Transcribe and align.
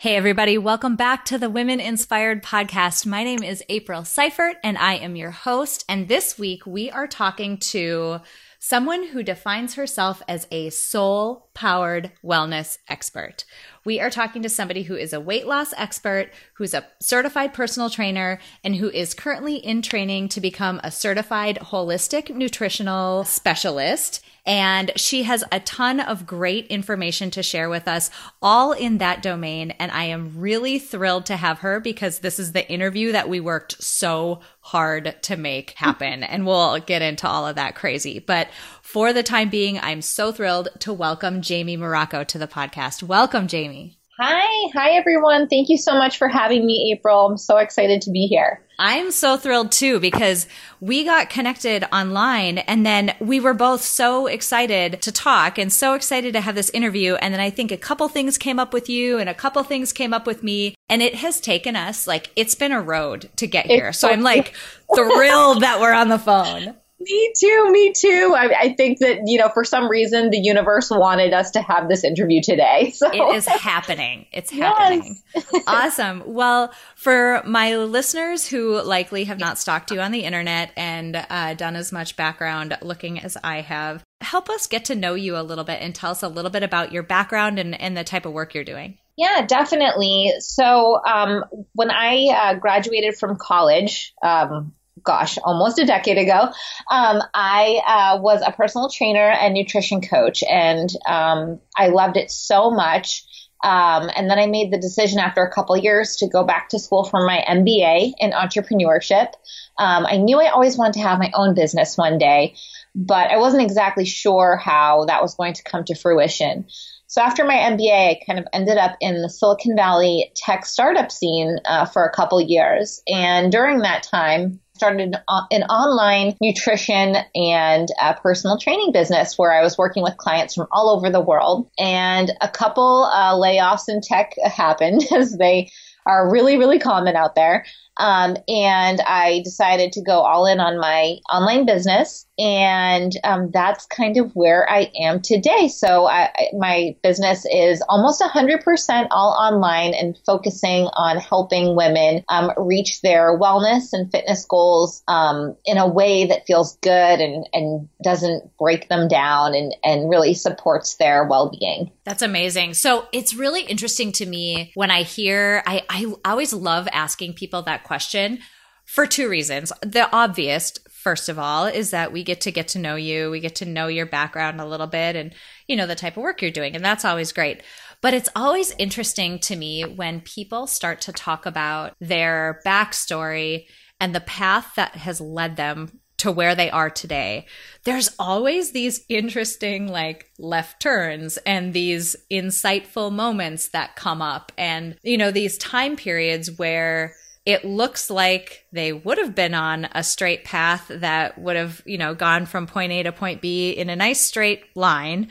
Hey, 0.00 0.14
everybody. 0.14 0.56
Welcome 0.58 0.94
back 0.94 1.24
to 1.24 1.38
the 1.38 1.50
Women 1.50 1.80
Inspired 1.80 2.44
podcast. 2.44 3.04
My 3.04 3.24
name 3.24 3.42
is 3.42 3.64
April 3.68 4.04
Seifert 4.04 4.54
and 4.62 4.78
I 4.78 4.94
am 4.94 5.16
your 5.16 5.32
host. 5.32 5.84
And 5.88 6.06
this 6.06 6.38
week 6.38 6.64
we 6.64 6.88
are 6.88 7.08
talking 7.08 7.58
to 7.72 8.20
someone 8.60 9.08
who 9.08 9.24
defines 9.24 9.74
herself 9.74 10.22
as 10.28 10.46
a 10.52 10.70
soul 10.70 11.48
powered 11.52 12.12
wellness 12.22 12.78
expert. 12.88 13.44
We 13.88 14.00
are 14.00 14.10
talking 14.10 14.42
to 14.42 14.50
somebody 14.50 14.82
who 14.82 14.96
is 14.96 15.14
a 15.14 15.20
weight 15.20 15.46
loss 15.46 15.72
expert, 15.74 16.28
who's 16.52 16.74
a 16.74 16.86
certified 17.00 17.54
personal 17.54 17.88
trainer, 17.88 18.38
and 18.62 18.76
who 18.76 18.90
is 18.90 19.14
currently 19.14 19.56
in 19.56 19.80
training 19.80 20.28
to 20.28 20.42
become 20.42 20.78
a 20.84 20.90
certified 20.90 21.56
holistic 21.56 22.28
nutritional 22.28 23.24
specialist. 23.24 24.22
And 24.44 24.92
she 24.96 25.22
has 25.22 25.42
a 25.52 25.60
ton 25.60 26.00
of 26.00 26.26
great 26.26 26.66
information 26.66 27.30
to 27.30 27.42
share 27.42 27.70
with 27.70 27.88
us, 27.88 28.10
all 28.42 28.72
in 28.72 28.98
that 28.98 29.22
domain. 29.22 29.70
And 29.72 29.90
I 29.90 30.04
am 30.04 30.38
really 30.38 30.78
thrilled 30.78 31.24
to 31.26 31.36
have 31.36 31.60
her 31.60 31.80
because 31.80 32.18
this 32.18 32.38
is 32.38 32.52
the 32.52 32.70
interview 32.70 33.12
that 33.12 33.28
we 33.28 33.40
worked 33.40 33.82
so 33.82 34.40
hard 34.60 35.16
to 35.22 35.36
make 35.36 35.70
happen. 35.72 36.22
and 36.22 36.46
we'll 36.46 36.78
get 36.80 37.00
into 37.00 37.26
all 37.26 37.46
of 37.46 37.56
that 37.56 37.74
crazy. 37.74 38.18
But 38.18 38.48
for 38.88 39.12
the 39.12 39.22
time 39.22 39.50
being, 39.50 39.78
I'm 39.78 40.00
so 40.00 40.32
thrilled 40.32 40.70
to 40.78 40.94
welcome 40.94 41.42
Jamie 41.42 41.76
Morocco 41.76 42.24
to 42.24 42.38
the 42.38 42.46
podcast. 42.46 43.02
Welcome, 43.02 43.46
Jamie. 43.46 43.98
Hi, 44.18 44.70
hi 44.72 44.92
everyone. 44.92 45.46
Thank 45.46 45.68
you 45.68 45.76
so 45.76 45.92
much 45.92 46.16
for 46.16 46.26
having 46.26 46.64
me, 46.64 46.94
April. 46.96 47.26
I'm 47.26 47.36
so 47.36 47.58
excited 47.58 48.00
to 48.02 48.10
be 48.10 48.26
here. 48.26 48.64
I'm 48.78 49.10
so 49.10 49.36
thrilled 49.36 49.72
too 49.72 50.00
because 50.00 50.46
we 50.80 51.04
got 51.04 51.28
connected 51.28 51.84
online 51.92 52.58
and 52.58 52.86
then 52.86 53.14
we 53.20 53.40
were 53.40 53.52
both 53.52 53.82
so 53.82 54.26
excited 54.26 55.02
to 55.02 55.12
talk 55.12 55.58
and 55.58 55.70
so 55.70 55.92
excited 55.92 56.32
to 56.32 56.40
have 56.40 56.54
this 56.54 56.70
interview. 56.70 57.16
And 57.16 57.34
then 57.34 57.40
I 57.42 57.50
think 57.50 57.70
a 57.70 57.76
couple 57.76 58.08
things 58.08 58.38
came 58.38 58.58
up 58.58 58.72
with 58.72 58.88
you 58.88 59.18
and 59.18 59.28
a 59.28 59.34
couple 59.34 59.62
things 59.64 59.92
came 59.92 60.14
up 60.14 60.26
with 60.26 60.42
me. 60.42 60.74
And 60.88 61.02
it 61.02 61.16
has 61.16 61.42
taken 61.42 61.76
us 61.76 62.06
like, 62.06 62.30
it's 62.36 62.54
been 62.54 62.72
a 62.72 62.80
road 62.80 63.28
to 63.36 63.46
get 63.46 63.66
here. 63.66 63.92
So 63.92 64.08
I'm 64.08 64.22
like 64.22 64.54
thrilled 64.94 65.60
that 65.60 65.78
we're 65.78 65.92
on 65.92 66.08
the 66.08 66.18
phone. 66.18 66.74
Me 67.00 67.32
too. 67.38 67.70
Me 67.70 67.92
too. 67.92 68.34
I, 68.36 68.52
I, 68.58 68.74
think 68.74 68.98
that, 68.98 69.20
you 69.26 69.38
know, 69.38 69.48
for 69.48 69.62
some 69.62 69.88
reason, 69.88 70.30
the 70.30 70.38
universe 70.38 70.90
wanted 70.90 71.32
us 71.32 71.52
to 71.52 71.62
have 71.62 71.88
this 71.88 72.02
interview 72.02 72.40
today. 72.42 72.92
So 72.98 73.08
it 73.12 73.36
is 73.36 73.46
happening. 73.46 74.26
It's 74.32 74.50
happening. 74.50 75.18
Yes. 75.34 75.54
awesome. 75.68 76.24
Well, 76.26 76.72
for 76.96 77.42
my 77.44 77.76
listeners 77.76 78.48
who 78.48 78.82
likely 78.82 79.24
have 79.24 79.38
not 79.38 79.56
stalked 79.58 79.92
you 79.92 80.00
on 80.00 80.10
the 80.10 80.24
internet 80.24 80.72
and 80.76 81.24
uh, 81.30 81.54
done 81.54 81.76
as 81.76 81.92
much 81.92 82.16
background 82.16 82.76
looking 82.82 83.20
as 83.20 83.36
I 83.44 83.60
have, 83.60 84.02
help 84.20 84.50
us 84.50 84.66
get 84.66 84.86
to 84.86 84.96
know 84.96 85.14
you 85.14 85.36
a 85.36 85.42
little 85.42 85.64
bit 85.64 85.80
and 85.80 85.94
tell 85.94 86.10
us 86.10 86.24
a 86.24 86.28
little 86.28 86.50
bit 86.50 86.64
about 86.64 86.90
your 86.90 87.04
background 87.04 87.60
and, 87.60 87.80
and 87.80 87.96
the 87.96 88.02
type 88.02 88.26
of 88.26 88.32
work 88.32 88.54
you're 88.54 88.64
doing. 88.64 88.98
Yeah, 89.16 89.44
definitely. 89.46 90.32
So 90.40 91.00
um, 91.04 91.44
when 91.74 91.90
I 91.90 92.28
uh, 92.28 92.54
graduated 92.54 93.16
from 93.16 93.36
college, 93.36 94.14
um, 94.22 94.72
gosh, 95.02 95.38
almost 95.44 95.78
a 95.78 95.86
decade 95.86 96.18
ago, 96.18 96.48
um, 96.90 97.22
I 97.34 97.80
uh, 97.86 98.20
was 98.20 98.42
a 98.44 98.52
personal 98.52 98.88
trainer 98.88 99.30
and 99.30 99.54
nutrition 99.54 100.00
coach, 100.00 100.42
and 100.44 100.90
um, 101.06 101.60
I 101.76 101.88
loved 101.88 102.16
it 102.16 102.30
so 102.30 102.70
much. 102.70 103.24
Um, 103.64 104.08
and 104.14 104.30
then 104.30 104.38
I 104.38 104.46
made 104.46 104.72
the 104.72 104.78
decision 104.78 105.18
after 105.18 105.42
a 105.42 105.52
couple 105.52 105.76
years 105.76 106.16
to 106.16 106.28
go 106.28 106.44
back 106.44 106.68
to 106.68 106.78
school 106.78 107.02
for 107.02 107.26
my 107.26 107.44
MBA 107.48 108.12
in 108.18 108.30
entrepreneurship. 108.30 109.32
Um, 109.78 110.06
I 110.06 110.16
knew 110.16 110.40
I 110.40 110.50
always 110.50 110.78
wanted 110.78 110.94
to 110.94 111.00
have 111.00 111.18
my 111.18 111.32
own 111.34 111.54
business 111.54 111.96
one 111.96 112.18
day, 112.18 112.54
but 112.94 113.30
I 113.30 113.38
wasn't 113.38 113.64
exactly 113.64 114.04
sure 114.04 114.56
how 114.56 115.06
that 115.06 115.22
was 115.22 115.34
going 115.34 115.54
to 115.54 115.64
come 115.64 115.84
to 115.84 115.96
fruition. 115.96 116.66
So 117.08 117.22
after 117.22 117.42
my 117.42 117.54
MBA, 117.54 118.10
I 118.10 118.20
kind 118.26 118.38
of 118.38 118.46
ended 118.52 118.76
up 118.76 118.96
in 119.00 119.22
the 119.22 119.30
Silicon 119.30 119.74
Valley 119.74 120.30
tech 120.36 120.66
startup 120.66 121.10
scene 121.10 121.56
uh, 121.64 121.86
for 121.86 122.04
a 122.04 122.12
couple 122.12 122.38
years. 122.38 123.02
And 123.08 123.50
during 123.50 123.78
that 123.78 124.02
time, 124.02 124.60
started 124.74 125.16
an 125.26 125.62
online 125.64 126.36
nutrition 126.40 127.16
and 127.34 127.88
personal 128.22 128.58
training 128.58 128.92
business 128.92 129.36
where 129.36 129.52
I 129.52 129.62
was 129.62 129.78
working 129.78 130.02
with 130.02 130.18
clients 130.18 130.54
from 130.54 130.68
all 130.70 130.90
over 130.90 131.10
the 131.10 131.20
world. 131.20 131.70
And 131.78 132.30
a 132.42 132.48
couple 132.48 133.04
uh, 133.04 133.34
layoffs 133.34 133.88
in 133.88 134.02
tech 134.02 134.34
happened 134.44 135.02
as 135.12 135.36
they 135.36 135.70
are 136.06 136.30
really, 136.30 136.58
really 136.58 136.78
common 136.78 137.16
out 137.16 137.34
there. 137.34 137.64
Um, 137.98 138.36
and 138.48 139.00
I 139.00 139.42
decided 139.44 139.92
to 139.92 140.02
go 140.02 140.20
all 140.20 140.46
in 140.46 140.60
on 140.60 140.78
my 140.78 141.16
online 141.32 141.66
business. 141.66 142.26
And 142.38 143.12
um, 143.24 143.50
that's 143.52 143.84
kind 143.86 144.16
of 144.16 144.30
where 144.36 144.70
I 144.70 144.92
am 145.00 145.20
today. 145.20 145.66
So 145.66 146.06
I, 146.06 146.30
my 146.56 146.94
business 147.02 147.44
is 147.52 147.82
almost 147.88 148.22
100% 148.22 149.08
all 149.10 149.32
online 149.32 149.92
and 149.92 150.16
focusing 150.24 150.84
on 150.94 151.16
helping 151.16 151.74
women 151.74 152.24
um, 152.28 152.52
reach 152.56 153.00
their 153.00 153.36
wellness 153.36 153.88
and 153.92 154.10
fitness 154.12 154.44
goals 154.44 155.02
um, 155.08 155.56
in 155.64 155.78
a 155.78 155.88
way 155.88 156.26
that 156.26 156.46
feels 156.46 156.76
good 156.76 157.20
and, 157.20 157.48
and 157.52 157.88
doesn't 158.04 158.56
break 158.56 158.88
them 158.88 159.08
down 159.08 159.54
and, 159.54 159.74
and 159.82 160.08
really 160.08 160.34
supports 160.34 160.94
their 160.96 161.26
well 161.26 161.50
being. 161.50 161.90
That's 162.04 162.22
amazing. 162.22 162.74
So 162.74 163.08
it's 163.12 163.34
really 163.34 163.62
interesting 163.62 164.12
to 164.12 164.26
me 164.26 164.70
when 164.74 164.90
I 164.92 165.02
hear, 165.02 165.62
I, 165.66 165.82
I 165.90 166.14
always 166.24 166.52
love 166.52 166.88
asking 166.92 167.34
people 167.34 167.62
that 167.62 167.84
question 167.88 168.38
for 168.84 169.06
two 169.06 169.28
reasons. 169.28 169.72
The 169.82 170.08
obvious, 170.14 170.72
first 170.88 171.28
of 171.28 171.38
all, 171.38 171.66
is 171.66 171.90
that 171.90 172.12
we 172.12 172.22
get 172.22 172.42
to 172.42 172.52
get 172.52 172.68
to 172.68 172.78
know 172.78 172.94
you, 172.94 173.30
we 173.30 173.40
get 173.40 173.56
to 173.56 173.66
know 173.66 173.88
your 173.88 174.06
background 174.06 174.60
a 174.60 174.66
little 174.66 174.86
bit 174.86 175.16
and, 175.16 175.34
you 175.66 175.76
know, 175.76 175.86
the 175.86 175.94
type 175.94 176.16
of 176.16 176.22
work 176.22 176.40
you're 176.40 176.50
doing. 176.50 176.76
And 176.76 176.84
that's 176.84 177.04
always 177.04 177.32
great. 177.32 177.62
But 178.00 178.14
it's 178.14 178.30
always 178.36 178.74
interesting 178.78 179.40
to 179.40 179.56
me 179.56 179.82
when 179.82 180.20
people 180.20 180.66
start 180.66 181.00
to 181.02 181.12
talk 181.12 181.44
about 181.44 181.94
their 182.00 182.60
backstory 182.64 183.66
and 184.00 184.14
the 184.14 184.20
path 184.20 184.74
that 184.76 184.94
has 184.96 185.20
led 185.20 185.56
them 185.56 186.00
to 186.18 186.32
where 186.32 186.54
they 186.54 186.70
are 186.70 186.90
today, 186.90 187.46
there's 187.84 188.14
always 188.18 188.72
these 188.72 189.04
interesting 189.08 189.88
like 189.88 190.30
left 190.38 190.80
turns 190.80 191.36
and 191.38 191.72
these 191.72 192.16
insightful 192.30 193.12
moments 193.12 193.68
that 193.68 193.96
come 193.96 194.20
up 194.20 194.50
and 194.58 194.96
you 195.02 195.16
know 195.16 195.30
these 195.30 195.56
time 195.58 195.94
periods 195.94 196.50
where 196.58 197.14
it 197.48 197.64
looks 197.64 198.10
like 198.10 198.66
they 198.72 198.92
would 198.92 199.16
have 199.16 199.34
been 199.34 199.54
on 199.54 199.88
a 199.92 200.04
straight 200.04 200.44
path 200.44 200.84
that 200.90 201.38
would 201.38 201.56
have, 201.56 201.80
you 201.86 201.96
know, 201.96 202.14
gone 202.14 202.44
from 202.44 202.66
point 202.66 202.92
A 202.92 203.04
to 203.04 203.10
point 203.10 203.40
B 203.40 203.70
in 203.70 203.88
a 203.88 203.96
nice 203.96 204.20
straight 204.20 204.64
line. 204.76 205.28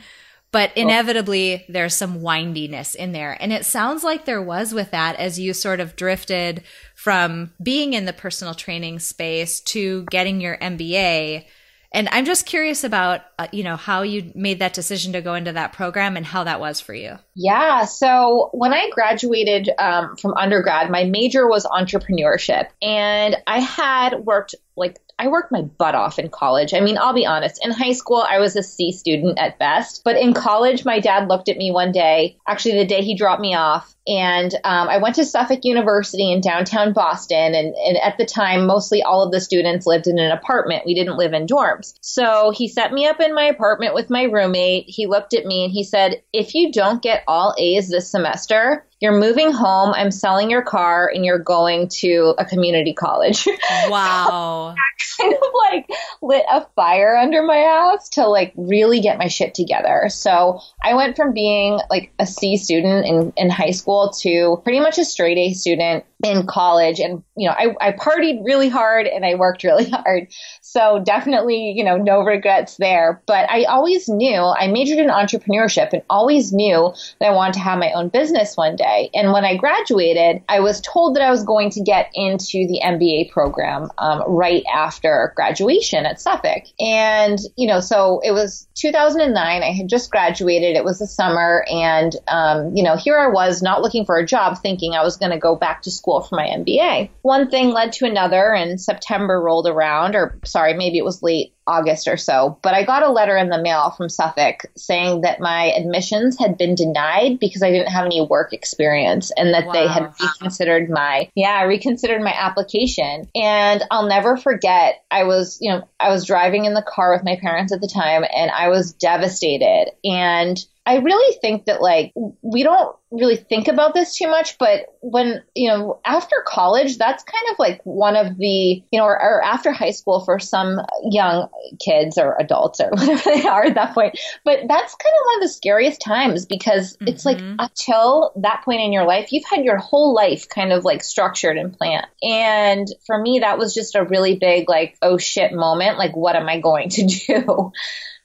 But 0.50 0.72
oh. 0.76 0.80
inevitably, 0.80 1.64
there's 1.68 1.94
some 1.94 2.20
windiness 2.20 2.96
in 2.96 3.12
there. 3.12 3.36
And 3.38 3.52
it 3.52 3.64
sounds 3.64 4.02
like 4.02 4.24
there 4.24 4.42
was 4.42 4.74
with 4.74 4.90
that 4.90 5.14
as 5.14 5.38
you 5.38 5.52
sort 5.52 5.78
of 5.78 5.94
drifted 5.94 6.64
from 6.96 7.52
being 7.62 7.92
in 7.92 8.04
the 8.04 8.12
personal 8.12 8.52
training 8.52 8.98
space 8.98 9.60
to 9.60 10.02
getting 10.10 10.40
your 10.40 10.56
MBA 10.58 11.44
and 11.92 12.08
I'm 12.12 12.26
just 12.26 12.44
curious 12.44 12.84
about, 12.84 13.22
uh, 13.38 13.46
you 13.50 13.64
know, 13.64 13.76
how 13.76 14.02
you 14.02 14.30
made 14.34 14.58
that 14.58 14.74
decision 14.74 15.14
to 15.14 15.22
go 15.22 15.34
into 15.34 15.52
that 15.52 15.72
program 15.72 16.16
and 16.16 16.26
how 16.26 16.44
that 16.44 16.60
was 16.60 16.80
for 16.80 16.92
you. 16.92 17.18
Yeah. 17.34 17.86
So 17.86 18.50
when 18.52 18.74
I 18.74 18.90
graduated 18.90 19.70
um, 19.78 20.16
from 20.16 20.34
undergrad, 20.34 20.90
my 20.90 21.04
major 21.04 21.48
was 21.48 21.64
entrepreneurship. 21.64 22.68
And 22.82 23.36
I 23.46 23.60
had 23.60 24.18
worked 24.20 24.54
like 24.76 24.98
I 25.18 25.28
worked 25.28 25.50
my 25.50 25.62
butt 25.62 25.94
off 25.94 26.18
in 26.18 26.28
college. 26.28 26.72
I 26.72 26.80
mean, 26.80 26.96
I'll 26.96 27.12
be 27.12 27.26
honest. 27.26 27.64
In 27.64 27.72
high 27.72 27.92
school, 27.92 28.24
I 28.28 28.38
was 28.38 28.54
a 28.54 28.62
C 28.62 28.92
student 28.92 29.38
at 29.38 29.58
best. 29.58 30.02
But 30.04 30.16
in 30.16 30.32
college, 30.32 30.84
my 30.84 31.00
dad 31.00 31.28
looked 31.28 31.48
at 31.48 31.56
me 31.56 31.72
one 31.72 31.90
day, 31.90 32.36
actually, 32.46 32.78
the 32.78 32.86
day 32.86 33.02
he 33.02 33.16
dropped 33.16 33.40
me 33.40 33.54
off. 33.54 33.94
And 34.06 34.54
um, 34.64 34.88
I 34.88 34.98
went 34.98 35.16
to 35.16 35.24
Suffolk 35.24 35.60
University 35.64 36.32
in 36.32 36.40
downtown 36.40 36.92
Boston. 36.92 37.54
And, 37.54 37.74
and 37.74 37.98
at 37.98 38.16
the 38.16 38.24
time, 38.24 38.66
mostly 38.66 39.02
all 39.02 39.22
of 39.22 39.32
the 39.32 39.40
students 39.40 39.86
lived 39.86 40.06
in 40.06 40.18
an 40.18 40.30
apartment. 40.30 40.86
We 40.86 40.94
didn't 40.94 41.18
live 41.18 41.32
in 41.32 41.46
dorms. 41.46 41.94
So 42.00 42.50
he 42.50 42.68
set 42.68 42.92
me 42.92 43.06
up 43.06 43.20
in 43.20 43.34
my 43.34 43.44
apartment 43.44 43.94
with 43.94 44.10
my 44.10 44.22
roommate. 44.22 44.84
He 44.88 45.06
looked 45.06 45.34
at 45.34 45.44
me 45.44 45.64
and 45.64 45.72
he 45.72 45.82
said, 45.82 46.22
If 46.32 46.54
you 46.54 46.70
don't 46.72 47.02
get 47.02 47.24
all 47.26 47.54
A's 47.58 47.90
this 47.90 48.10
semester, 48.10 48.86
you're 49.00 49.18
moving 49.18 49.52
home, 49.52 49.92
I'm 49.94 50.10
selling 50.10 50.50
your 50.50 50.62
car, 50.62 51.10
and 51.12 51.24
you're 51.24 51.38
going 51.38 51.88
to 52.00 52.34
a 52.38 52.44
community 52.44 52.94
college. 52.94 53.46
Wow. 53.88 54.74
kind 55.20 55.34
of 55.34 55.40
like 55.70 55.90
lit 56.22 56.44
a 56.50 56.66
fire 56.76 57.16
under 57.16 57.42
my 57.42 57.58
ass 57.58 58.08
to 58.10 58.26
like 58.26 58.52
really 58.56 59.00
get 59.00 59.18
my 59.18 59.28
shit 59.28 59.54
together. 59.54 60.08
So 60.08 60.60
I 60.82 60.94
went 60.94 61.16
from 61.16 61.32
being 61.32 61.80
like 61.90 62.12
a 62.18 62.26
C 62.26 62.56
student 62.56 63.06
in, 63.06 63.32
in 63.36 63.50
high 63.50 63.70
school 63.70 64.10
to 64.22 64.60
pretty 64.64 64.80
much 64.80 64.98
a 64.98 65.04
straight 65.04 65.38
A 65.38 65.52
student 65.52 66.04
in 66.24 66.46
college 66.46 66.98
and 66.98 67.22
you 67.36 67.48
know 67.48 67.54
I, 67.56 67.74
I 67.80 67.92
partied 67.92 68.44
really 68.44 68.68
hard 68.68 69.06
and 69.06 69.24
i 69.24 69.36
worked 69.36 69.62
really 69.62 69.88
hard. 69.90 70.28
So 70.62 71.00
definitely 71.04 71.72
you 71.76 71.84
know 71.84 71.96
no 71.96 72.20
regrets 72.20 72.76
there. 72.76 73.22
But 73.26 73.48
i 73.50 73.64
always 73.64 74.08
knew 74.08 74.40
i 74.40 74.66
majored 74.66 74.98
in 74.98 75.08
entrepreneurship 75.08 75.92
and 75.92 76.02
always 76.10 76.52
knew 76.52 76.92
that 77.20 77.28
i 77.28 77.32
wanted 77.32 77.54
to 77.54 77.60
have 77.60 77.78
my 77.78 77.92
own 77.92 78.08
business 78.08 78.56
one 78.56 78.74
day. 78.74 79.10
And 79.14 79.32
when 79.32 79.44
i 79.44 79.56
graduated 79.56 80.42
i 80.48 80.58
was 80.58 80.80
told 80.80 81.14
that 81.14 81.22
i 81.22 81.30
was 81.30 81.44
going 81.44 81.70
to 81.70 81.82
get 81.82 82.10
into 82.14 82.66
the 82.66 82.80
mba 82.84 83.30
program 83.30 83.88
um, 83.98 84.22
right 84.26 84.64
after 84.74 85.32
graduation 85.36 86.04
at 86.04 86.20
suffolk. 86.20 86.64
And 86.80 87.38
you 87.56 87.68
know 87.68 87.78
so 87.78 88.20
it 88.24 88.32
was 88.32 88.66
2009 88.74 89.62
i 89.62 89.72
had 89.72 89.88
just 89.88 90.10
graduated. 90.10 90.76
It 90.76 90.84
was 90.84 90.98
the 90.98 91.06
summer 91.06 91.64
and 91.70 92.16
um, 92.26 92.74
you 92.74 92.82
know 92.82 92.96
here 92.96 93.18
i 93.18 93.28
was 93.28 93.62
not 93.62 93.82
looking 93.82 94.04
for 94.04 94.18
a 94.18 94.26
job 94.26 94.58
thinking 94.60 94.94
i 94.94 95.04
was 95.04 95.16
going 95.16 95.30
to 95.30 95.38
go 95.38 95.54
back 95.54 95.82
to 95.82 95.90
school 95.92 96.07
school 96.08 96.22
for 96.22 96.36
my 96.36 96.46
MBA. 96.46 97.10
One 97.22 97.50
thing 97.50 97.70
led 97.70 97.92
to 97.94 98.06
another, 98.06 98.52
and 98.52 98.80
September 98.80 99.40
rolled 99.40 99.66
around, 99.66 100.14
or 100.14 100.38
sorry, 100.44 100.74
maybe 100.74 100.98
it 100.98 101.04
was 101.04 101.22
late 101.22 101.54
August 101.66 102.08
or 102.08 102.16
so. 102.16 102.58
But 102.62 102.74
I 102.74 102.84
got 102.84 103.02
a 103.02 103.12
letter 103.12 103.36
in 103.36 103.50
the 103.50 103.60
mail 103.60 103.90
from 103.90 104.08
Suffolk 104.08 104.62
saying 104.76 105.20
that 105.20 105.40
my 105.40 105.64
admissions 105.72 106.38
had 106.38 106.56
been 106.56 106.74
denied 106.74 107.38
because 107.38 107.62
I 107.62 107.70
didn't 107.70 107.92
have 107.92 108.06
any 108.06 108.22
work 108.22 108.54
experience 108.54 109.30
and 109.36 109.52
that 109.52 109.66
wow. 109.66 109.72
they 109.72 109.86
had 109.86 110.14
reconsidered 110.20 110.88
my, 110.88 111.30
yeah, 111.34 111.62
reconsidered 111.64 112.22
my 112.22 112.32
application. 112.32 113.28
And 113.34 113.82
I'll 113.90 114.08
never 114.08 114.38
forget, 114.38 115.04
I 115.10 115.24
was, 115.24 115.58
you 115.60 115.70
know, 115.70 115.86
I 116.00 116.10
was 116.10 116.24
driving 116.24 116.64
in 116.64 116.72
the 116.72 116.82
car 116.86 117.12
with 117.12 117.24
my 117.24 117.36
parents 117.36 117.72
at 117.72 117.82
the 117.82 117.90
time 117.92 118.24
and 118.34 118.50
I 118.50 118.68
was 118.68 118.94
devastated. 118.94 119.90
And 120.04 120.58
I 120.88 120.96
really 121.00 121.36
think 121.42 121.66
that 121.66 121.82
like 121.82 122.14
we 122.40 122.62
don't 122.62 122.96
really 123.10 123.36
think 123.36 123.68
about 123.68 123.92
this 123.92 124.16
too 124.16 124.26
much, 124.26 124.56
but 124.56 124.86
when, 125.02 125.42
you 125.54 125.68
know, 125.68 126.00
after 126.02 126.36
college, 126.46 126.96
that's 126.96 127.22
kind 127.24 127.44
of 127.50 127.58
like 127.58 127.82
one 127.84 128.16
of 128.16 128.38
the, 128.38 128.82
you 128.90 128.98
know, 128.98 129.04
or, 129.04 129.12
or, 129.12 129.44
after 129.44 129.70
high 129.70 129.90
school 129.90 130.24
for 130.24 130.38
some 130.38 130.80
young 131.10 131.50
kids 131.78 132.16
or 132.16 132.34
adults 132.40 132.80
or 132.80 132.88
whatever 132.92 133.22
they 133.22 133.46
are 133.46 133.64
at 133.64 133.74
that 133.74 133.92
point. 133.92 134.18
But 134.46 134.60
that's 134.66 134.94
kind 134.94 135.14
of 135.14 135.26
one 135.26 135.36
of 135.36 135.42
the 135.42 135.52
scariest 135.52 136.00
times 136.00 136.46
because 136.46 136.96
mm-hmm. 136.96 137.08
it's 137.08 137.26
like 137.26 137.36
mm-hmm. 137.36 137.56
until 137.58 138.32
that 138.36 138.62
point 138.64 138.80
in 138.80 138.90
your 138.90 139.04
life, 139.04 139.30
you've 139.30 139.44
had 139.44 139.66
your 139.66 139.76
whole 139.76 140.14
life 140.14 140.48
kind 140.48 140.72
of 140.72 140.86
like 140.86 141.04
structured 141.04 141.58
and 141.58 141.76
planned. 141.76 142.06
And 142.22 142.88
for 143.06 143.20
me, 143.20 143.40
that 143.40 143.58
was 143.58 143.74
just 143.74 143.94
a 143.94 144.04
really 144.04 144.36
big 144.36 144.70
like, 144.70 144.96
oh 145.02 145.18
shit 145.18 145.52
moment. 145.52 145.98
Like, 145.98 146.16
what 146.16 146.34
am 146.34 146.48
I 146.48 146.60
going 146.60 146.88
to 146.90 147.04
do? 147.26 147.72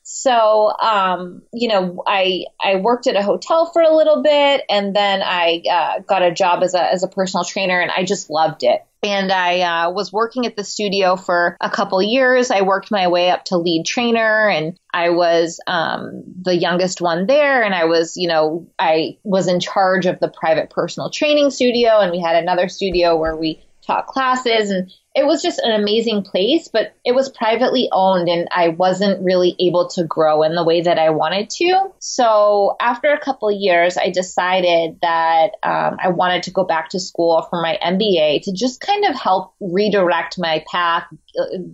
So, 0.04 0.72
um, 0.82 1.44
you 1.54 1.70
know, 1.70 2.04
I 2.06 2.46
I 2.62 2.76
worked 2.76 3.08
at 3.08 3.16
a 3.16 3.24
hotel 3.24 3.72
for 3.72 3.82
a 3.82 3.96
little 3.96 4.22
bit, 4.22 4.64
and 4.70 4.94
then 4.94 5.22
I 5.24 5.64
uh, 5.72 6.00
got 6.02 6.22
a 6.22 6.34
job 6.34 6.62
as 6.62 6.74
a 6.74 6.84
as 6.84 7.04
a 7.04 7.08
personal 7.08 7.46
trainer, 7.46 7.80
and 7.80 7.90
I 7.90 8.04
just 8.04 8.30
loved 8.30 8.64
it. 8.64 8.86
And 9.02 9.32
I 9.32 9.62
uh, 9.62 9.92
was 9.92 10.12
working 10.12 10.46
at 10.46 10.56
the 10.58 10.64
studio 10.64 11.16
for 11.16 11.58
a 11.62 11.70
couple 11.70 12.02
years. 12.02 12.52
I 12.52 12.62
worked 12.62 12.92
my 12.92 13.08
way 13.08 13.30
up 13.30 13.46
to 13.46 13.58
lead 13.58 13.86
trainer, 13.86 14.50
and 14.50 14.78
I 14.94 15.10
was 15.10 15.62
um, 15.68 16.24
the 16.42 16.56
youngest 16.56 17.00
one 17.00 17.26
there. 17.26 17.64
And 17.64 17.74
I 17.74 17.86
was, 17.86 18.18
you 18.18 18.28
know, 18.28 18.68
I 18.78 19.18
was 19.24 19.48
in 19.48 19.62
charge 19.62 20.06
of 20.06 20.20
the 20.20 20.30
private 20.30 20.70
personal 20.70 21.12
training 21.12 21.50
studio, 21.52 22.00
and 22.00 22.12
we 22.12 22.20
had 22.20 22.36
another 22.36 22.68
studio 22.68 23.16
where 23.16 23.38
we 23.38 23.64
taught 23.86 24.08
classes 24.08 24.70
and 24.70 24.92
it 25.16 25.26
was 25.26 25.44
just 25.44 25.60
an 25.60 25.80
amazing 25.80 26.24
place, 26.24 26.68
but 26.68 26.96
it 27.06 27.14
was 27.14 27.30
privately 27.30 27.88
owned 27.92 28.28
and 28.28 28.48
I 28.50 28.70
wasn't 28.70 29.24
really 29.24 29.56
able 29.60 29.88
to 29.90 30.04
grow 30.04 30.42
in 30.42 30.56
the 30.56 30.64
way 30.64 30.82
that 30.82 30.98
I 30.98 31.12
wanted 31.12 31.52
to. 31.52 31.92
So 32.00 32.76
after 32.82 33.14
a 33.14 33.20
couple 33.20 33.52
years, 33.52 33.96
I 33.96 34.10
decided 34.10 34.98
that 35.02 35.52
um, 35.62 35.98
I 36.02 36.10
wanted 36.10 36.44
to 36.44 36.52
go 36.52 36.64
back 36.64 36.90
to 36.90 37.00
school 37.00 37.46
for 37.48 37.62
my 37.62 37.78
MBA 37.84 38.42
to 38.44 38.54
just 38.54 38.82
kind 38.82 39.06
of 39.06 39.16
help 39.16 39.54
redirect 39.60 40.40
my 40.40 40.66
path, 40.72 41.06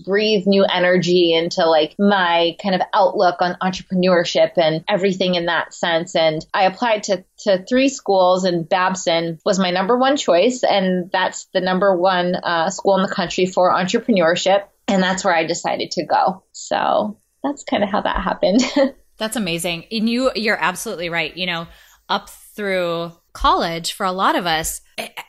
breathe 0.06 0.46
new 0.46 0.66
energy 0.66 1.34
into 1.34 1.66
like 1.66 1.96
my 1.98 2.58
kind 2.62 2.76
of 2.76 2.82
outlook 2.94 3.42
on 3.42 3.56
entrepreneurship 3.62 4.58
and 4.58 4.84
everything 4.90 5.36
in 5.36 5.46
that 5.46 5.74
sense. 5.74 6.14
And 6.14 6.46
I 6.54 6.64
applied 6.64 7.04
to, 7.04 7.24
to 7.40 7.64
three 7.64 7.88
schools 7.88 8.44
and 8.44 8.68
Babson 8.68 9.40
was 9.46 9.60
my 9.60 9.72
number 9.72 9.98
one 9.98 10.18
choice. 10.18 10.64
And 10.64 11.10
that's 11.10 11.46
the 11.54 11.62
number 11.62 11.96
one 11.96 12.36
uh, 12.36 12.70
school 12.70 12.98
in 12.98 13.04
the 13.04 13.14
country 13.14 13.29
country 13.30 13.46
for 13.46 13.72
entrepreneurship. 13.72 14.64
And 14.88 15.04
that's 15.04 15.24
where 15.24 15.36
I 15.36 15.46
decided 15.46 15.92
to 15.92 16.06
go. 16.06 16.44
So 16.52 17.18
that's 17.44 17.64
kind 17.64 17.84
of 17.84 17.90
how 17.90 18.02
that 18.02 18.24
happened. 18.24 18.62
that's 19.18 19.36
amazing. 19.36 19.86
And 19.92 20.10
you, 20.10 20.32
you're 20.36 20.62
absolutely 20.62 21.10
right. 21.10 21.36
You 21.36 21.46
know, 21.46 21.68
up 22.08 22.30
through 22.30 23.12
college 23.34 23.94
for 23.94 24.06
a 24.06 24.12
lot 24.12 24.36
of 24.36 24.48
us, 24.48 24.82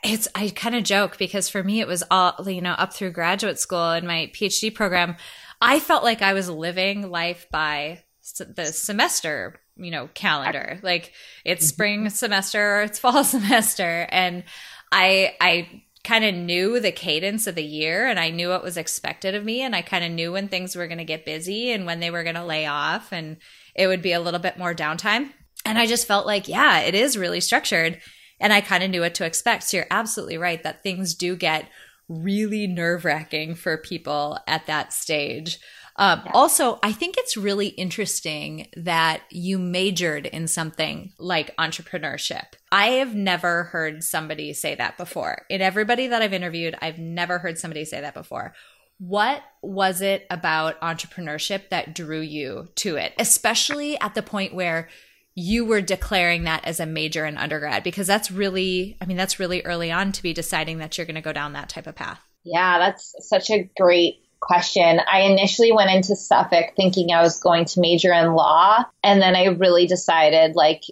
it's, 0.03 0.27
I 0.33 0.49
kind 0.49 0.75
of 0.75 0.83
joke 0.83 1.17
because 1.19 1.47
for 1.47 1.63
me, 1.63 1.79
it 1.79 1.87
was 1.87 2.03
all, 2.09 2.35
you 2.49 2.61
know, 2.61 2.73
up 2.73 2.93
through 2.93 3.11
graduate 3.11 3.59
school 3.59 3.91
and 3.91 4.07
my 4.07 4.31
PhD 4.33 4.73
program. 4.73 5.15
I 5.61 5.79
felt 5.79 6.03
like 6.03 6.23
I 6.23 6.33
was 6.33 6.49
living 6.49 7.11
life 7.11 7.47
by 7.51 8.03
the 8.39 8.65
semester 8.67 9.59
you 9.77 9.89
know 9.89 10.07
calendar 10.13 10.79
like 10.83 11.11
it's 11.43 11.65
mm-hmm. 11.65 11.73
spring 11.73 12.09
semester 12.09 12.77
or 12.77 12.81
it's 12.83 12.99
fall 12.99 13.23
semester 13.25 14.05
and 14.09 14.43
i 14.91 15.33
i 15.41 15.81
kind 16.03 16.25
of 16.25 16.33
knew 16.33 16.79
the 16.79 16.91
cadence 16.91 17.45
of 17.45 17.55
the 17.55 17.63
year 17.63 18.07
and 18.07 18.19
I 18.19 18.29
knew 18.29 18.49
what 18.49 18.63
was 18.63 18.77
expected 18.77 19.35
of 19.35 19.45
me 19.45 19.61
and 19.61 19.75
I 19.75 19.81
kind 19.81 20.03
of 20.03 20.11
knew 20.11 20.31
when 20.31 20.47
things 20.47 20.75
were 20.75 20.87
going 20.87 20.97
to 20.97 21.03
get 21.03 21.25
busy 21.25 21.71
and 21.71 21.85
when 21.85 21.99
they 21.99 22.09
were 22.09 22.23
going 22.23 22.35
to 22.35 22.43
lay 22.43 22.65
off 22.65 23.11
and 23.11 23.37
it 23.75 23.87
would 23.87 24.01
be 24.01 24.13
a 24.13 24.19
little 24.19 24.39
bit 24.39 24.57
more 24.57 24.73
downtime. 24.73 25.31
And 25.63 25.77
I 25.77 25.85
just 25.85 26.07
felt 26.07 26.25
like, 26.25 26.47
yeah, 26.47 26.79
it 26.79 26.95
is 26.95 27.17
really 27.17 27.39
structured 27.39 27.99
and 28.39 28.51
I 28.51 28.61
kind 28.61 28.83
of 28.83 28.89
knew 28.89 29.01
what 29.01 29.13
to 29.15 29.25
expect. 29.25 29.63
So 29.63 29.77
you're 29.77 29.87
absolutely 29.91 30.37
right 30.37 30.61
that 30.63 30.81
things 30.81 31.13
do 31.13 31.35
get 31.35 31.69
really 32.09 32.67
nerve 32.67 33.05
wracking 33.05 33.55
for 33.55 33.77
people 33.77 34.39
at 34.47 34.65
that 34.65 34.91
stage. 34.91 35.59
Um, 35.97 36.21
yeah. 36.25 36.31
Also, 36.33 36.79
I 36.81 36.91
think 36.93 37.15
it's 37.17 37.37
really 37.37 37.67
interesting 37.67 38.67
that 38.77 39.21
you 39.29 39.59
majored 39.59 40.25
in 40.25 40.47
something 40.47 41.13
like 41.19 41.55
entrepreneurship. 41.57 42.53
I 42.71 42.87
have 42.87 43.13
never 43.13 43.65
heard 43.65 44.03
somebody 44.03 44.53
say 44.53 44.75
that 44.75 44.97
before. 44.97 45.45
In 45.49 45.61
everybody 45.61 46.07
that 46.07 46.21
I've 46.21 46.33
interviewed, 46.33 46.75
I've 46.81 46.97
never 46.97 47.39
heard 47.39 47.57
somebody 47.57 47.85
say 47.85 48.01
that 48.01 48.13
before. 48.13 48.53
What 48.97 49.41
was 49.61 50.01
it 50.01 50.27
about 50.29 50.79
entrepreneurship 50.81 51.69
that 51.69 51.95
drew 51.95 52.21
you 52.21 52.69
to 52.75 52.97
it, 52.97 53.13
especially 53.17 53.99
at 53.99 54.13
the 54.15 54.21
point 54.21 54.53
where 54.53 54.89
you 55.33 55.65
were 55.65 55.81
declaring 55.81 56.43
that 56.43 56.65
as 56.65 56.79
a 56.79 56.85
major 56.85 57.25
in 57.25 57.37
undergrad? 57.37 57.83
Because 57.83 58.05
that's 58.05 58.31
really, 58.31 58.97
I 59.01 59.05
mean, 59.05 59.17
that's 59.17 59.39
really 59.39 59.61
early 59.63 59.91
on 59.91 60.11
to 60.11 60.23
be 60.23 60.33
deciding 60.33 60.77
that 60.77 60.97
you're 60.97 61.07
going 61.07 61.15
to 61.15 61.21
go 61.21 61.33
down 61.33 61.53
that 61.53 61.69
type 61.69 61.87
of 61.87 61.95
path. 61.95 62.21
Yeah, 62.43 62.79
that's 62.79 63.15
such 63.27 63.49
a 63.49 63.69
great 63.77 64.23
question. 64.41 64.99
I 65.09 65.21
initially 65.21 65.71
went 65.71 65.91
into 65.91 66.15
Suffolk 66.15 66.73
thinking 66.75 67.13
I 67.13 67.21
was 67.21 67.39
going 67.39 67.65
to 67.65 67.79
major 67.79 68.11
in 68.11 68.33
law. 68.33 68.83
And 69.03 69.21
then 69.21 69.35
I 69.35 69.45
really 69.45 69.87
decided, 69.87 70.55
like, 70.55 70.83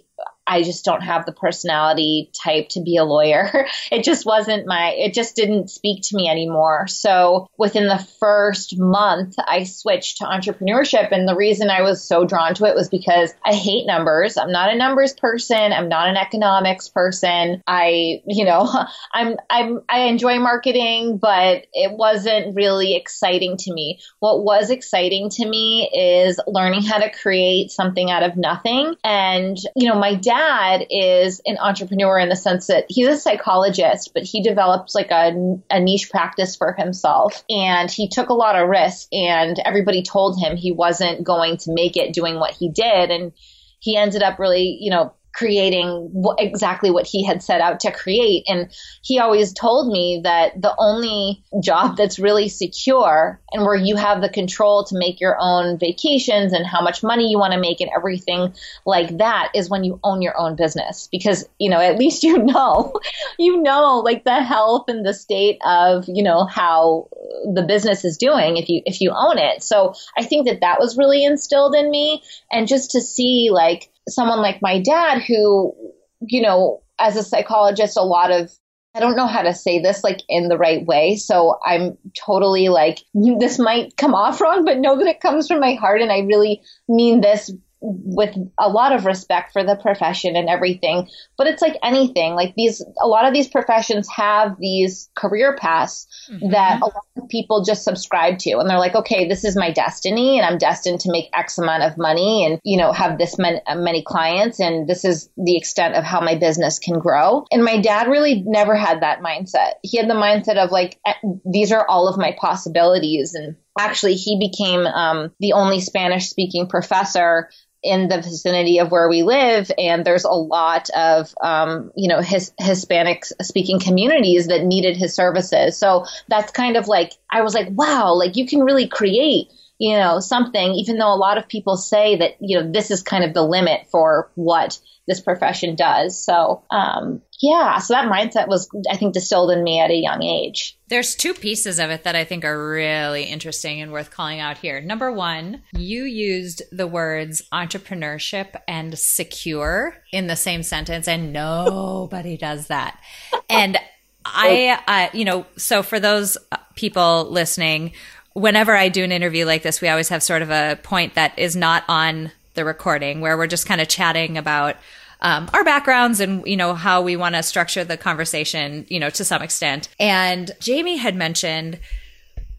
I 0.50 0.64
just 0.64 0.84
don't 0.84 1.02
have 1.02 1.26
the 1.26 1.32
personality 1.32 2.32
type 2.34 2.70
to 2.70 2.82
be 2.82 2.96
a 2.96 3.04
lawyer. 3.04 3.66
It 3.90 4.04
just 4.04 4.26
wasn't 4.26 4.66
my, 4.66 4.92
it 4.96 5.14
just 5.14 5.34
didn't 5.34 5.70
speak 5.70 6.02
to 6.04 6.16
me 6.16 6.28
anymore. 6.28 6.86
So 6.86 7.48
within 7.56 7.88
the 7.88 8.04
first 8.20 8.78
month, 8.78 9.36
I 9.38 9.64
switched 9.64 10.18
to 10.18 10.24
entrepreneurship. 10.24 11.10
And 11.12 11.26
the 11.26 11.34
reason 11.34 11.70
I 11.70 11.82
was 11.82 12.06
so 12.06 12.24
drawn 12.24 12.54
to 12.54 12.66
it 12.66 12.74
was 12.74 12.88
because 12.88 13.32
I 13.44 13.54
hate 13.54 13.86
numbers. 13.86 14.36
I'm 14.36 14.52
not 14.52 14.72
a 14.72 14.76
numbers 14.76 15.12
person. 15.12 15.72
I'm 15.72 15.88
not 15.88 16.08
an 16.08 16.16
economics 16.16 16.88
person. 16.88 17.62
I, 17.66 18.22
you 18.26 18.44
know, 18.44 18.70
I'm, 19.12 19.36
I'm, 19.48 19.80
I 19.88 20.00
enjoy 20.00 20.38
marketing, 20.38 21.18
but 21.18 21.66
it 21.72 21.96
wasn't 21.96 22.54
really 22.54 22.94
exciting 22.94 23.56
to 23.58 23.72
me. 23.72 24.00
What 24.20 24.44
was 24.44 24.70
exciting 24.70 25.30
to 25.30 25.48
me 25.48 25.90
is 25.92 26.40
learning 26.46 26.82
how 26.82 26.98
to 26.98 27.10
create 27.10 27.70
something 27.70 28.10
out 28.10 28.22
of 28.22 28.36
nothing. 28.36 28.94
And, 29.04 29.56
you 29.74 29.88
know, 29.88 29.98
my 29.98 30.14
dad 30.14 30.39
dad 30.40 30.86
is 30.90 31.40
an 31.46 31.58
entrepreneur 31.58 32.18
in 32.18 32.28
the 32.28 32.36
sense 32.36 32.68
that 32.68 32.86
he's 32.88 33.08
a 33.08 33.16
psychologist, 33.16 34.12
but 34.14 34.22
he 34.22 34.42
developed 34.42 34.94
like 34.94 35.10
a, 35.10 35.58
a 35.70 35.80
niche 35.80 36.10
practice 36.10 36.56
for 36.56 36.72
himself. 36.72 37.44
And 37.50 37.90
he 37.90 38.08
took 38.08 38.28
a 38.28 38.34
lot 38.34 38.56
of 38.56 38.68
risk, 38.68 39.08
and 39.12 39.58
everybody 39.64 40.02
told 40.02 40.40
him 40.40 40.56
he 40.56 40.72
wasn't 40.72 41.24
going 41.24 41.58
to 41.58 41.72
make 41.72 41.96
it 41.96 42.14
doing 42.14 42.36
what 42.36 42.54
he 42.54 42.70
did. 42.70 43.10
And 43.10 43.32
he 43.80 43.96
ended 43.96 44.22
up 44.22 44.38
really, 44.38 44.78
you 44.80 44.90
know, 44.90 45.14
creating 45.32 46.12
exactly 46.38 46.90
what 46.90 47.06
he 47.06 47.24
had 47.24 47.42
set 47.42 47.60
out 47.60 47.80
to 47.80 47.92
create. 47.92 48.44
And 48.48 48.70
he 49.02 49.18
always 49.18 49.52
told 49.52 49.92
me 49.92 50.20
that 50.24 50.60
the 50.60 50.74
only 50.76 51.42
job 51.62 51.96
that's 51.96 52.18
really 52.18 52.48
secure 52.48 53.40
and 53.52 53.62
where 53.62 53.76
you 53.76 53.96
have 53.96 54.20
the 54.20 54.28
control 54.28 54.84
to 54.84 54.98
make 54.98 55.20
your 55.20 55.36
own 55.38 55.78
vacations 55.78 56.52
and 56.52 56.66
how 56.66 56.82
much 56.82 57.02
money 57.02 57.30
you 57.30 57.38
want 57.38 57.52
to 57.52 57.60
make 57.60 57.80
and 57.80 57.90
everything 57.94 58.54
like 58.84 59.18
that 59.18 59.50
is 59.54 59.70
when 59.70 59.84
you 59.84 60.00
own 60.02 60.20
your 60.20 60.38
own 60.38 60.56
business. 60.56 61.08
Because, 61.10 61.48
you 61.58 61.70
know, 61.70 61.80
at 61.80 61.98
least 61.98 62.22
you 62.30 62.38
know, 62.38 62.92
you 63.38 63.62
know, 63.62 63.98
like 64.04 64.24
the 64.24 64.42
health 64.42 64.88
and 64.88 65.06
the 65.06 65.14
state 65.14 65.58
of, 65.64 66.04
you 66.08 66.22
know, 66.22 66.44
how 66.44 67.08
the 67.54 67.62
business 67.62 68.04
is 68.04 68.16
doing 68.16 68.56
if 68.56 68.68
you, 68.68 68.82
if 68.84 69.00
you 69.00 69.12
own 69.14 69.38
it. 69.38 69.62
So 69.62 69.94
I 70.16 70.24
think 70.24 70.48
that 70.48 70.60
that 70.60 70.80
was 70.80 70.98
really 70.98 71.24
instilled 71.24 71.74
in 71.74 71.90
me. 71.90 72.22
And 72.50 72.66
just 72.66 72.92
to 72.92 73.00
see 73.00 73.50
like, 73.52 73.90
someone 74.08 74.40
like 74.40 74.62
my 74.62 74.80
dad 74.80 75.22
who, 75.22 75.74
you 76.20 76.42
know, 76.42 76.82
as 76.98 77.16
a 77.16 77.22
psychologist, 77.22 77.96
a 77.96 78.02
lot 78.02 78.30
of 78.30 78.50
I 78.94 78.98
don't 78.98 79.16
know 79.16 79.26
how 79.28 79.42
to 79.42 79.54
say 79.54 79.80
this 79.80 80.02
like 80.02 80.20
in 80.28 80.48
the 80.48 80.58
right 80.58 80.84
way. 80.84 81.14
So 81.14 81.58
I'm 81.64 81.96
totally 82.18 82.68
like, 82.68 82.98
this 83.14 83.58
might 83.58 83.96
come 83.96 84.14
off 84.14 84.40
wrong, 84.40 84.64
but 84.64 84.78
know 84.78 84.98
that 84.98 85.06
it 85.06 85.20
comes 85.20 85.46
from 85.46 85.60
my 85.60 85.74
heart. 85.74 86.02
And 86.02 86.10
I 86.10 86.20
really 86.20 86.62
mean 86.88 87.20
this 87.20 87.52
with 87.80 88.36
a 88.58 88.68
lot 88.68 88.92
of 88.92 89.06
respect 89.06 89.52
for 89.52 89.64
the 89.64 89.76
profession 89.76 90.36
and 90.36 90.48
everything. 90.48 91.08
But 91.38 91.46
it's 91.46 91.62
like 91.62 91.76
anything, 91.82 92.34
like 92.34 92.54
these, 92.54 92.84
a 93.00 93.06
lot 93.06 93.26
of 93.26 93.32
these 93.32 93.48
professions 93.48 94.08
have 94.14 94.56
these 94.58 95.10
career 95.14 95.56
paths 95.56 96.06
mm-hmm. 96.30 96.50
that 96.50 96.82
a 96.82 96.84
lot 96.84 97.06
of 97.16 97.28
people 97.28 97.64
just 97.64 97.84
subscribe 97.84 98.38
to. 98.40 98.58
And 98.58 98.68
they're 98.68 98.78
like, 98.78 98.94
okay, 98.94 99.28
this 99.28 99.44
is 99.44 99.56
my 99.56 99.70
destiny 99.70 100.38
and 100.38 100.46
I'm 100.46 100.58
destined 100.58 101.00
to 101.00 101.10
make 101.10 101.30
X 101.34 101.58
amount 101.58 101.82
of 101.82 101.96
money 101.96 102.44
and, 102.44 102.60
you 102.64 102.76
know, 102.76 102.92
have 102.92 103.18
this 103.18 103.38
many, 103.38 103.60
many 103.68 104.02
clients. 104.02 104.60
And 104.60 104.86
this 104.86 105.04
is 105.04 105.30
the 105.36 105.56
extent 105.56 105.94
of 105.94 106.04
how 106.04 106.20
my 106.20 106.34
business 106.34 106.78
can 106.78 106.98
grow. 106.98 107.46
And 107.50 107.64
my 107.64 107.80
dad 107.80 108.08
really 108.08 108.42
never 108.46 108.76
had 108.76 109.02
that 109.02 109.20
mindset. 109.20 109.74
He 109.82 109.96
had 109.96 110.08
the 110.08 110.14
mindset 110.14 110.62
of 110.62 110.70
like, 110.70 110.98
eh, 111.06 111.14
these 111.50 111.72
are 111.72 111.86
all 111.86 112.08
of 112.08 112.18
my 112.18 112.36
possibilities. 112.38 113.34
And 113.34 113.56
actually, 113.78 114.14
he 114.14 114.38
became 114.38 114.86
um, 114.86 115.32
the 115.40 115.54
only 115.54 115.80
Spanish 115.80 116.28
speaking 116.28 116.68
professor 116.68 117.48
in 117.82 118.08
the 118.08 118.18
vicinity 118.18 118.78
of 118.78 118.90
where 118.90 119.08
we 119.08 119.22
live, 119.22 119.70
and 119.78 120.04
there's 120.04 120.24
a 120.24 120.30
lot 120.30 120.90
of 120.90 121.34
um, 121.42 121.90
you 121.96 122.08
know 122.08 122.20
his 122.20 122.52
Hispanic 122.58 123.24
speaking 123.42 123.80
communities 123.80 124.48
that 124.48 124.64
needed 124.64 124.96
his 124.96 125.14
services. 125.14 125.76
So 125.76 126.06
that's 126.28 126.52
kind 126.52 126.76
of 126.76 126.88
like 126.88 127.12
I 127.30 127.42
was 127.42 127.54
like, 127.54 127.68
wow, 127.70 128.14
like 128.14 128.36
you 128.36 128.46
can 128.46 128.60
really 128.60 128.86
create 128.86 129.48
you 129.78 129.96
know 129.96 130.20
something, 130.20 130.72
even 130.74 130.98
though 130.98 131.12
a 131.12 131.16
lot 131.16 131.38
of 131.38 131.48
people 131.48 131.76
say 131.76 132.16
that 132.16 132.36
you 132.40 132.60
know 132.60 132.70
this 132.70 132.90
is 132.90 133.02
kind 133.02 133.24
of 133.24 133.34
the 133.34 133.42
limit 133.42 133.86
for 133.90 134.30
what 134.34 134.78
this 135.06 135.20
profession 135.20 135.74
does. 135.74 136.22
So 136.22 136.62
um, 136.70 137.22
yeah, 137.40 137.78
so 137.78 137.94
that 137.94 138.10
mindset 138.10 138.48
was, 138.48 138.68
I 138.90 138.96
think, 138.96 139.14
distilled 139.14 139.50
in 139.50 139.64
me 139.64 139.80
at 139.80 139.90
a 139.90 139.94
young 139.94 140.22
age. 140.22 140.76
There's 140.88 141.14
two 141.14 141.32
pieces 141.32 141.78
of 141.78 141.88
it 141.88 142.04
that 142.04 142.14
I 142.14 142.24
think 142.24 142.44
are 142.44 142.70
really 142.70 143.24
interesting 143.24 143.80
and 143.80 143.92
worth 143.92 144.10
calling 144.10 144.40
out 144.40 144.58
here. 144.58 144.80
Number 144.82 145.10
one, 145.10 145.62
you 145.72 146.04
used 146.04 146.62
the 146.70 146.86
words 146.86 147.40
entrepreneurship 147.50 148.60
and 148.68 148.98
secure 148.98 149.96
in 150.12 150.26
the 150.26 150.36
same 150.36 150.62
sentence, 150.62 151.08
and 151.08 151.32
nobody 151.32 152.36
does 152.36 152.66
that. 152.66 153.00
And 153.48 153.78
I, 154.26 154.78
uh, 154.86 155.16
you 155.16 155.24
know, 155.24 155.46
so 155.56 155.82
for 155.82 155.98
those 155.98 156.36
people 156.76 157.26
listening, 157.30 157.92
whenever 158.34 158.76
I 158.76 158.90
do 158.90 159.02
an 159.02 159.12
interview 159.12 159.46
like 159.46 159.62
this, 159.62 159.80
we 159.80 159.88
always 159.88 160.10
have 160.10 160.22
sort 160.22 160.42
of 160.42 160.50
a 160.50 160.78
point 160.82 161.14
that 161.14 161.38
is 161.38 161.56
not 161.56 161.84
on 161.88 162.32
the 162.54 162.66
recording 162.66 163.22
where 163.22 163.38
we're 163.38 163.46
just 163.46 163.64
kind 163.64 163.80
of 163.80 163.88
chatting 163.88 164.36
about 164.36 164.76
um, 165.22 165.50
our 165.52 165.64
backgrounds 165.64 166.20
and 166.20 166.46
you 166.46 166.56
know 166.56 166.74
how 166.74 167.02
we 167.02 167.16
want 167.16 167.34
to 167.34 167.42
structure 167.42 167.84
the 167.84 167.96
conversation 167.96 168.86
you 168.88 169.00
know 169.00 169.10
to 169.10 169.24
some 169.24 169.42
extent. 169.42 169.88
And 169.98 170.50
jamie 170.60 170.96
had 170.96 171.14
mentioned 171.14 171.78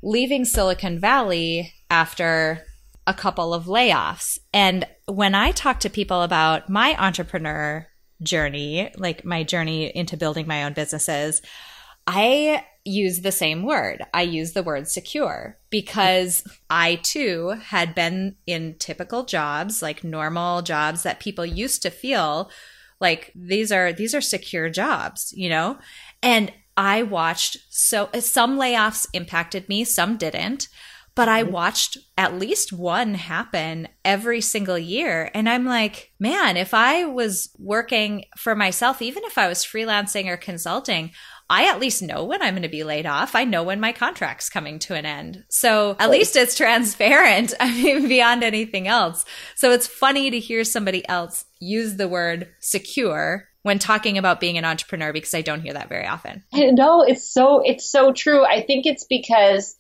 leaving 0.03 0.46
silicon 0.46 1.00
valley 1.00 1.74
after 1.89 2.65
a 3.08 3.13
couple 3.13 3.53
of 3.53 3.65
layoffs. 3.65 4.38
And 4.53 4.88
when 5.06 5.36
i 5.36 5.51
talk 5.51 5.80
to 5.82 5.89
people 5.89 6.22
about 6.22 6.70
my 6.70 6.96
entrepreneur 6.98 7.88
journey 8.22 8.91
like 8.98 9.25
my 9.25 9.44
journey 9.44 9.86
into 9.96 10.15
building 10.15 10.48
my 10.48 10.63
own 10.63 10.74
businesses 10.74 11.41
i 12.06 12.63
use 12.83 13.21
the 13.21 13.31
same 13.31 13.63
word. 13.63 14.03
I 14.13 14.23
use 14.23 14.53
the 14.53 14.63
word 14.63 14.88
secure 14.88 15.57
because 15.69 16.43
I 16.69 16.95
too 17.03 17.50
had 17.50 17.93
been 17.93 18.35
in 18.47 18.75
typical 18.79 19.23
jobs, 19.23 19.81
like 19.81 20.03
normal 20.03 20.61
jobs 20.61 21.03
that 21.03 21.19
people 21.19 21.45
used 21.45 21.81
to 21.83 21.89
feel 21.89 22.50
like 23.00 23.31
these 23.35 23.71
are 23.71 23.93
these 23.93 24.15
are 24.15 24.21
secure 24.21 24.69
jobs, 24.69 25.33
you 25.35 25.50
know? 25.50 25.77
And 26.23 26.51
I 26.77 27.03
watched 27.03 27.57
so 27.69 28.09
some 28.19 28.57
layoffs 28.57 29.07
impacted 29.13 29.67
me, 29.67 29.83
some 29.83 30.17
didn't, 30.17 30.67
but 31.13 31.27
I 31.27 31.43
mm-hmm. 31.43 31.51
watched 31.51 31.97
at 32.17 32.39
least 32.39 32.71
one 32.71 33.15
happen 33.15 33.89
every 34.05 34.41
single 34.41 34.77
year. 34.77 35.29
And 35.33 35.50
I'm 35.50 35.65
like, 35.65 36.11
man, 36.19 36.57
if 36.57 36.73
I 36.73 37.05
was 37.05 37.50
working 37.57 38.25
for 38.38 38.55
myself, 38.55 39.01
even 39.01 39.23
if 39.25 39.38
I 39.38 39.47
was 39.47 39.65
freelancing 39.65 40.27
or 40.27 40.38
consulting, 40.38 41.11
I 41.51 41.67
at 41.67 41.81
least 41.81 42.01
know 42.01 42.24
when 42.24 42.41
I'm 42.41 42.53
going 42.53 42.63
to 42.63 42.70
be 42.70 42.86
laid 42.86 43.05
off. 43.05 43.36
I 43.36 43.43
know 43.43 43.62
when 43.62 43.81
my 43.81 43.91
contract's 43.91 44.50
coming 44.50 44.79
to 44.79 44.96
an 44.96 45.05
end. 45.05 45.43
So 45.50 45.98
at 46.00 46.10
least 46.10 46.38
it's 46.38 46.55
transparent. 46.55 47.53
I 47.60 47.70
mean, 47.74 48.08
beyond 48.08 48.41
anything 48.41 48.88
else. 48.88 49.25
So 49.55 49.72
it's 49.72 49.86
funny 49.86 50.31
to 50.31 50.39
hear 50.39 50.63
somebody 50.63 51.08
else 51.10 51.43
use 51.60 51.98
the 51.98 52.08
word 52.08 52.48
secure 52.62 53.50
when 53.63 53.79
talking 53.79 54.17
about 54.17 54.39
being 54.39 54.58
an 54.58 54.63
entrepreneur 54.63 55.12
because 55.12 55.34
I 55.34 55.41
don't 55.41 55.60
hear 55.60 55.74
that 55.74 55.89
very 55.89 56.08
often. 56.08 56.46
No, 56.53 57.03
it's 57.03 57.27
so 57.27 57.62
it's 57.65 57.91
so 57.91 58.13
true. 58.13 58.46
I 58.46 58.62
think 58.62 58.86
it's 58.86 59.03
because 59.03 59.77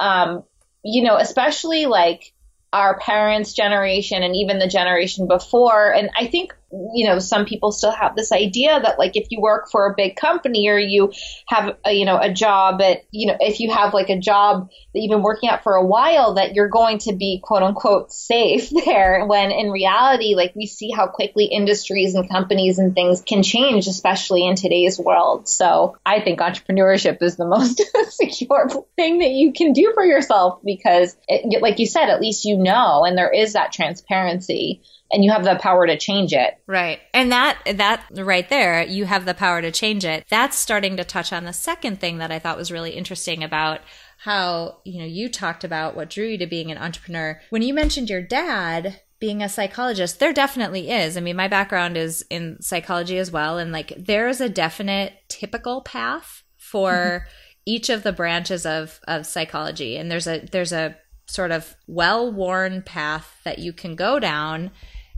um 0.00 0.42
you 0.82 1.04
know, 1.04 1.16
especially 1.16 1.86
like 1.86 2.34
our 2.72 2.98
parents' 2.98 3.52
generation 3.52 4.24
and 4.24 4.34
even 4.34 4.58
the 4.58 4.66
generation 4.66 5.28
before. 5.28 5.94
And 5.94 6.10
I 6.18 6.26
think 6.26 6.56
you 6.94 7.06
know, 7.06 7.18
some 7.18 7.44
people 7.44 7.70
still 7.70 7.90
have 7.90 8.16
this 8.16 8.32
idea 8.32 8.80
that 8.80 8.98
like 8.98 9.14
if 9.14 9.26
you 9.30 9.40
work 9.40 9.70
for 9.70 9.86
a 9.86 9.94
big 9.94 10.16
company 10.16 10.68
or 10.68 10.78
you 10.78 11.12
have 11.46 11.76
a, 11.84 11.92
you 11.92 12.06
know 12.06 12.18
a 12.18 12.32
job 12.32 12.80
at 12.80 13.04
you 13.10 13.26
know 13.26 13.36
if 13.40 13.60
you 13.60 13.70
have 13.70 13.92
like 13.92 14.08
a 14.08 14.18
job 14.18 14.70
that 14.94 15.00
you've 15.00 15.10
been 15.10 15.22
working 15.22 15.50
at 15.50 15.62
for 15.62 15.74
a 15.74 15.84
while 15.84 16.34
that 16.34 16.54
you're 16.54 16.68
going 16.68 16.98
to 16.98 17.14
be 17.14 17.40
quote 17.42 17.62
unquote 17.62 18.10
safe 18.10 18.70
there 18.84 19.26
when 19.26 19.50
in 19.50 19.70
reality 19.70 20.34
like 20.34 20.52
we 20.54 20.66
see 20.66 20.90
how 20.90 21.06
quickly 21.06 21.44
industries 21.44 22.14
and 22.14 22.28
companies 22.30 22.78
and 22.78 22.94
things 22.94 23.20
can 23.20 23.42
change 23.42 23.86
especially 23.86 24.46
in 24.46 24.56
today's 24.56 24.98
world. 24.98 25.48
So 25.48 25.96
I 26.06 26.20
think 26.20 26.40
entrepreneurship 26.40 27.22
is 27.22 27.36
the 27.36 27.46
most 27.46 27.82
secure 28.08 28.68
thing 28.96 29.18
that 29.18 29.30
you 29.30 29.52
can 29.52 29.72
do 29.72 29.92
for 29.94 30.04
yourself 30.04 30.60
because 30.64 31.16
it, 31.28 31.60
like 31.60 31.78
you 31.78 31.86
said 31.86 32.08
at 32.08 32.20
least 32.20 32.44
you 32.44 32.56
know 32.56 33.04
and 33.04 33.16
there 33.16 33.30
is 33.30 33.52
that 33.52 33.72
transparency 33.72 34.82
and 35.12 35.22
you 35.22 35.30
have 35.30 35.44
the 35.44 35.56
power 35.56 35.86
to 35.86 35.98
change 35.98 36.32
it. 36.32 36.54
Right. 36.66 37.00
And 37.12 37.30
that 37.30 37.58
that 37.66 38.06
right 38.12 38.48
there, 38.48 38.82
you 38.82 39.04
have 39.04 39.26
the 39.26 39.34
power 39.34 39.60
to 39.60 39.70
change 39.70 40.04
it. 40.04 40.24
That's 40.30 40.56
starting 40.56 40.96
to 40.96 41.04
touch 41.04 41.32
on 41.32 41.44
the 41.44 41.52
second 41.52 42.00
thing 42.00 42.18
that 42.18 42.32
I 42.32 42.38
thought 42.38 42.56
was 42.56 42.72
really 42.72 42.92
interesting 42.92 43.44
about 43.44 43.80
how, 44.18 44.78
you 44.84 45.00
know, 45.00 45.06
you 45.06 45.28
talked 45.28 45.64
about 45.64 45.94
what 45.94 46.08
drew 46.08 46.26
you 46.26 46.38
to 46.38 46.46
being 46.46 46.70
an 46.70 46.78
entrepreneur. 46.78 47.40
When 47.50 47.62
you 47.62 47.74
mentioned 47.74 48.08
your 48.08 48.22
dad 48.22 49.00
being 49.20 49.42
a 49.42 49.48
psychologist, 49.48 50.18
there 50.18 50.32
definitely 50.32 50.90
is. 50.90 51.16
I 51.16 51.20
mean, 51.20 51.36
my 51.36 51.48
background 51.48 51.96
is 51.96 52.24
in 52.30 52.60
psychology 52.62 53.18
as 53.18 53.30
well 53.30 53.58
and 53.58 53.70
like 53.70 53.92
there 53.96 54.28
is 54.28 54.40
a 54.40 54.48
definite 54.48 55.12
typical 55.28 55.82
path 55.82 56.42
for 56.56 56.92
mm-hmm. 56.92 57.28
each 57.66 57.90
of 57.90 58.02
the 58.02 58.12
branches 58.12 58.64
of 58.64 58.98
of 59.06 59.26
psychology 59.26 59.96
and 59.96 60.10
there's 60.10 60.26
a 60.26 60.48
there's 60.50 60.72
a 60.72 60.96
sort 61.26 61.50
of 61.50 61.76
well-worn 61.86 62.82
path 62.82 63.40
that 63.44 63.58
you 63.58 63.72
can 63.72 63.94
go 63.94 64.18
down 64.18 64.70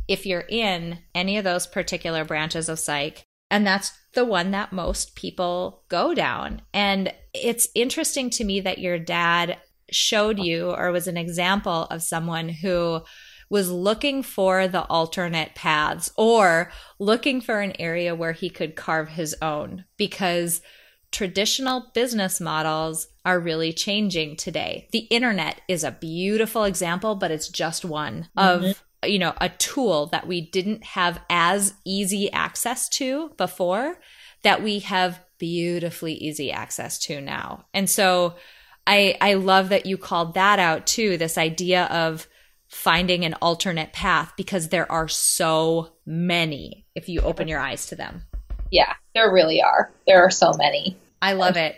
if 0.08 0.26
you're 0.26 0.44
in 0.48 0.98
any 1.14 1.38
of 1.38 1.44
those 1.44 1.66
particular 1.66 2.24
branches 2.24 2.68
of 2.68 2.78
psych. 2.78 3.26
And 3.50 3.66
that's 3.66 3.92
the 4.14 4.24
one 4.24 4.50
that 4.52 4.72
most 4.72 5.16
people 5.16 5.84
go 5.88 6.14
down. 6.14 6.62
And 6.72 7.12
it's 7.32 7.68
interesting 7.74 8.30
to 8.30 8.44
me 8.44 8.60
that 8.60 8.78
your 8.78 8.98
dad 8.98 9.58
showed 9.90 10.38
you 10.38 10.70
or 10.70 10.90
was 10.92 11.06
an 11.06 11.16
example 11.16 11.84
of 11.84 12.02
someone 12.02 12.48
who 12.48 13.02
was 13.50 13.70
looking 13.70 14.22
for 14.22 14.66
the 14.66 14.82
alternate 14.84 15.54
paths 15.54 16.10
or 16.16 16.72
looking 16.98 17.40
for 17.40 17.60
an 17.60 17.74
area 17.78 18.14
where 18.14 18.32
he 18.32 18.50
could 18.50 18.74
carve 18.74 19.08
his 19.10 19.36
own 19.42 19.84
because 19.96 20.62
traditional 21.12 21.92
business 21.94 22.40
models 22.40 23.06
are 23.24 23.38
really 23.38 23.72
changing 23.72 24.34
today. 24.34 24.88
The 24.90 25.06
internet 25.10 25.60
is 25.68 25.84
a 25.84 25.92
beautiful 25.92 26.64
example, 26.64 27.14
but 27.14 27.30
it's 27.30 27.48
just 27.48 27.84
one 27.84 28.28
mm-hmm. 28.36 28.64
of 28.64 28.82
you 29.10 29.18
know, 29.18 29.34
a 29.40 29.48
tool 29.48 30.06
that 30.06 30.26
we 30.26 30.40
didn't 30.40 30.84
have 30.84 31.20
as 31.30 31.74
easy 31.84 32.30
access 32.32 32.88
to 32.90 33.30
before 33.36 33.98
that 34.42 34.62
we 34.62 34.80
have 34.80 35.20
beautifully 35.38 36.14
easy 36.14 36.52
access 36.52 36.98
to 36.98 37.20
now. 37.20 37.66
And 37.74 37.88
so 37.88 38.34
I 38.86 39.16
I 39.20 39.34
love 39.34 39.70
that 39.70 39.86
you 39.86 39.96
called 39.96 40.34
that 40.34 40.58
out 40.58 40.86
too, 40.86 41.16
this 41.16 41.38
idea 41.38 41.84
of 41.86 42.28
finding 42.68 43.24
an 43.24 43.34
alternate 43.34 43.92
path 43.92 44.32
because 44.36 44.68
there 44.68 44.90
are 44.90 45.08
so 45.08 45.92
many 46.06 46.86
if 46.94 47.08
you 47.08 47.20
open 47.20 47.48
your 47.48 47.60
eyes 47.60 47.86
to 47.86 47.96
them. 47.96 48.22
Yeah, 48.70 48.94
there 49.14 49.32
really 49.32 49.62
are. 49.62 49.92
There 50.06 50.22
are 50.22 50.30
so 50.30 50.52
many. 50.56 50.96
I 51.22 51.34
love 51.34 51.56
it. 51.56 51.76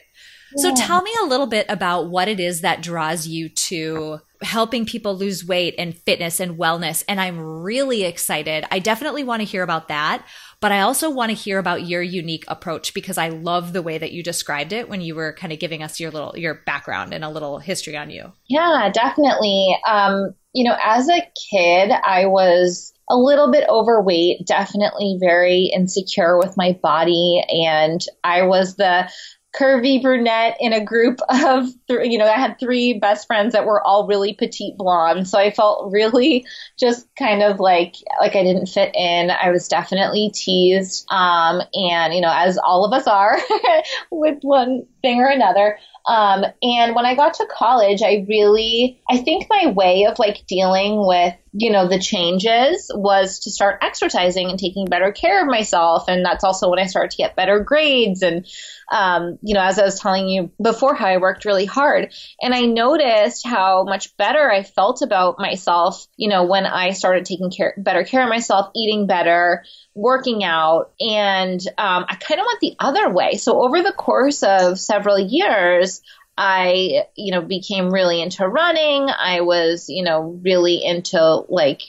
So 0.57 0.75
tell 0.75 1.03
me 1.03 1.13
a 1.21 1.27
little 1.27 1.47
bit 1.47 1.67
about 1.69 2.09
what 2.09 2.29
it 2.29 2.41
is 2.41 2.63
that 2.63 2.81
draws 2.81 3.27
you 3.27 3.49
to 3.49 4.21
helping 4.43 4.87
people 4.87 5.17
lose 5.17 5.47
weight 5.47 5.75
and 5.79 5.97
fitness 5.97 6.41
and 6.41 6.59
wellness. 6.59 7.05
And 7.09 7.21
I'm 7.21 7.39
really 7.39 8.05
excited. 8.05 8.65
I 8.71 8.79
definitely 8.79 9.25
want 9.25 9.41
to 9.41 9.47
hear 9.47 9.63
about 9.63 9.89
that. 9.89 10.27
But 10.61 10.73
I 10.73 10.81
also 10.81 11.11
want 11.11 11.31
to 11.31 11.37
hear 11.37 11.59
about 11.59 11.87
your 11.87 12.03
unique 12.03 12.45
approach 12.49 12.95
because 12.95 13.19
I 13.19 13.29
love 13.29 13.73
the 13.73 13.83
way 13.83 13.99
that 13.99 14.13
you 14.13 14.23
described 14.23 14.73
it 14.73 14.89
when 14.89 15.01
you 15.01 15.15
were 15.15 15.35
kind 15.35 15.53
of 15.53 15.59
giving 15.59 15.83
us 15.83 16.01
your 16.01 16.11
little 16.11 16.33
your 16.37 16.63
background 16.67 17.13
and 17.13 17.25
a 17.25 17.29
little 17.29 17.59
history 17.59 17.97
on 17.97 18.11
you. 18.11 18.33
Yeah, 18.49 18.91
definitely. 18.93 19.77
Um, 19.87 20.35
you 20.55 20.65
know, 20.65 20.77
as 20.83 21.09
a 21.09 21.21
kid, 21.51 21.91
I 21.91 22.27
was 22.27 22.95
a 23.11 23.17
little 23.17 23.53
bit 23.53 23.69
overweight, 23.69 24.47
definitely 24.47 25.19
very 25.21 25.71
insecure 25.75 26.39
with 26.39 26.57
my 26.57 26.79
body. 26.83 27.45
And 27.49 28.01
I 28.25 28.43
was 28.43 28.77
the 28.77 29.11
curvy 29.59 30.03
brunette 30.03 30.57
in 30.61 30.73
a 30.73 30.85
group 30.85 31.21
of, 31.29 31.69
th- 31.89 32.11
you 32.11 32.19
know, 32.19 32.27
I 32.27 32.39
had 32.39 32.59
three 32.59 32.99
best 32.99 33.27
friends 33.27 33.53
that 33.53 33.67
were 33.67 33.83
all 33.83 34.07
really 34.07 34.35
petite 34.35 34.77
blonde. 34.77 35.29
So 35.29 35.39
I 35.39 35.51
felt 35.51 35.93
really 35.93 36.47
just 36.79 37.07
kind 37.17 37.43
of 37.43 37.59
like, 37.61 37.95
like 38.21 38.37
I 38.37 38.43
didn't 38.43 38.67
fit 38.67 38.95
in. 38.95 39.31
I 39.31 39.51
was 39.51 39.69
definitely 39.69 40.31
teased. 40.35 41.07
Um, 41.11 41.63
and, 41.75 42.15
you 42.15 42.21
know, 42.21 42.33
as 42.33 42.59
all 42.59 42.85
of 42.85 42.93
us 42.93 43.07
are 43.07 43.39
with 44.11 44.39
one 44.43 44.87
thing 45.03 45.21
or 45.21 45.29
another. 45.29 45.79
Um, 46.07 46.45
and 46.63 46.95
when 46.95 47.05
I 47.05 47.17
got 47.17 47.35
to 47.35 47.47
college, 47.51 48.01
I 48.03 48.25
really, 48.29 49.01
I 49.09 49.19
think 49.19 49.47
my 49.51 49.73
way 49.73 50.05
of 50.05 50.19
like 50.19 50.47
dealing 50.47 51.05
with, 51.05 51.35
you 51.53 51.71
know, 51.71 51.89
the 51.89 51.99
changes 51.99 52.91
was 52.95 53.41
to 53.41 53.51
start 53.51 53.79
exercising 53.83 54.51
and 54.51 54.59
taking 54.59 54.87
better 54.87 55.11
care 55.11 55.41
of 55.41 55.49
myself. 55.49 56.05
And 56.07 56.25
that's 56.25 56.45
also 56.45 56.71
when 56.71 56.79
I 56.79 56.87
started 56.87 57.13
to 57.13 57.17
get 57.17 57.35
better 57.35 57.61
grades. 57.61 58.23
And, 58.23 58.47
um, 58.93 59.39
you 59.43 59.55
know, 59.55 59.63
as 59.63 59.79
I 59.79 59.85
was 59.85 59.99
telling 59.99 60.29
you 60.29 60.51
before, 60.63 60.95
how 60.95 61.07
I 61.07 61.17
worked 61.17 61.45
really 61.45 61.65
hard. 61.65 62.13
And 62.41 62.55
I 62.55 62.67
noticed 62.67 63.45
how 63.45 63.85
much 63.85 64.17
better 64.17 64.51
I 64.51 64.63
felt 64.63 65.03
about 65.03 65.41
myself, 65.41 66.07
you 66.17 66.29
know, 66.29 66.45
when 66.45 66.67
I 66.67 66.91
started 66.91 67.25
taking 67.25 67.51
care, 67.51 67.75
better 67.79 68.05
care 68.05 68.23
of 68.23 68.29
myself, 68.29 68.71
eating 68.77 69.07
better, 69.07 69.65
working 69.95 70.45
out. 70.45 70.93
And 71.01 71.59
um, 71.79 72.05
I 72.09 72.17
kind 72.21 72.41
of 72.41 72.47
went 72.47 72.61
the 72.61 72.77
other 72.79 73.11
way. 73.11 73.39
So 73.39 73.63
over 73.63 73.83
the 73.83 73.93
course 73.93 74.43
of 74.43 74.79
several 74.79 75.19
years, 75.19 75.96
I, 76.39 77.05
you 77.15 77.33
know, 77.33 77.41
became 77.41 77.91
really 77.91 78.21
into 78.21 78.47
running. 78.47 79.09
I 79.09 79.41
was, 79.41 79.87
you 79.89 80.05
know, 80.05 80.39
really 80.43 80.85
into 80.85 81.19
like 81.49 81.83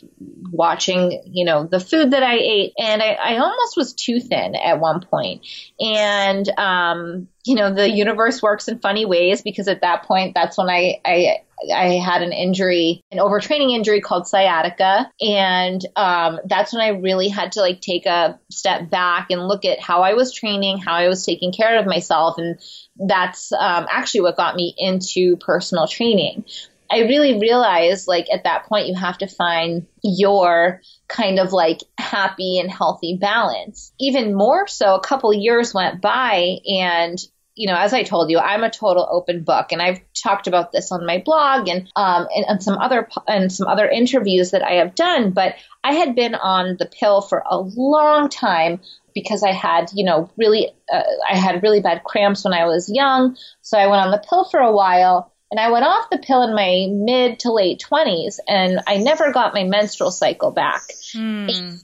watching, 0.51 1.21
you 1.25 1.43
know, 1.43 1.65
the 1.65 1.81
food 1.81 2.11
that 2.11 2.23
I 2.23 2.35
ate. 2.35 2.73
And 2.77 3.01
I, 3.01 3.13
I 3.13 3.37
almost 3.37 3.75
was 3.75 3.93
too 3.93 4.21
thin 4.21 4.55
at 4.55 4.79
one 4.79 5.01
point. 5.01 5.45
And, 5.79 6.47
um, 6.57 7.27
you 7.45 7.55
know, 7.55 7.73
the 7.73 7.89
universe 7.89 8.41
works 8.41 8.69
in 8.69 8.79
funny 8.79 9.05
ways 9.05 9.41
because 9.41 9.67
at 9.67 9.81
that 9.81 10.03
point, 10.03 10.33
that's 10.33 10.57
when 10.57 10.69
I, 10.69 11.01
I, 11.05 11.41
I 11.73 11.93
had 11.95 12.21
an 12.21 12.33
injury, 12.33 13.03
an 13.11 13.17
overtraining 13.17 13.75
injury 13.75 14.01
called 14.01 14.27
sciatica. 14.27 15.11
And 15.21 15.83
um, 15.95 16.39
that's 16.45 16.73
when 16.73 16.81
I 16.81 16.89
really 16.89 17.29
had 17.29 17.53
to 17.53 17.61
like 17.61 17.81
take 17.81 18.05
a 18.05 18.39
step 18.51 18.89
back 18.89 19.31
and 19.31 19.47
look 19.47 19.65
at 19.65 19.79
how 19.79 20.03
I 20.03 20.13
was 20.13 20.33
training, 20.33 20.77
how 20.77 20.93
I 20.93 21.07
was 21.07 21.25
taking 21.25 21.51
care 21.51 21.79
of 21.79 21.85
myself. 21.85 22.37
And 22.37 22.59
that's 22.95 23.51
um, 23.51 23.87
actually 23.89 24.21
what 24.21 24.37
got 24.37 24.55
me 24.55 24.75
into 24.77 25.37
personal 25.37 25.87
training. 25.87 26.45
I 26.89 26.99
really 26.99 27.39
realized 27.39 28.07
like 28.07 28.27
at 28.31 28.45
that 28.45 28.65
point 28.65 28.87
you 28.87 28.95
have 28.95 29.17
to 29.17 29.27
find 29.27 29.87
your 30.03 30.81
kind 31.07 31.39
of 31.39 31.51
like 31.53 31.81
happy 31.97 32.59
and 32.59 32.71
healthy 32.71 33.17
balance. 33.19 33.91
Even 33.99 34.33
more 34.33 34.67
so, 34.67 34.95
a 34.95 35.01
couple 35.01 35.33
years 35.33 35.73
went 35.73 36.01
by 36.01 36.57
and 36.65 37.17
you 37.57 37.67
know, 37.67 37.75
as 37.75 37.93
I 37.93 38.03
told 38.03 38.29
you, 38.29 38.39
I'm 38.39 38.63
a 38.63 38.69
total 38.69 39.07
open 39.09 39.43
book, 39.43 39.71
and 39.71 39.81
I've 39.81 39.99
talked 40.13 40.47
about 40.47 40.71
this 40.71 40.91
on 40.91 41.05
my 41.05 41.21
blog 41.25 41.67
and 41.67 41.91
um 41.95 42.27
and, 42.33 42.45
and 42.47 42.63
some 42.63 42.77
other 42.77 43.09
and 43.27 43.51
some 43.51 43.67
other 43.67 43.89
interviews 43.89 44.51
that 44.51 44.63
I 44.63 44.73
have 44.75 44.95
done. 44.95 45.31
But 45.31 45.55
I 45.83 45.93
had 45.93 46.15
been 46.15 46.35
on 46.35 46.77
the 46.77 46.85
pill 46.85 47.21
for 47.21 47.43
a 47.49 47.57
long 47.57 48.29
time 48.29 48.79
because 49.13 49.41
I 49.41 49.51
had, 49.51 49.89
you 49.93 50.05
know, 50.05 50.29
really, 50.37 50.69
uh, 50.93 51.01
I 51.27 51.35
had 51.35 51.63
really 51.63 51.81
bad 51.81 52.03
cramps 52.03 52.43
when 52.43 52.53
I 52.53 52.65
was 52.65 52.87
young. 52.87 53.35
So 53.61 53.77
I 53.77 53.87
went 53.87 54.03
on 54.03 54.11
the 54.11 54.23
pill 54.29 54.45
for 54.45 54.59
a 54.59 54.71
while. 54.71 55.33
And 55.49 55.61
I 55.61 55.71
went 55.71 55.85
off 55.85 56.09
the 56.11 56.17
pill 56.17 56.43
in 56.43 56.53
my 56.53 56.87
mid 56.91 57.39
to 57.39 57.53
late 57.53 57.81
20s, 57.89 58.39
and 58.49 58.81
I 58.85 58.97
never 58.97 59.31
got 59.31 59.53
my 59.53 59.63
menstrual 59.63 60.11
cycle 60.11 60.51
back. 60.51 60.81
Mm. 61.15 61.81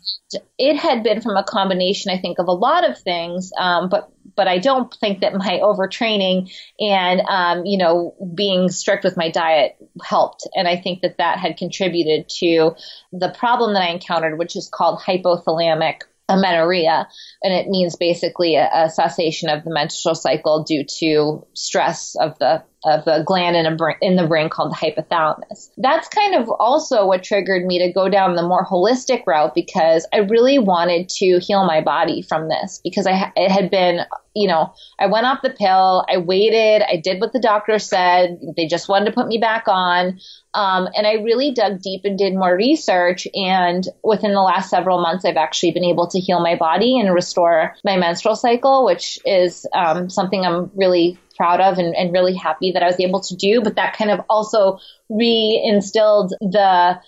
It, 0.57 0.75
had 0.77 1.03
been 1.03 1.21
from 1.21 1.37
a 1.37 1.43
combination, 1.43 2.11
I 2.11 2.17
think, 2.17 2.39
of 2.39 2.47
a 2.47 2.53
lot 2.53 2.89
of 2.89 2.97
things, 2.97 3.51
um, 3.57 3.89
but 3.89 4.09
but 4.35 4.47
I 4.47 4.57
don't 4.57 4.93
think 4.99 5.21
that 5.21 5.33
my 5.33 5.59
overtraining 5.61 6.51
and 6.79 7.21
um, 7.21 7.65
you 7.65 7.77
know 7.77 8.15
being 8.34 8.69
strict 8.69 9.03
with 9.03 9.17
my 9.17 9.29
diet 9.29 9.75
helped, 10.03 10.47
and 10.55 10.67
I 10.67 10.77
think 10.77 11.01
that 11.01 11.17
that 11.17 11.39
had 11.39 11.58
contributed 11.58 12.29
to 12.39 12.75
the 13.12 13.29
problem 13.29 13.73
that 13.73 13.84
I 13.84 13.91
encountered, 13.91 14.38
which 14.38 14.55
is 14.55 14.69
called 14.69 14.99
hypothalamic 14.99 16.01
amenorrhea, 16.29 17.08
and 17.41 17.53
it 17.53 17.67
means 17.67 17.95
basically 17.95 18.55
a, 18.55 18.69
a, 18.73 18.89
cessation 18.89 19.49
of 19.49 19.63
the 19.63 19.73
menstrual 19.73 20.15
cycle 20.15 20.63
due 20.63 20.86
to 20.99 21.45
stress 21.53 22.15
of 22.15 22.38
the 22.39 22.63
of 22.86 23.08
a 23.08 23.24
gland 23.24 23.56
in, 23.56 23.65
a 23.65 23.76
brain, 23.76 23.96
in 24.02 24.15
the 24.15 24.28
brain 24.28 24.50
called 24.50 24.72
the 24.72 24.76
hypothalamus. 24.76 25.69
That's 25.78 26.08
kind 26.10 26.36
of 26.36 26.50
also 26.50 27.06
what 27.06 27.24
triggered 27.24 27.65
me 27.65 27.80
to 27.80 27.91
go 27.91 28.10
down 28.10 28.36
the 28.36 28.48
more 28.48 28.65
holistic 28.65 29.24
route 29.26 29.56
because 29.56 30.06
I 30.13 30.17
really 30.19 30.60
wanted 30.60 31.10
to 31.10 31.39
heal 31.39 31.65
my 31.65 31.82
body 31.82 32.22
from 32.22 32.50
this 32.50 32.82
because 32.84 33.08
I 33.08 33.32
it 33.36 33.52
had 33.52 33.69
been 33.69 34.02
you 34.36 34.48
know 34.48 34.74
I 35.00 35.08
went 35.08 35.26
off 35.26 35.41
the 35.43 35.50
pill, 35.50 36.06
I 36.10 36.17
waited, 36.17 36.84
I 36.84 36.98
did 36.98 37.22
what 37.22 37.34
the 37.34 37.39
doctor 37.39 37.80
said, 37.80 38.39
they 38.58 38.67
just 38.67 38.89
wanted 38.89 39.06
to 39.06 39.12
put 39.12 39.28
me 39.28 39.38
back 39.38 39.65
on. 39.67 40.19
Um, 40.56 40.88
and 40.96 41.08
I 41.08 41.13
really 41.13 41.52
dug 41.52 41.82
deep 41.82 42.02
and 42.04 42.17
did 42.17 42.36
more 42.36 42.56
research. 42.56 43.28
And 43.34 43.88
within 44.04 44.34
the 44.34 44.41
last 44.41 44.69
several 44.69 45.02
months, 45.02 45.26
I've 45.26 45.36
actually 45.36 45.72
been 45.72 45.84
able 45.84 46.08
to 46.08 46.19
heal 46.19 46.41
my 46.41 46.56
body 46.56 47.00
and 47.00 47.13
restore 47.13 47.76
my 47.84 47.98
menstrual 47.98 48.36
cycle, 48.36 48.86
which 48.86 49.17
is 49.26 49.65
um, 49.74 50.12
something 50.12 50.46
I'm 50.46 50.69
really 50.76 51.17
proud 51.43 51.60
of 51.60 51.77
and, 51.77 51.93
and 51.93 52.13
really 52.13 52.34
happy 52.34 52.71
that 52.71 52.84
I 52.84 52.86
was 52.86 52.99
able 53.01 53.19
to 53.19 53.36
do. 53.36 53.62
But 53.62 53.75
that 53.75 53.97
kind 53.97 54.10
of 54.10 54.21
also 54.29 54.79
re-instilled 55.10 56.34
the 56.39 57.01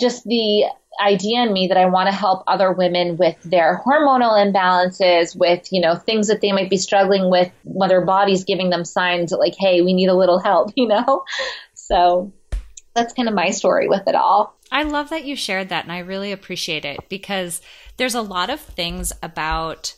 just 0.00 0.24
the 0.24 0.64
idea 0.98 1.42
in 1.42 1.52
me 1.52 1.66
that 1.66 1.76
I 1.76 1.84
want 1.84 2.08
to 2.08 2.14
help 2.14 2.44
other 2.46 2.72
women 2.72 3.18
with 3.18 3.36
their 3.42 3.82
hormonal 3.84 4.38
imbalances, 4.40 5.36
with, 5.36 5.68
you 5.70 5.82
know, 5.82 5.96
things 5.96 6.28
that 6.28 6.40
they 6.40 6.50
might 6.52 6.70
be 6.70 6.78
struggling 6.78 7.30
with, 7.30 7.52
when 7.64 7.90
their 7.90 8.06
body's 8.06 8.44
giving 8.44 8.70
them 8.70 8.86
signs 8.86 9.30
that 9.30 9.38
like, 9.38 9.54
hey, 9.58 9.82
we 9.82 9.92
need 9.92 10.08
a 10.08 10.16
little 10.16 10.38
help, 10.38 10.72
you 10.76 10.88
know? 10.88 11.24
So 11.74 12.32
that's 12.94 13.12
kind 13.12 13.28
of 13.28 13.34
my 13.34 13.50
story 13.50 13.86
with 13.86 14.06
it 14.06 14.14
all. 14.14 14.56
I 14.72 14.84
love 14.84 15.10
that 15.10 15.26
you 15.26 15.36
shared 15.36 15.68
that 15.68 15.84
and 15.84 15.92
I 15.92 15.98
really 15.98 16.32
appreciate 16.32 16.86
it 16.86 17.00
because 17.10 17.60
there's 17.98 18.14
a 18.14 18.22
lot 18.22 18.48
of 18.48 18.60
things 18.60 19.12
about 19.22 19.94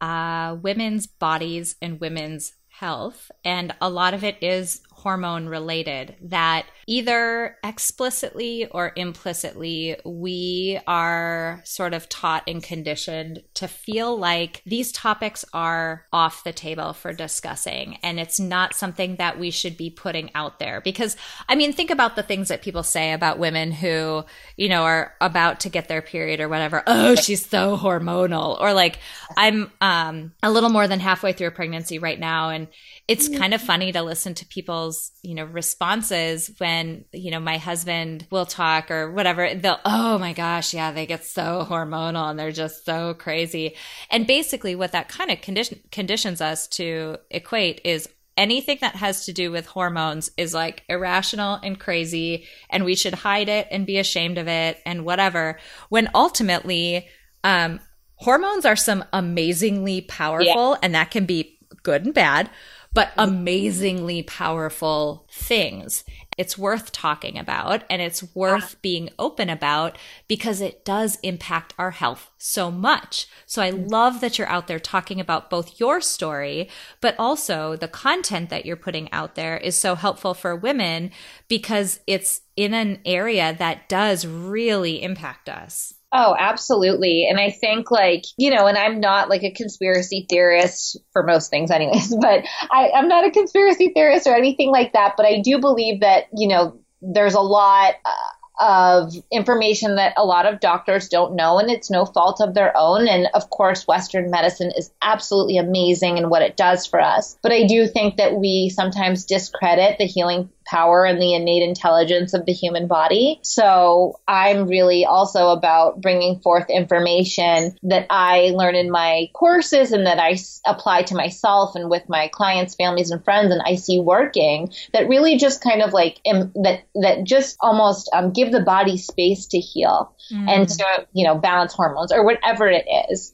uh, 0.00 0.56
women's 0.62 1.06
bodies 1.06 1.76
and 1.82 2.00
women's 2.00 2.54
health, 2.78 3.30
and 3.44 3.74
a 3.80 3.88
lot 3.88 4.14
of 4.14 4.22
it 4.22 4.36
is 4.42 4.82
hormone 5.06 5.46
related 5.48 6.16
that 6.20 6.66
either 6.88 7.56
explicitly 7.62 8.66
or 8.66 8.92
implicitly 8.96 9.94
we 10.04 10.80
are 10.84 11.60
sort 11.62 11.94
of 11.94 12.08
taught 12.08 12.42
and 12.48 12.60
conditioned 12.60 13.40
to 13.54 13.68
feel 13.68 14.18
like 14.18 14.62
these 14.66 14.90
topics 14.90 15.44
are 15.52 16.06
off 16.12 16.42
the 16.42 16.52
table 16.52 16.92
for 16.92 17.12
discussing 17.12 17.98
and 18.02 18.18
it's 18.18 18.40
not 18.40 18.74
something 18.74 19.14
that 19.14 19.38
we 19.38 19.52
should 19.52 19.76
be 19.76 19.90
putting 19.90 20.28
out 20.34 20.58
there. 20.58 20.80
Because 20.80 21.16
I 21.48 21.54
mean 21.54 21.72
think 21.72 21.92
about 21.92 22.16
the 22.16 22.24
things 22.24 22.48
that 22.48 22.62
people 22.62 22.82
say 22.82 23.12
about 23.12 23.38
women 23.38 23.70
who 23.70 24.24
you 24.56 24.68
know 24.68 24.82
are 24.82 25.14
about 25.20 25.60
to 25.60 25.68
get 25.68 25.86
their 25.86 26.02
period 26.02 26.40
or 26.40 26.48
whatever. 26.48 26.82
Oh 26.88 27.14
she's 27.14 27.46
so 27.46 27.76
hormonal. 27.76 28.60
Or 28.60 28.72
like 28.72 28.98
I'm 29.36 29.70
um 29.80 30.32
a 30.42 30.50
little 30.50 30.70
more 30.70 30.88
than 30.88 30.98
halfway 30.98 31.32
through 31.32 31.46
a 31.46 31.52
pregnancy 31.52 32.00
right 32.00 32.18
now 32.18 32.50
and 32.50 32.66
it's 33.06 33.28
kind 33.28 33.54
of 33.54 33.62
funny 33.62 33.92
to 33.92 34.02
listen 34.02 34.34
to 34.34 34.46
people's 34.46 34.95
you 35.22 35.34
know 35.34 35.44
responses 35.44 36.50
when 36.58 37.04
you 37.12 37.30
know 37.30 37.40
my 37.40 37.58
husband 37.58 38.26
will 38.30 38.46
talk 38.46 38.90
or 38.90 39.10
whatever 39.12 39.54
they'll 39.54 39.80
oh 39.84 40.18
my 40.18 40.32
gosh 40.32 40.74
yeah 40.74 40.92
they 40.92 41.06
get 41.06 41.24
so 41.24 41.66
hormonal 41.68 42.30
and 42.30 42.38
they're 42.38 42.52
just 42.52 42.84
so 42.84 43.14
crazy 43.14 43.74
and 44.10 44.26
basically 44.26 44.74
what 44.74 44.92
that 44.92 45.08
kind 45.08 45.30
of 45.30 45.40
condition 45.40 45.80
conditions 45.90 46.40
us 46.40 46.66
to 46.66 47.16
equate 47.30 47.80
is 47.84 48.08
anything 48.36 48.78
that 48.80 48.96
has 48.96 49.24
to 49.24 49.32
do 49.32 49.50
with 49.50 49.66
hormones 49.66 50.30
is 50.36 50.52
like 50.52 50.82
irrational 50.88 51.58
and 51.62 51.80
crazy 51.80 52.44
and 52.70 52.84
we 52.84 52.94
should 52.94 53.14
hide 53.14 53.48
it 53.48 53.66
and 53.70 53.86
be 53.86 53.98
ashamed 53.98 54.38
of 54.38 54.48
it 54.48 54.78
and 54.84 55.04
whatever 55.04 55.58
when 55.88 56.08
ultimately 56.14 57.06
um 57.44 57.80
hormones 58.16 58.64
are 58.64 58.76
some 58.76 59.04
amazingly 59.12 60.00
powerful 60.02 60.72
yeah. 60.72 60.78
and 60.82 60.94
that 60.94 61.10
can 61.10 61.24
be 61.26 61.58
good 61.82 62.04
and 62.04 62.14
bad 62.14 62.50
but 62.94 63.12
amazingly 63.16 64.22
powerful 64.22 65.26
things. 65.30 66.04
It's 66.38 66.58
worth 66.58 66.92
talking 66.92 67.38
about 67.38 67.84
and 67.88 68.02
it's 68.02 68.34
worth 68.34 68.80
being 68.82 69.08
open 69.18 69.48
about 69.48 69.96
because 70.28 70.60
it 70.60 70.84
does 70.84 71.18
impact 71.22 71.72
our 71.78 71.92
health 71.92 72.30
so 72.36 72.70
much. 72.70 73.26
So 73.46 73.62
I 73.62 73.70
love 73.70 74.20
that 74.20 74.38
you're 74.38 74.48
out 74.48 74.66
there 74.66 74.78
talking 74.78 75.18
about 75.18 75.48
both 75.48 75.80
your 75.80 76.00
story, 76.02 76.68
but 77.00 77.16
also 77.18 77.74
the 77.74 77.88
content 77.88 78.50
that 78.50 78.66
you're 78.66 78.76
putting 78.76 79.10
out 79.12 79.34
there 79.34 79.56
is 79.56 79.78
so 79.78 79.94
helpful 79.94 80.34
for 80.34 80.54
women 80.54 81.10
because 81.48 82.00
it's 82.06 82.42
in 82.54 82.74
an 82.74 83.00
area 83.06 83.54
that 83.58 83.88
does 83.88 84.26
really 84.26 85.02
impact 85.02 85.48
us. 85.48 85.94
Oh, 86.12 86.36
absolutely. 86.38 87.26
And 87.28 87.38
I 87.38 87.50
think 87.50 87.90
like, 87.90 88.24
you 88.36 88.50
know, 88.50 88.66
and 88.66 88.78
I'm 88.78 89.00
not 89.00 89.28
like 89.28 89.42
a 89.42 89.50
conspiracy 89.50 90.24
theorist 90.28 90.96
for 91.12 91.22
most 91.22 91.50
things 91.50 91.70
anyways, 91.70 92.14
but 92.20 92.44
I, 92.70 92.90
I'm 92.94 93.08
not 93.08 93.26
a 93.26 93.30
conspiracy 93.30 93.90
theorist 93.92 94.26
or 94.26 94.34
anything 94.34 94.70
like 94.70 94.92
that. 94.92 95.14
But 95.16 95.26
I 95.26 95.40
do 95.40 95.58
believe 95.58 96.00
that, 96.00 96.24
you 96.34 96.48
know, 96.48 96.78
there's 97.02 97.34
a 97.34 97.40
lot, 97.40 97.94
uh, 98.04 98.10
of 98.58 99.12
information 99.30 99.96
that 99.96 100.14
a 100.16 100.24
lot 100.24 100.46
of 100.46 100.60
doctors 100.60 101.08
don't 101.08 101.36
know, 101.36 101.58
and 101.58 101.70
it's 101.70 101.90
no 101.90 102.06
fault 102.06 102.40
of 102.40 102.54
their 102.54 102.74
own. 102.76 103.06
And 103.06 103.28
of 103.34 103.50
course, 103.50 103.86
Western 103.86 104.30
medicine 104.30 104.72
is 104.74 104.90
absolutely 105.02 105.58
amazing 105.58 106.16
in 106.16 106.30
what 106.30 106.42
it 106.42 106.56
does 106.56 106.86
for 106.86 107.00
us. 107.00 107.36
But 107.42 107.52
I 107.52 107.66
do 107.66 107.86
think 107.86 108.16
that 108.16 108.34
we 108.34 108.72
sometimes 108.74 109.26
discredit 109.26 109.98
the 109.98 110.06
healing 110.06 110.48
power 110.66 111.04
and 111.04 111.20
the 111.20 111.34
innate 111.34 111.62
intelligence 111.62 112.34
of 112.34 112.46
the 112.46 112.52
human 112.52 112.86
body. 112.86 113.38
So 113.42 114.20
I'm 114.26 114.66
really 114.66 115.04
also 115.04 115.48
about 115.48 116.00
bringing 116.00 116.40
forth 116.40 116.68
information 116.68 117.76
that 117.84 118.06
I 118.10 118.52
learn 118.54 118.74
in 118.74 118.90
my 118.90 119.30
courses 119.32 119.92
and 119.92 120.06
that 120.06 120.18
I 120.18 120.36
apply 120.66 121.02
to 121.04 121.14
myself 121.14 121.74
and 121.74 121.88
with 121.88 122.08
my 122.08 122.28
clients, 122.28 122.74
families, 122.74 123.10
and 123.10 123.24
friends, 123.24 123.52
and 123.52 123.62
I 123.64 123.76
see 123.76 124.00
working 124.00 124.72
that 124.92 125.08
really 125.08 125.36
just 125.36 125.62
kind 125.62 125.82
of 125.82 125.92
like 125.92 126.20
Im- 126.24 126.52
that 126.62 126.84
that 126.94 127.24
just 127.24 127.56
almost 127.60 128.10
um, 128.12 128.32
give 128.32 128.52
the 128.52 128.60
body 128.60 128.98
space 128.98 129.46
to 129.48 129.58
heal 129.58 130.14
mm. 130.32 130.48
and 130.48 130.68
to 130.68 131.06
you 131.12 131.26
know 131.26 131.36
balance 131.36 131.72
hormones 131.72 132.12
or 132.12 132.24
whatever 132.24 132.68
it 132.68 132.86
is 133.10 133.32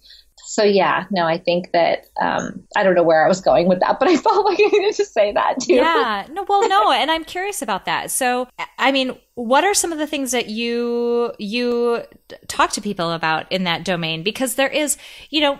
so 0.52 0.64
yeah, 0.64 1.06
no, 1.10 1.26
I 1.26 1.38
think 1.38 1.72
that 1.72 2.08
um, 2.20 2.62
I 2.76 2.82
don't 2.82 2.94
know 2.94 3.02
where 3.02 3.24
I 3.24 3.28
was 3.28 3.40
going 3.40 3.68
with 3.68 3.80
that, 3.80 3.98
but 3.98 4.06
I 4.06 4.16
felt 4.18 4.44
like 4.44 4.58
I 4.60 4.68
needed 4.70 4.94
to 4.96 5.04
say 5.06 5.32
that 5.32 5.60
too. 5.60 5.76
Yeah, 5.76 6.26
no, 6.30 6.44
well, 6.46 6.68
no, 6.68 6.92
and 6.92 7.10
I'm 7.10 7.24
curious 7.24 7.62
about 7.62 7.86
that. 7.86 8.10
So, 8.10 8.48
I 8.78 8.92
mean, 8.92 9.18
what 9.32 9.64
are 9.64 9.72
some 9.72 9.92
of 9.92 9.98
the 9.98 10.06
things 10.06 10.32
that 10.32 10.50
you 10.50 11.32
you 11.38 12.02
talk 12.48 12.72
to 12.72 12.82
people 12.82 13.12
about 13.12 13.50
in 13.50 13.64
that 13.64 13.82
domain? 13.82 14.22
Because 14.22 14.56
there 14.56 14.68
is, 14.68 14.98
you 15.30 15.40
know, 15.40 15.58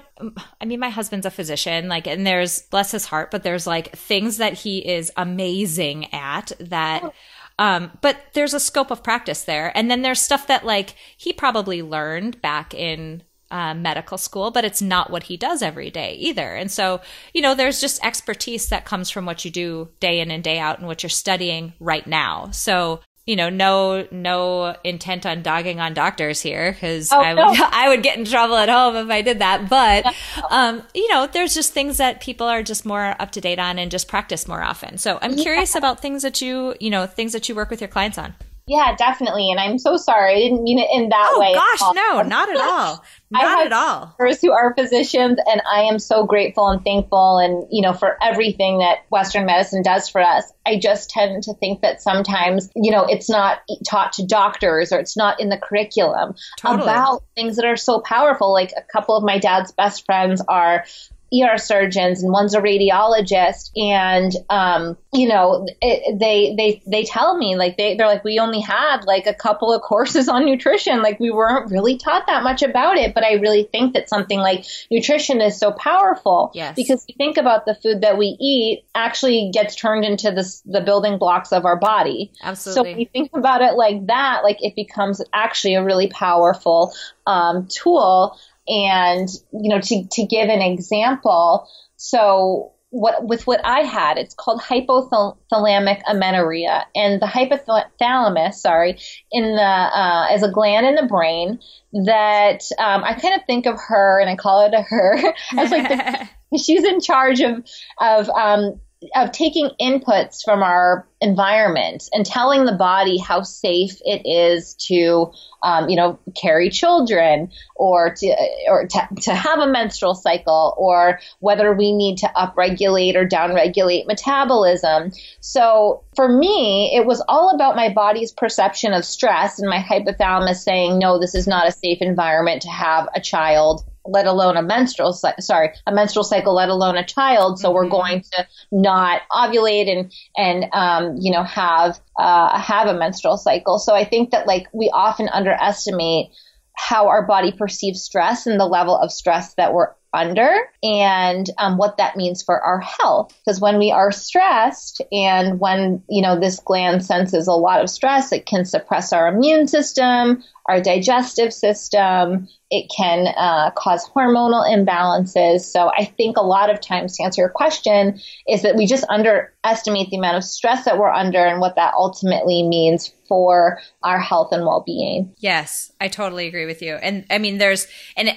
I 0.61 0.67
mean, 0.67 0.79
my 0.79 0.91
husband's 0.91 1.25
a 1.25 1.31
physician, 1.31 1.89
like, 1.89 2.07
and 2.07 2.27
there's 2.27 2.61
bless 2.61 2.91
his 2.91 3.07
heart, 3.07 3.31
but 3.31 3.45
there's 3.45 3.67
like 3.67 3.97
things 3.97 4.37
that 4.37 4.53
he 4.53 4.87
is 4.87 5.11
amazing 5.17 6.13
at 6.13 6.53
that. 6.61 7.15
Um, 7.59 7.93
but 8.03 8.19
there's 8.35 8.53
a 8.53 8.61
scope 8.61 8.91
of 8.91 9.03
practice 9.03 9.45
there. 9.45 9.73
And 9.75 9.91
then 9.91 10.03
there's 10.03 10.21
stuff 10.21 10.49
that 10.49 10.67
like 10.67 10.97
he 11.17 11.33
probably 11.33 11.81
learned 11.81 12.43
back 12.43 12.75
in 12.75 13.23
uh, 13.53 13.75
medical 13.75 14.17
school, 14.17 14.51
but 14.51 14.65
it's 14.65 14.83
not 14.83 15.11
what 15.11 15.25
he 15.25 15.37
does 15.37 15.63
every 15.63 15.91
day 15.91 16.15
either. 16.15 16.55
And 16.55 16.73
so, 16.73 17.03
you 17.35 17.43
know, 17.43 17.55
there's 17.55 17.81
just 17.81 18.05
expertise 18.05 18.71
that 18.71 18.87
comes 18.87 19.11
from 19.11 19.27
what 19.27 19.45
you 19.45 19.51
do 19.51 19.91
day 20.01 20.21
in 20.21 20.31
and 20.31 20.43
day 20.43 20.59
out 20.59 20.79
and 20.79 20.89
what 20.89 21.03
you're 21.03 21.11
studying 21.11 21.75
right 21.79 22.07
now. 22.07 22.51
So, 22.51 23.01
you 23.27 23.37
know, 23.37 23.51
no, 23.51 24.09
no 24.11 24.75
intent 24.83 25.27
on 25.27 25.43
dogging 25.43 25.81
on 25.81 25.93
doctors 25.93 26.41
here 26.41 26.73
because 26.73 27.13
oh, 27.13 27.21
I 27.21 27.35
would, 27.35 27.59
no. 27.59 27.69
I 27.71 27.91
would 27.91 28.03
get 28.03 28.19
in 28.19 28.25
trouble 28.25 28.57
at 28.57 28.71
home 28.71 28.97
if 28.97 29.11
I 29.11 29.21
did 29.21 29.41
that. 29.41 29.69
But, 29.69 30.07
um, 30.51 30.83
you 30.95 31.09
know, 31.13 31.27
there's 31.27 31.55
just 31.55 31.75
things 31.75 31.99
that 31.99 32.21
people 32.21 32.47
are 32.47 32.63
just 32.63 32.87
more 32.87 33.15
up 33.21 33.33
to 33.33 33.41
date 33.41 33.59
on 33.59 33.79
and 33.79 33.91
just 33.91 34.09
practice 34.09 34.49
more 34.49 34.63
often. 34.63 34.97
So 34.97 35.19
I'm 35.21 35.35
yeah. 35.35 35.43
curious 35.43 35.75
about 35.75 36.01
things 36.01 36.23
that 36.23 36.41
you, 36.41 36.75
you 36.81 36.89
know, 36.89 37.07
things 37.07 37.33
that 37.33 37.49
you 37.49 37.55
work 37.55 37.71
with 37.71 37.83
your 37.83 37.89
clients 37.89 38.17
on. 38.17 38.35
Yeah, 38.73 38.97
definitely. 38.97 39.51
And 39.51 39.61
I'm 39.61 39.79
so 39.79 39.99
sorry. 39.99 40.33
I 40.33 40.39
didn't 40.39 40.63
mean 40.63 40.79
it 40.79 40.89
in 40.91 41.11
that 41.11 41.33
oh, 41.35 41.41
way. 41.41 41.53
Oh, 41.55 41.77
gosh, 41.77 41.95
no, 41.95 42.23
not 42.27 42.49
at 42.49 42.57
all. 42.57 43.05
Not 43.33 43.65
at 43.65 43.73
all. 43.73 44.15
Who 44.19 44.53
are 44.53 44.75
physicians, 44.75 45.39
and 45.47 45.63
I 45.67 45.85
am 45.85 45.99
so 45.99 46.27
grateful 46.27 46.69
and 46.69 46.85
thankful, 46.85 47.39
and 47.39 47.67
you 47.71 47.81
know, 47.81 47.95
for 47.95 48.19
everything 48.23 48.81
that 48.81 49.07
Western 49.09 49.47
medicine 49.47 49.83
does 49.83 50.07
for 50.07 50.21
us. 50.21 50.53
I 50.67 50.79
just 50.79 51.09
tend 51.09 51.45
to 51.45 51.55
think 51.55 51.81
that 51.81 52.03
sometimes, 52.03 52.69
you 52.77 52.91
know, 52.91 53.07
it's 53.07 53.31
not 53.31 53.63
taught 53.89 54.13
to 54.15 54.27
doctors 54.27 54.93
or 54.93 54.99
it's 54.99 55.17
not 55.17 55.41
in 55.41 55.49
the 55.49 55.57
curriculum 55.57 56.35
totally. 56.59 56.83
about 56.83 57.25
things 57.35 57.57
that 57.57 57.65
are 57.65 57.77
so 57.77 58.01
powerful. 58.01 58.53
Like 58.53 58.73
a 58.77 58.83
couple 58.83 59.17
of 59.17 59.25
my 59.25 59.39
dad's 59.39 59.73
best 59.73 60.05
friends 60.05 60.43
are 60.47 60.85
ER 61.33 61.57
surgeons 61.57 62.23
and 62.23 62.33
one's 62.33 62.55
a 62.55 62.61
radiologist. 62.61 63.71
And, 63.77 64.33
um, 64.51 64.97
you 65.13 65.29
know, 65.29 65.67
it, 65.81 66.19
they, 66.19 66.55
they, 66.57 66.83
they 66.87 67.05
tell 67.05 67.37
me 67.37 67.57
like 67.57 67.77
they, 67.77 67.97
they're 67.97 68.07
like, 68.07 68.25
we 68.25 68.39
only 68.39 68.61
had 68.61 69.05
like 69.05 69.27
a 69.27 69.35
couple 69.35 69.73
of 69.73 69.83
courses 69.83 70.29
on 70.29 70.45
nutrition. 70.45 71.03
Like 71.03 71.19
we 71.21 71.31
weren't 71.31 71.71
really 71.71 71.97
taught 71.97 72.27
that 72.27 72.43
much 72.43 72.63
about 72.63 72.97
it. 72.97 73.15
But 73.15 73.25
I 73.25 73.35
really 73.35 73.69
think 73.73 73.95
that 73.95 74.09
something 74.09 74.39
like 74.39 74.65
nutrition 74.91 75.41
is 75.41 75.59
so 75.59 75.73
powerful 75.73 76.51
yes. 76.55 76.77
because 76.77 77.05
you 77.09 77.15
think 77.17 77.37
about 77.37 77.65
the 77.65 77.75
food 77.75 78.03
that 78.03 78.19
we 78.19 78.37
eat 78.39 78.85
actually 78.95 79.51
gets 79.53 79.75
turned 79.75 80.05
into 80.05 80.31
the, 80.31 80.61
the 80.67 80.81
building 80.81 81.19
blocks 81.19 81.53
of 81.53 81.65
our 81.65 81.77
body. 81.77 82.33
Absolutely. 82.43 82.75
So 82.75 82.83
when 82.83 83.01
you 83.01 83.07
think 83.13 83.31
about 83.35 83.63
it 83.63 83.75
like 83.75 84.07
that, 84.07 84.43
like 84.45 84.63
it 84.63 84.77
becomes 84.77 85.23
actually 85.33 85.75
a 85.75 85.85
really 85.85 86.09
powerful, 86.09 86.93
um, 87.27 87.69
tool 87.69 88.39
and, 88.67 89.29
you 89.53 89.69
know, 89.69 89.81
to, 89.81 90.09
to 90.13 90.27
give 90.27 90.49
an 90.49 90.63
example, 90.63 91.69
so 91.97 92.73
what 92.93 93.27
with 93.27 93.47
what 93.47 93.61
I 93.65 93.81
had, 93.81 94.19
it's 94.19 94.35
called 94.35 94.61
hypothalamic 94.61 96.03
amenorrhea, 96.07 96.87
and 96.95 97.23
the 97.23 97.27
hypothalamus, 97.27 98.55
sorry, 98.55 98.99
in 99.31 99.57
the 99.57 99.63
uh, 99.63 100.27
as 100.31 100.43
a 100.43 100.51
gland 100.51 100.87
in 100.87 100.95
the 100.97 101.07
brain 101.07 101.59
that 102.05 102.61
um, 102.79 103.03
I 103.03 103.15
kind 103.15 103.35
of 103.35 103.47
think 103.47 103.65
of 103.65 103.79
her, 103.89 104.21
and 104.21 104.29
I 104.29 104.37
call 104.37 104.67
it 104.67 104.75
a 104.75 104.83
her 104.83 105.17
as 105.57 105.71
like 105.71 105.89
the, 105.89 106.59
she's 106.59 106.85
in 106.85 107.01
charge 107.01 107.41
of 107.41 107.65
of 107.99 108.29
um, 108.29 108.79
of 109.15 109.33
taking 109.33 109.71
inputs 109.81 110.45
from 110.45 110.63
our 110.63 111.07
environment 111.21 112.09
and 112.13 112.27
telling 112.27 112.65
the 112.65 112.73
body 112.73 113.19
how 113.19 113.43
safe 113.43 114.01
it 114.05 114.23
is 114.27 114.75
to, 114.75 115.33
um, 115.63 115.89
you 115.89 115.97
know, 115.97 116.19
carry 116.35 116.69
children 116.69 117.51
or 117.77 118.15
to 118.15 118.37
or 118.69 118.87
to, 118.87 119.09
to 119.23 119.35
have 119.35 119.61
a 119.61 119.67
menstrual 119.67 120.15
cycle 120.15 120.75
or 120.77 121.21
whether 121.39 121.73
we 121.73 121.93
need 121.93 122.19
to 122.19 122.31
upregulate 122.37 123.15
or 123.15 123.27
downregulate 123.27 124.07
metabolism. 124.07 125.13
So 125.41 126.03
for 126.17 126.29
me, 126.29 126.95
it 126.95 127.07
was 127.07 127.23
all 127.29 127.55
about 127.55 127.77
my 127.77 127.93
body's 127.93 128.33
perception 128.33 128.93
of 128.93 129.05
stress 129.05 129.59
and 129.59 129.69
my 129.69 129.79
hypothalamus 129.79 130.57
saying, 130.57 130.99
no, 130.99 131.19
this 131.19 131.35
is 131.35 131.47
not 131.47 131.69
a 131.69 131.73
safe 131.73 131.99
environment 132.01 132.63
to 132.63 132.71
have 132.71 133.09
a 133.15 133.21
child 133.21 133.85
let 134.05 134.27
alone 134.27 134.57
a 134.57 134.63
menstrual 134.63 135.13
sorry 135.13 135.71
a 135.87 135.93
menstrual 135.93 136.25
cycle 136.25 136.55
let 136.55 136.69
alone 136.69 136.97
a 136.97 137.05
child 137.05 137.59
so 137.59 137.69
mm-hmm. 137.69 137.77
we're 137.77 137.89
going 137.89 138.21
to 138.21 138.47
not 138.71 139.23
ovulate 139.31 139.91
and 139.91 140.13
and 140.37 140.67
um, 140.73 141.17
you 141.21 141.31
know 141.33 141.43
have 141.43 142.01
uh, 142.19 142.59
have 142.59 142.89
a 142.89 142.95
menstrual 142.95 143.37
cycle 143.37 143.79
so 143.79 143.95
i 143.95 144.05
think 144.05 144.31
that 144.31 144.47
like 144.47 144.67
we 144.73 144.91
often 144.93 145.29
underestimate 145.29 146.31
how 146.75 147.09
our 147.09 147.25
body 147.27 147.53
perceives 147.53 148.03
stress 148.03 148.47
and 148.47 148.59
the 148.59 148.67
level 148.67 148.97
of 148.97 149.13
stress 149.13 149.55
that 149.55 149.73
we're 149.73 149.89
under 150.15 150.55
and 150.83 151.47
um, 151.59 151.79
what 151.79 151.97
that 151.97 152.17
means 152.17 152.43
for 152.43 152.61
our 152.61 152.81
health. 152.81 153.35
Because 153.45 153.61
when 153.61 153.79
we 153.79 153.91
are 153.91 154.13
stressed 154.13 155.01
and 155.11 155.59
when, 155.59 156.03
you 156.09 156.21
know, 156.21 156.39
this 156.39 156.61
gland 156.61 157.05
senses 157.05 157.47
a 157.47 157.53
lot 157.53 157.83
of 157.83 157.89
stress, 157.89 158.33
it 158.33 158.47
can 158.47 158.65
suppress 158.65 159.13
our 159.13 159.29
immune 159.29 159.67
system, 159.69 160.43
our 160.67 160.81
digestive 160.81 161.53
system. 161.53 162.49
It 162.71 162.91
can 162.95 163.29
uh, 163.37 163.71
cause 163.77 164.09
hormonal 164.09 164.67
imbalances. 164.69 165.61
So 165.61 165.91
I 165.97 166.05
think 166.05 166.37
a 166.37 166.43
lot 166.43 166.71
of 166.71 166.81
times 166.81 167.17
to 167.17 167.25
answer 167.25 167.43
your 167.43 167.49
question 167.49 168.21
is 168.49 168.63
that 168.63 168.77
we 168.77 168.87
just 168.87 169.05
underestimate 169.09 170.11
the 170.11 170.19
amount 170.19 170.37
of 170.37 170.45
stress 170.45 170.85
that 170.85 170.99
we're 170.99 171.11
under 171.11 171.45
and 171.45 171.61
what 171.61 171.77
that 171.77 171.95
ultimately 171.95 172.63
means 172.63 173.13
for 173.29 173.79
our 174.03 174.21
health 174.21 174.53
and 174.53 174.65
well-being. 174.65 175.35
Yes, 175.39 175.93
I 176.01 176.09
totally 176.09 176.47
agree 176.47 176.67
with 176.67 176.83
you. 176.83 176.95
And 176.95 177.25
I 177.31 177.39
mean, 177.39 177.59
there's, 177.59 177.87
and 178.17 178.37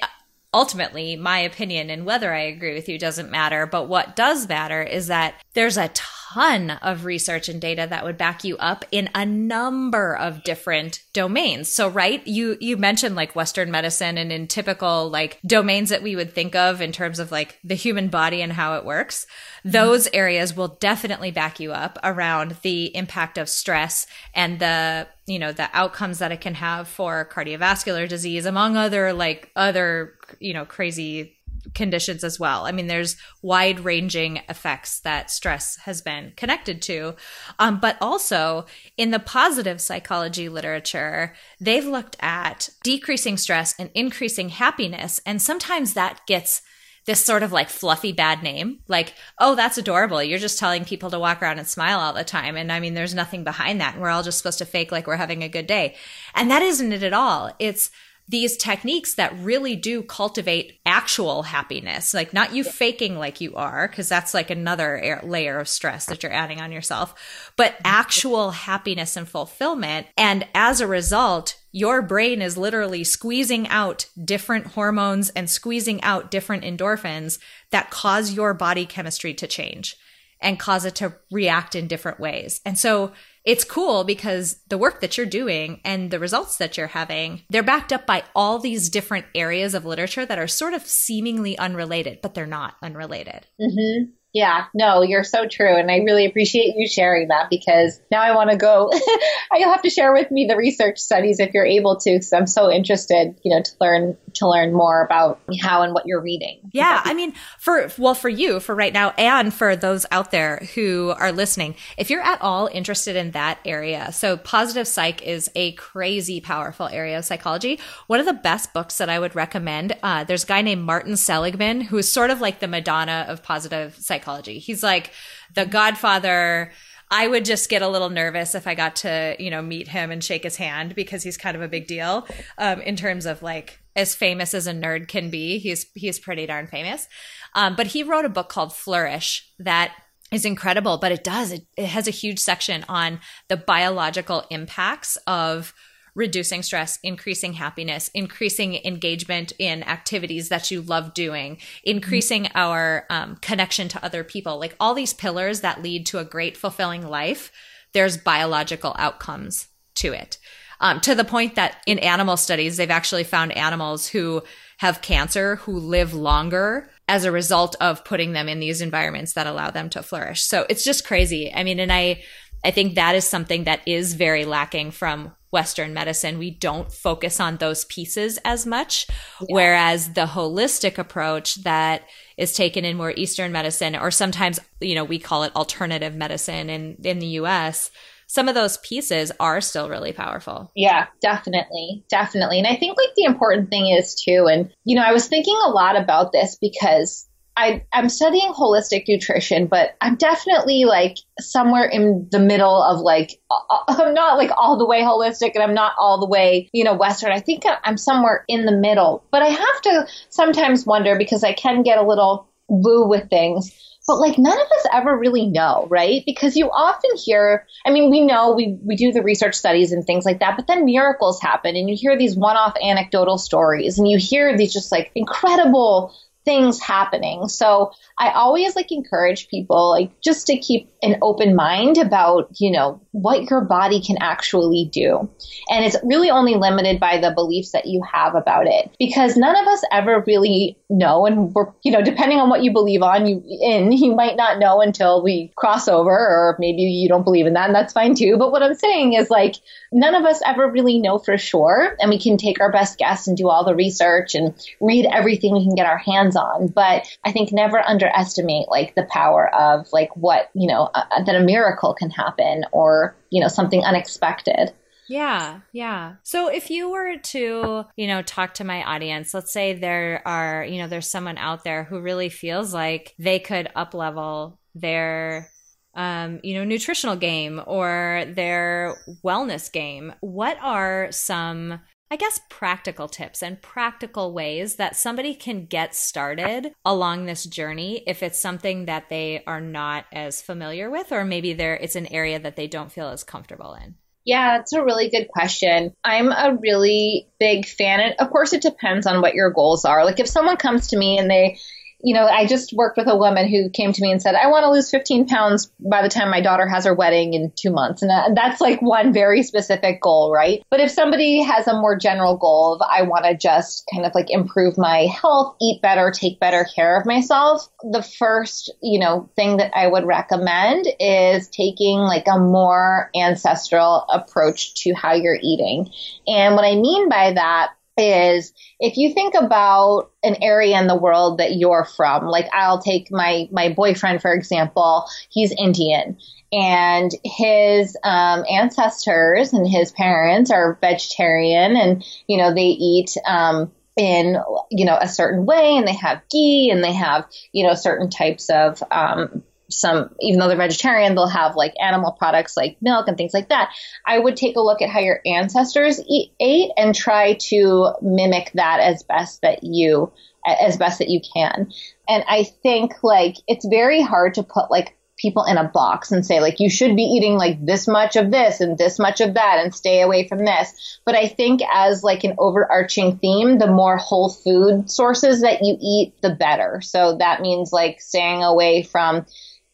ultimately 0.56 1.18
my 1.18 1.40
opinion 1.40 1.90
and 1.90 2.06
whether 2.06 2.34
I 2.34 2.44
agree 2.44 2.74
with 2.74 2.88
you 2.88 2.98
doesn't 2.98 3.30
matter. 3.30 3.66
But 3.66 3.90
what 3.90 4.16
does 4.16 4.48
matter 4.48 4.82
is 4.82 5.08
that 5.08 5.36
there's 5.54 5.78
a 5.78 5.90
ton 5.90 6.15
of 6.36 7.06
research 7.06 7.48
and 7.48 7.62
data 7.62 7.88
that 7.90 8.04
would 8.04 8.18
back 8.18 8.44
you 8.44 8.58
up 8.58 8.84
in 8.92 9.10
a 9.16 9.26
number 9.26 10.16
of 10.16 10.44
different 10.44 11.02
domains. 11.14 11.72
So, 11.72 11.88
right, 11.88 12.26
you 12.28 12.58
you 12.60 12.78
mentioned 12.78 13.16
like 13.16 13.36
Western 13.36 13.72
medicine 13.72 14.18
and 14.18 14.32
in 14.32 14.48
typical 14.48 15.10
like 15.10 15.40
domains 15.46 15.90
that 15.90 16.04
we 16.04 16.16
would 16.16 16.34
think 16.34 16.56
of 16.56 16.82
in 16.82 16.92
terms 16.92 17.20
of 17.20 17.32
like 17.32 17.58
the 17.64 17.76
human 17.76 18.10
body 18.10 18.42
and 18.42 18.54
how 18.54 18.76
it 18.76 18.86
works. 18.86 19.26
Those 19.64 20.08
areas 20.14 20.56
will 20.56 20.68
definitely 20.68 21.32
back 21.32 21.60
you 21.60 21.72
up 21.72 21.98
around 22.04 22.58
the 22.62 22.96
impact 22.96 23.38
of 23.38 23.50
stress 23.50 24.08
and 24.34 24.60
the 24.60 25.08
you 25.26 25.40
know 25.40 25.52
the 25.52 25.70
outcomes 25.74 26.20
that 26.20 26.32
it 26.32 26.42
can 26.42 26.56
have 26.56 26.88
for 26.88 27.28
cardiovascular 27.32 28.08
disease 28.08 28.46
among 28.46 28.78
other 28.78 29.14
like 29.14 29.52
other 29.56 30.16
you 30.40 30.54
know 30.54 30.66
crazy 30.66 31.36
conditions 31.74 32.24
as 32.24 32.40
well. 32.40 32.66
I 32.66 32.72
mean, 32.72 32.88
there's 32.88 33.18
wide 33.42 33.80
ranging 33.80 34.42
effects 34.50 35.00
that 35.02 35.32
stress 35.32 35.78
has 35.78 36.02
been 36.02 36.34
connected 36.36 36.82
to. 36.84 37.16
Um, 37.60 37.80
but 37.80 37.98
also 38.00 38.66
in 38.98 39.12
the 39.12 39.20
positive 39.20 39.82
psychology 39.82 40.50
literature, 40.50 41.34
they've 41.60 41.86
looked 41.86 42.18
at 42.20 42.70
decreasing 42.84 43.38
stress 43.38 43.74
and 43.80 43.90
increasing 43.94 44.50
happiness. 44.50 45.20
And 45.26 45.42
sometimes 45.42 45.94
that 45.94 46.22
gets 46.28 46.62
this 47.06 47.24
sort 47.24 47.44
of 47.44 47.52
like 47.52 47.70
fluffy 47.70 48.12
bad 48.12 48.42
name. 48.42 48.80
Like, 48.88 49.14
oh, 49.40 49.56
that's 49.56 49.78
adorable. 49.78 50.24
You're 50.24 50.40
just 50.40 50.60
telling 50.60 50.86
people 50.86 51.12
to 51.12 51.20
walk 51.20 51.42
around 51.42 51.60
and 51.60 51.68
smile 51.68 52.00
all 52.00 52.14
the 52.14 52.24
time. 52.24 52.58
And 52.58 52.72
I 52.72 52.80
mean, 52.80 52.96
there's 52.96 53.14
nothing 53.14 53.44
behind 53.44 53.80
that. 53.80 53.94
And 53.94 54.02
we're 54.02 54.10
all 54.10 54.24
just 54.24 54.40
supposed 54.40 54.58
to 54.58 54.66
fake 54.66 54.92
like 54.92 55.06
we're 55.06 55.16
having 55.16 55.44
a 55.44 55.50
good 55.50 55.68
day. 55.68 55.96
And 56.34 56.50
that 56.50 56.64
isn't 56.64 56.94
it 56.94 57.04
at 57.04 57.14
all. 57.14 57.56
It's 57.60 57.92
these 58.28 58.58
techniques 58.58 59.14
that 59.16 59.38
really 59.40 59.76
do 59.76 60.02
cultivate 60.02 60.80
actual 60.86 61.44
happiness, 61.44 62.14
like 62.14 62.34
not 62.34 62.56
you 62.56 62.64
faking 62.64 63.20
like 63.20 63.40
you 63.40 63.56
are, 63.56 63.88
because 63.88 64.10
that's 64.10 64.34
like 64.34 64.50
another 64.50 65.22
layer 65.24 65.60
of 65.60 65.70
stress 65.70 66.06
that 66.08 66.24
you're 66.24 66.34
adding 66.34 66.60
on 66.60 66.72
yourself, 66.72 67.52
but 67.56 67.76
actual 67.84 68.52
happiness 68.52 69.16
and 69.16 69.30
fulfillment. 69.30 70.08
And 70.18 70.48
as 70.56 70.82
a 70.82 70.88
result, 70.88 71.56
your 71.72 72.02
brain 72.02 72.42
is 72.42 72.58
literally 72.58 73.04
squeezing 73.04 73.68
out 73.68 74.08
different 74.24 74.68
hormones 74.68 75.30
and 75.30 75.48
squeezing 75.48 76.02
out 76.02 76.32
different 76.32 76.64
endorphins 76.64 77.38
that 77.70 77.92
cause 77.92 78.34
your 78.34 78.56
body 78.56 78.88
chemistry 78.88 79.36
to 79.36 79.46
change 79.46 79.98
and 80.42 80.60
cause 80.60 80.84
it 80.86 80.96
to 80.96 81.14
react 81.32 81.76
in 81.76 81.88
different 81.88 82.20
ways. 82.20 82.60
And 82.66 82.78
so 82.78 83.12
it's 83.46 83.64
cool 83.64 84.04
because 84.04 84.60
the 84.70 84.78
work 84.78 85.02
that 85.02 85.18
you're 85.18 85.26
doing 85.26 85.80
and 85.86 86.10
the 86.10 86.20
results 86.20 86.58
that 86.58 86.78
you're 86.78 86.88
having, 86.88 87.44
they're 87.50 87.64
backed 87.64 87.94
up 87.94 88.06
by 88.06 88.24
all 88.36 88.60
these 88.60 88.90
different 88.90 89.28
areas 89.36 89.74
of 89.74 89.86
literature 89.86 90.26
that 90.26 90.40
are 90.40 90.48
sort 90.48 90.74
of 90.74 90.86
seemingly 90.86 91.58
unrelated, 91.58 92.20
but 92.22 92.34
they're 92.34 92.48
not 92.48 92.76
unrelated. 92.82 93.46
Mm-hmm. 93.62 94.12
Yeah, 94.34 94.66
no, 94.74 95.02
you're 95.02 95.24
so 95.24 95.48
true. 95.48 95.78
And 95.78 95.90
I 95.90 96.00
really 96.00 96.26
appreciate 96.26 96.76
you 96.76 96.90
sharing 96.90 97.30
that 97.30 97.50
because 97.50 98.02
now 98.12 98.22
I 98.22 98.36
want 98.36 98.50
to 98.50 98.58
go. 98.58 98.92
You'll 99.54 99.72
have 99.72 99.84
to 99.84 99.90
share 99.90 100.12
with 100.12 100.30
me 100.30 100.48
the 100.50 100.58
research 100.58 101.00
studies 101.00 101.40
if 101.40 101.54
you're 101.54 101.66
able 101.66 101.98
to, 102.02 102.12
because 102.12 102.34
I'm 102.34 102.48
so 102.48 102.70
interested, 102.70 103.40
you 103.46 103.56
know, 103.56 103.62
to 103.62 103.72
learn 103.80 104.18
to 104.36 104.48
learn 104.48 104.74
more 104.74 105.04
about 105.04 105.40
how 105.62 105.82
and 105.82 105.94
what 105.94 106.06
you're 106.06 106.22
reading. 106.22 106.60
Yeah, 106.72 107.02
I 107.04 107.14
mean, 107.14 107.34
for 107.58 107.90
well, 107.98 108.16
for 108.16 108.30
you, 108.30 108.60
for 108.60 108.76
right 108.76 108.94
now, 108.94 109.14
and 109.18 109.54
for 109.54 109.76
those 109.76 110.06
out 110.12 110.32
there 110.32 110.58
who 110.76 111.14
are 111.18 111.32
listening, 111.32 111.76
if 111.98 112.10
you're 112.10 112.22
at 112.22 112.42
all 112.42 112.70
interested 112.72 113.16
in 113.16 113.32
that 113.32 113.60
area, 113.66 114.12
so 114.12 114.38
positive 114.38 114.88
psych 114.88 115.22
is 115.22 115.50
a 115.56 115.72
crazy 115.74 116.42
powerful 116.42 116.88
area 116.88 117.18
of 117.18 117.26
psychology. 117.26 117.80
One 118.08 118.20
of 118.20 118.26
the 118.26 118.34
best 118.34 118.74
books 118.74 118.98
that 118.98 119.10
I 119.10 119.20
would 119.20 119.36
recommend. 119.36 119.98
Uh, 120.04 120.24
there's 120.24 120.44
a 120.44 120.48
guy 120.48 120.62
named 120.62 120.84
Martin 120.84 121.18
Seligman 121.18 121.82
who 121.82 121.98
is 121.98 122.12
sort 122.12 122.30
of 122.30 122.42
like 122.42 122.60
the 122.60 122.68
Madonna 122.68 123.26
of 123.28 123.44
positive 123.44 123.96
psychology. 123.96 124.60
He's 124.60 124.84
like 124.84 125.12
the 125.54 125.66
godfather. 125.66 126.72
I 127.12 127.28
would 127.28 127.46
just 127.46 127.70
get 127.70 127.82
a 127.82 127.88
little 127.88 128.10
nervous 128.10 128.56
if 128.56 128.68
I 128.68 128.74
got 128.74 128.98
to, 128.98 129.36
you 129.40 129.52
know, 129.52 129.62
meet 129.62 129.88
him 129.88 130.12
and 130.12 130.24
shake 130.24 130.44
his 130.44 130.56
hand 130.56 130.96
because 130.96 131.24
he's 131.24 131.38
kind 131.38 131.56
of 131.56 131.62
a 131.62 131.68
big 131.68 131.88
deal 131.88 132.28
um, 132.58 132.82
in 132.82 132.96
terms 132.96 133.26
of 133.26 133.44
like 133.44 133.80
as 133.96 134.16
famous 134.16 134.54
as 134.54 134.68
a 134.68 134.74
nerd 134.74 135.08
can 135.08 135.30
be. 135.30 135.60
He's 135.60 135.86
he's 135.94 136.20
pretty 136.20 136.46
darn 136.46 136.68
famous. 136.68 137.08
Um, 137.54 137.76
but 137.76 137.88
he 137.88 138.04
wrote 138.04 138.26
a 138.26 138.30
book 138.30 138.50
called 138.50 138.76
Flourish 138.76 139.50
that 139.60 139.94
is 140.32 140.46
incredible, 140.46 140.98
but 140.98 141.12
it 141.12 141.24
does 141.24 141.52
it, 141.52 141.66
it 141.78 141.88
has 141.88 142.08
a 142.08 142.12
huge 142.12 142.40
section 142.40 142.86
on 142.90 143.20
the 143.48 143.58
biological 143.58 144.46
impacts 144.50 145.18
of 145.28 145.74
reducing 146.16 146.64
stress, 146.64 146.98
increasing 147.04 147.54
happiness, 147.54 148.10
increasing 148.14 148.76
engagement 148.86 149.52
in 149.60 149.84
activities 149.84 150.50
that 150.50 150.72
you 150.72 150.82
love 150.82 151.14
doing, 151.14 151.58
increasing 151.84 152.46
mm-hmm. 152.46 152.58
our 152.58 153.06
um, 153.10 153.36
connection 153.38 153.90
to 153.90 154.04
other 154.04 154.24
people. 154.24 154.58
Like 154.58 154.76
all 154.80 154.94
these 154.94 155.14
pillars 155.14 155.62
that 155.62 155.84
lead 155.84 156.06
to 156.08 156.20
a 156.20 156.26
great, 156.26 156.56
fulfilling 156.56 157.06
life, 157.06 157.52
there's 157.94 158.18
biological 158.18 158.96
outcomes 158.98 159.68
to 159.96 160.14
it. 160.14 160.38
Um, 160.80 161.00
to 161.02 161.16
the 161.16 161.24
point 161.24 161.56
that 161.56 161.82
in 161.86 162.00
animal 162.00 162.38
studies, 162.38 162.78
they've 162.78 162.90
actually 162.90 163.24
found 163.24 163.56
animals 163.58 164.08
who 164.08 164.44
have 164.80 165.02
cancer 165.02 165.56
who 165.58 165.80
live 165.80 166.14
longer 166.14 166.90
as 167.08 167.24
a 167.24 167.32
result 167.32 167.76
of 167.80 168.04
putting 168.04 168.34
them 168.34 168.50
in 168.50 168.60
these 168.60 168.82
environments 168.82 169.34
that 169.34 169.48
allow 169.48 169.72
them 169.72 169.90
to 169.90 170.04
flourish. 170.04 170.44
So 170.44 170.66
it's 170.70 170.84
just 170.84 171.06
crazy. 171.06 171.54
I 171.54 171.64
mean, 171.64 171.80
and 171.80 171.94
I, 171.94 172.24
I 172.64 172.72
think 172.72 172.96
that 172.96 173.16
is 173.16 173.26
something 173.26 173.66
that 173.66 173.82
is 173.86 174.16
very 174.16 174.44
lacking 174.44 174.92
from 174.92 175.34
Western 175.56 175.94
medicine, 175.94 176.38
we 176.38 176.52
don't 176.52 176.92
focus 176.92 177.40
on 177.40 177.56
those 177.56 177.86
pieces 177.86 178.38
as 178.44 178.66
much. 178.66 179.08
Yeah. 179.40 179.56
Whereas 179.56 180.12
the 180.12 180.26
holistic 180.26 180.98
approach 180.98 181.56
that 181.64 182.02
is 182.36 182.52
taken 182.52 182.84
in 182.84 182.98
more 182.98 183.14
Eastern 183.16 183.54
medicine, 183.54 183.96
or 183.96 184.12
sometimes, 184.12 184.60
you 184.82 184.96
know, 184.96 185.06
we 185.06 185.18
call 185.18 185.44
it 185.44 185.56
alternative 185.56 186.14
medicine 186.14 186.70
in, 186.70 186.98
in 187.06 187.20
the 187.20 187.40
US, 187.40 187.90
some 188.36 188.50
of 188.50 188.54
those 188.54 188.76
pieces 188.80 189.32
are 189.40 189.62
still 189.62 189.88
really 189.88 190.12
powerful. 190.12 190.70
Yeah, 190.76 191.08
definitely. 191.22 192.04
Definitely. 192.10 192.58
And 192.60 192.68
I 192.68 192.76
think 192.76 192.98
like 192.98 193.16
the 193.16 193.24
important 193.24 193.70
thing 193.70 193.88
is 193.88 194.14
too, 194.14 194.48
and, 194.52 194.70
you 194.84 194.98
know, 194.98 195.04
I 195.04 195.14
was 195.14 195.30
thinking 195.30 195.56
a 195.66 195.70
lot 195.70 195.96
about 195.96 196.34
this 196.34 196.58
because 196.60 197.30
I, 197.56 197.86
I'm 197.94 198.10
studying 198.10 198.52
holistic 198.52 199.06
nutrition, 199.08 199.68
but 199.68 199.96
I'm 200.02 200.18
definitely 200.18 200.84
like 200.84 201.16
somewhere 201.40 201.86
in 201.86 202.28
the 202.30 202.40
middle 202.40 202.84
of 202.84 203.00
like, 203.00 203.40
I'm 203.88 204.14
not 204.14 204.38
like 204.38 204.52
all 204.58 204.78
the 204.78 204.86
way 204.86 205.00
holistic 205.00 205.52
and 205.56 205.64
I'm 205.64 205.74
not 205.74 205.94
all 205.98 206.20
the 206.20 206.28
way, 206.28 206.70
you 206.74 206.84
know, 206.84 206.94
Western. 206.94 207.32
I 207.32 207.40
think 207.40 207.64
I'm 207.86 207.96
somewhere 207.96 208.44
in 208.50 208.66
the 208.66 208.76
middle, 208.76 209.24
but 209.32 209.44
I 209.44 209.48
have 209.48 209.82
to 209.84 210.08
sometimes 210.28 210.86
wonder 210.86 211.18
because 211.18 211.46
I 211.46 211.54
can 211.54 211.84
get 211.84 212.00
a 212.00 212.06
little 212.06 212.50
woo 212.68 213.08
with 213.08 213.30
things. 213.30 213.72
But 214.08 214.20
like 214.20 214.38
none 214.38 214.60
of 214.60 214.68
us 214.68 214.86
ever 214.94 215.18
really 215.18 215.48
know, 215.48 215.88
right? 215.90 216.22
Because 216.26 216.56
you 216.56 216.70
often 216.70 217.10
hear, 217.16 217.66
I 217.86 217.92
mean, 217.92 218.12
we 218.12 218.22
know 218.22 218.54
we, 218.54 218.78
we 218.84 218.96
do 218.96 219.12
the 219.12 219.24
research 219.24 219.56
studies 219.56 219.92
and 219.92 220.06
things 220.06 220.26
like 220.26 220.40
that, 220.40 220.56
but 220.56 220.68
then 220.68 220.86
miracles 220.86 221.42
happen 221.42 221.76
and 221.76 221.90
you 221.90 221.96
hear 221.98 222.18
these 222.18 222.36
one 222.36 222.56
off 222.56 222.76
anecdotal 222.84 223.38
stories 223.38 223.98
and 223.98 224.08
you 224.08 224.20
hear 224.20 224.56
these 224.56 224.74
just 224.74 224.92
like 224.92 225.12
incredible 225.16 226.14
things 226.46 226.80
happening. 226.80 227.48
So 227.48 227.92
I 228.20 228.30
always 228.30 228.76
like 228.76 228.92
encourage 228.92 229.50
people 229.50 229.90
like 229.90 230.12
just 230.22 230.46
to 230.48 230.58
keep 230.58 230.90
an 231.02 231.18
open 231.22 231.56
mind 231.56 231.98
about, 231.98 232.50
you 232.60 232.72
know, 232.72 233.02
what 233.16 233.50
your 233.50 233.62
body 233.62 234.02
can 234.02 234.18
actually 234.20 234.90
do. 234.92 235.30
And 235.70 235.86
it's 235.86 235.96
really 236.04 236.30
only 236.30 236.56
limited 236.56 237.00
by 237.00 237.18
the 237.18 237.32
beliefs 237.32 237.72
that 237.72 237.86
you 237.86 238.04
have 238.04 238.36
about 238.36 238.68
it 238.68 238.94
because 239.00 239.38
none 239.38 239.56
of 239.56 239.66
us 239.68 239.82
ever 239.90 240.22
really 240.28 240.78
know 240.90 241.26
and 241.26 241.54
we're, 241.54 241.72
you 241.82 241.94
know, 241.94 242.02
depending 242.02 242.40
on 242.40 242.50
what 242.50 242.62
you 242.62 242.74
believe 242.74 243.02
on 243.02 243.26
you 243.26 243.42
in, 243.62 243.92
you 243.94 244.14
might 244.14 244.36
not 244.36 244.60
know 244.60 244.82
until 244.82 245.24
we 245.24 245.54
cross 245.56 245.88
over 245.88 246.12
or 246.12 246.58
maybe 246.60 246.82
you 246.82 247.08
don't 247.08 247.24
believe 247.24 247.46
in 247.46 247.54
that 247.54 247.68
and 247.68 247.76
that's 247.76 247.94
fine 247.94 248.16
too. 248.16 248.36
But 248.38 248.52
what 248.52 248.62
I'm 248.62 248.76
saying 248.76 249.14
is 249.14 249.30
like 249.30 249.56
none 249.94 250.14
of 250.14 250.26
us 250.26 250.42
ever 250.46 250.70
really 250.70 251.00
know 251.00 251.18
for 251.18 251.38
sure 251.38 251.96
and 252.02 252.10
we 252.10 252.20
can 252.20 252.36
take 252.36 252.60
our 252.60 252.72
best 252.72 252.98
guess 252.98 253.28
and 253.28 253.38
do 253.38 253.48
all 253.48 253.64
the 253.64 253.76
research 253.76 254.36
and 254.36 254.54
read 254.82 255.06
everything 255.06 255.54
we 255.54 255.64
can 255.64 255.76
get 255.76 255.86
our 255.86 255.98
hands 255.98 256.36
on. 256.36 256.68
But 256.68 257.08
I 257.24 257.32
think 257.32 257.54
never 257.54 257.80
underestimate 257.80 258.68
like 258.68 258.94
the 258.94 259.08
power 259.10 259.50
of 259.56 259.88
like 259.94 260.14
what, 260.18 260.50
you 260.54 260.68
know, 260.68 260.90
that 260.94 261.34
a 261.34 261.40
miracle 261.40 261.94
can 261.94 262.10
happen 262.10 262.66
or, 262.74 263.05
you 263.30 263.42
know, 263.42 263.48
something 263.48 263.84
unexpected. 263.84 264.74
Yeah, 265.08 265.60
yeah. 265.72 266.16
So 266.24 266.48
if 266.48 266.70
you 266.70 266.90
were 266.90 267.18
to, 267.18 267.84
you 267.96 268.08
know, 268.08 268.22
talk 268.24 268.56
to 268.56 268.64
my 268.64 268.84
audience, 268.84 269.34
let's 269.34 269.54
say 269.54 269.74
there 269.74 270.22
are, 270.26 270.66
you 270.66 270.80
know, 270.80 270.88
there's 270.88 271.10
someone 271.10 271.38
out 271.38 271.64
there 271.64 271.84
who 271.84 272.02
really 272.02 272.30
feels 272.30 272.74
like 272.74 273.14
they 273.20 273.38
could 273.40 273.70
up 273.76 273.94
level 273.94 274.60
their 274.74 275.52
um, 275.96 276.42
you 276.44 276.56
know, 276.56 276.66
nutritional 276.66 277.16
game 277.16 277.62
or 277.66 278.26
their 278.28 278.98
wellness 279.24 279.72
game. 279.72 280.14
What 280.20 280.58
are 280.62 281.08
some 281.12 281.80
I 282.12 282.18
guess, 282.18 282.40
practical 282.50 283.08
tips 283.08 283.42
and 283.42 283.62
practical 283.62 284.32
ways 284.32 284.76
that 284.76 284.96
somebody 284.96 285.34
can 285.34 285.66
get 285.66 285.96
started 285.96 286.74
along 286.86 287.26
this 287.26 287.46
journey 287.46 288.04
if 288.06 288.22
it's 288.22 288.40
something 288.40 288.86
that 288.86 289.10
they 289.10 289.44
are 289.48 289.62
not 289.62 290.06
as 290.14 290.42
familiar 290.42 290.90
with, 290.90 291.12
or 291.12 291.26
maybe 291.26 291.54
there 291.54 291.76
it's 291.76 291.96
an 291.96 292.08
area 292.08 292.40
that 292.40 292.56
they 292.56 292.68
don't 292.68 292.92
feel 292.92 293.08
as 293.08 293.24
comfortable 293.24 293.74
in. 293.74 293.96
Yeah, 294.24 294.58
that's 294.58 294.74
a 294.74 294.84
really 294.84 295.10
good 295.10 295.28
question. 295.28 295.94
I'm 296.04 296.32
a 296.32 296.58
really 296.60 297.28
big 297.40 297.68
fan. 297.68 298.14
Of 298.20 298.30
course, 298.30 298.54
it 298.54 298.62
depends 298.62 299.06
on 299.06 299.22
what 299.22 299.36
your 299.36 299.52
goals 299.52 299.86
are. 299.86 300.04
Like 300.04 300.20
if 300.20 300.28
someone 300.28 300.58
comes 300.58 300.88
to 300.88 300.98
me 300.98 301.20
and 301.20 301.30
they 301.30 301.60
you 302.06 302.14
know, 302.14 302.28
I 302.28 302.46
just 302.46 302.72
worked 302.72 302.98
with 302.98 303.08
a 303.08 303.18
woman 303.18 303.50
who 303.50 303.72
came 303.72 303.92
to 303.92 304.00
me 304.00 304.12
and 304.12 304.22
said, 304.22 304.36
I 304.36 304.46
want 304.46 304.64
to 304.64 304.70
lose 304.70 304.92
15 304.92 305.26
pounds 305.26 305.72
by 305.80 306.04
the 306.04 306.08
time 306.08 306.30
my 306.30 306.40
daughter 306.40 306.68
has 306.68 306.86
her 306.86 306.94
wedding 306.94 307.34
in 307.34 307.52
two 307.56 307.72
months. 307.72 308.04
And 308.04 308.12
uh, 308.12 308.30
that's 308.36 308.62
like 308.62 308.80
one 308.80 309.12
very 309.12 309.42
specific 309.42 310.02
goal, 310.02 310.32
right? 310.32 310.62
But 310.70 310.82
if 310.82 310.92
somebody 310.92 311.42
has 311.42 311.68
a 311.68 311.74
more 311.74 311.98
general 311.98 312.38
goal 312.38 312.76
of, 312.76 312.88
I 312.88 313.02
want 313.02 313.26
to 313.26 313.36
just 313.36 313.90
kind 313.92 314.06
of 314.06 314.14
like 314.14 314.30
improve 314.30 314.78
my 314.78 315.08
health, 315.20 315.56
eat 315.60 315.82
better, 315.82 316.12
take 316.12 316.40
better 316.40 316.64
care 316.76 316.96
of 317.00 317.08
myself, 317.08 317.68
the 317.82 318.04
first, 318.04 318.72
you 318.84 319.00
know, 319.00 319.28
thing 319.36 319.58
that 319.58 319.76
I 319.76 319.88
would 319.88 320.06
recommend 320.06 320.86
is 321.00 321.48
taking 321.48 321.98
like 321.98 322.26
a 322.28 322.38
more 322.38 323.10
ancestral 323.16 324.06
approach 324.10 324.76
to 324.84 324.94
how 324.94 325.14
you're 325.14 325.40
eating. 325.42 325.90
And 326.28 326.54
what 326.54 326.66
I 326.66 326.76
mean 326.76 327.10
by 327.10 327.34
that 327.34 327.72
is 327.98 328.54
if 328.80 328.98
you 328.98 329.14
think 329.14 329.36
about 329.36 330.12
an 330.24 330.36
area 330.42 330.80
in 330.80 330.88
the 330.88 330.98
world 330.98 331.40
that 331.40 331.56
you're 331.56 331.86
from, 331.86 332.28
like 332.28 332.48
I'll 332.54 332.82
take 332.82 333.12
my 333.12 333.48
my 333.52 333.70
boyfriend 333.70 334.22
for 334.22 334.34
example, 334.34 335.06
he's 335.30 335.52
Indian 335.52 336.18
and 336.52 337.12
his 337.24 337.98
um, 338.04 338.46
ancestors 338.50 339.54
and 339.54 339.68
his 339.68 339.92
parents 339.92 340.52
are 340.52 340.78
vegetarian 340.80 341.76
and 341.76 342.04
you 342.28 342.38
know 342.38 342.54
they 342.54 342.68
eat 342.68 343.12
um, 343.26 343.72
in 343.98 344.38
you 344.72 344.86
know 344.86 344.98
a 345.00 345.08
certain 345.08 345.46
way 345.46 345.76
and 345.78 345.88
they 345.88 345.96
have 345.96 346.22
ghee 346.30 346.70
and 346.72 346.84
they 346.84 346.94
have 346.94 347.26
you 347.52 347.66
know 347.66 347.74
certain 347.74 348.10
types 348.10 348.50
of 348.50 348.82
um, 348.92 349.44
some, 349.70 350.10
even 350.20 350.40
though 350.40 350.48
they're 350.48 350.58
vegetarian, 350.58 351.16
they'll 351.16 351.28
have 351.28 351.56
like 351.56 351.74
animal 351.82 352.12
products 352.12 352.56
like 352.56 352.78
milk 352.82 353.08
and 353.08 353.18
things 353.18 353.34
like 353.34 353.50
that. 353.50 353.72
I 354.06 354.20
would 354.20 354.38
take 354.38 354.56
a 354.56 354.62
look 354.62 354.82
at 354.82 354.90
how 354.90 355.00
your 355.00 355.22
ancestors 355.26 356.00
eat, 356.08 356.32
ate 356.40 356.72
and 356.78 356.94
try 356.94 357.34
to 357.50 357.94
mimic 358.02 358.52
that 358.56 358.80
as 358.80 359.04
best 359.04 359.42
that 359.42 359.64
you, 359.64 360.12
as 360.46 360.78
best 360.78 361.00
that 361.00 361.10
you 361.10 361.22
can. 361.34 361.72
And 362.08 362.24
I 362.28 362.44
think 362.44 363.04
like 363.04 363.36
it's 363.48 363.66
very 363.66 364.02
hard 364.02 364.36
to 364.36 364.44
put 364.44 364.70
like 364.70 364.96
people 365.18 365.46
in 365.46 365.58
a 365.58 365.64
box 365.64 366.12
and 366.12 366.26
say 366.26 366.42
like 366.42 366.60
you 366.60 366.70
should 366.70 366.96
be 366.96 367.04
eating 367.04 367.36
like 367.36 367.64
this 367.66 367.88
much 367.88 368.16
of 368.16 368.32
this 368.32 368.60
and 368.60 368.78
this 368.78 369.00
much 369.00 369.22
of 369.22 369.36
that 369.36 369.60
and 369.64 369.74
stay 369.74 370.02
away 370.02 370.28
from 370.28 370.40
this 370.40 371.00
but 371.06 371.16
i 371.16 371.28
think 371.28 371.62
as 371.74 372.04
like 372.04 372.24
an 372.24 372.36
overarching 372.38 373.18
theme 373.18 373.58
the 373.58 373.68
more 373.68 373.98
whole 373.98 374.30
food 374.30 374.90
sources 374.92 375.42
that 375.42 375.64
you 375.64 375.78
eat 375.82 376.14
the 376.22 376.30
better 376.30 376.82
so 376.82 377.18
that 377.18 377.42
means 377.42 377.72
like 377.72 378.02
staying 378.02 378.44
away 378.44 378.84
from 378.84 379.26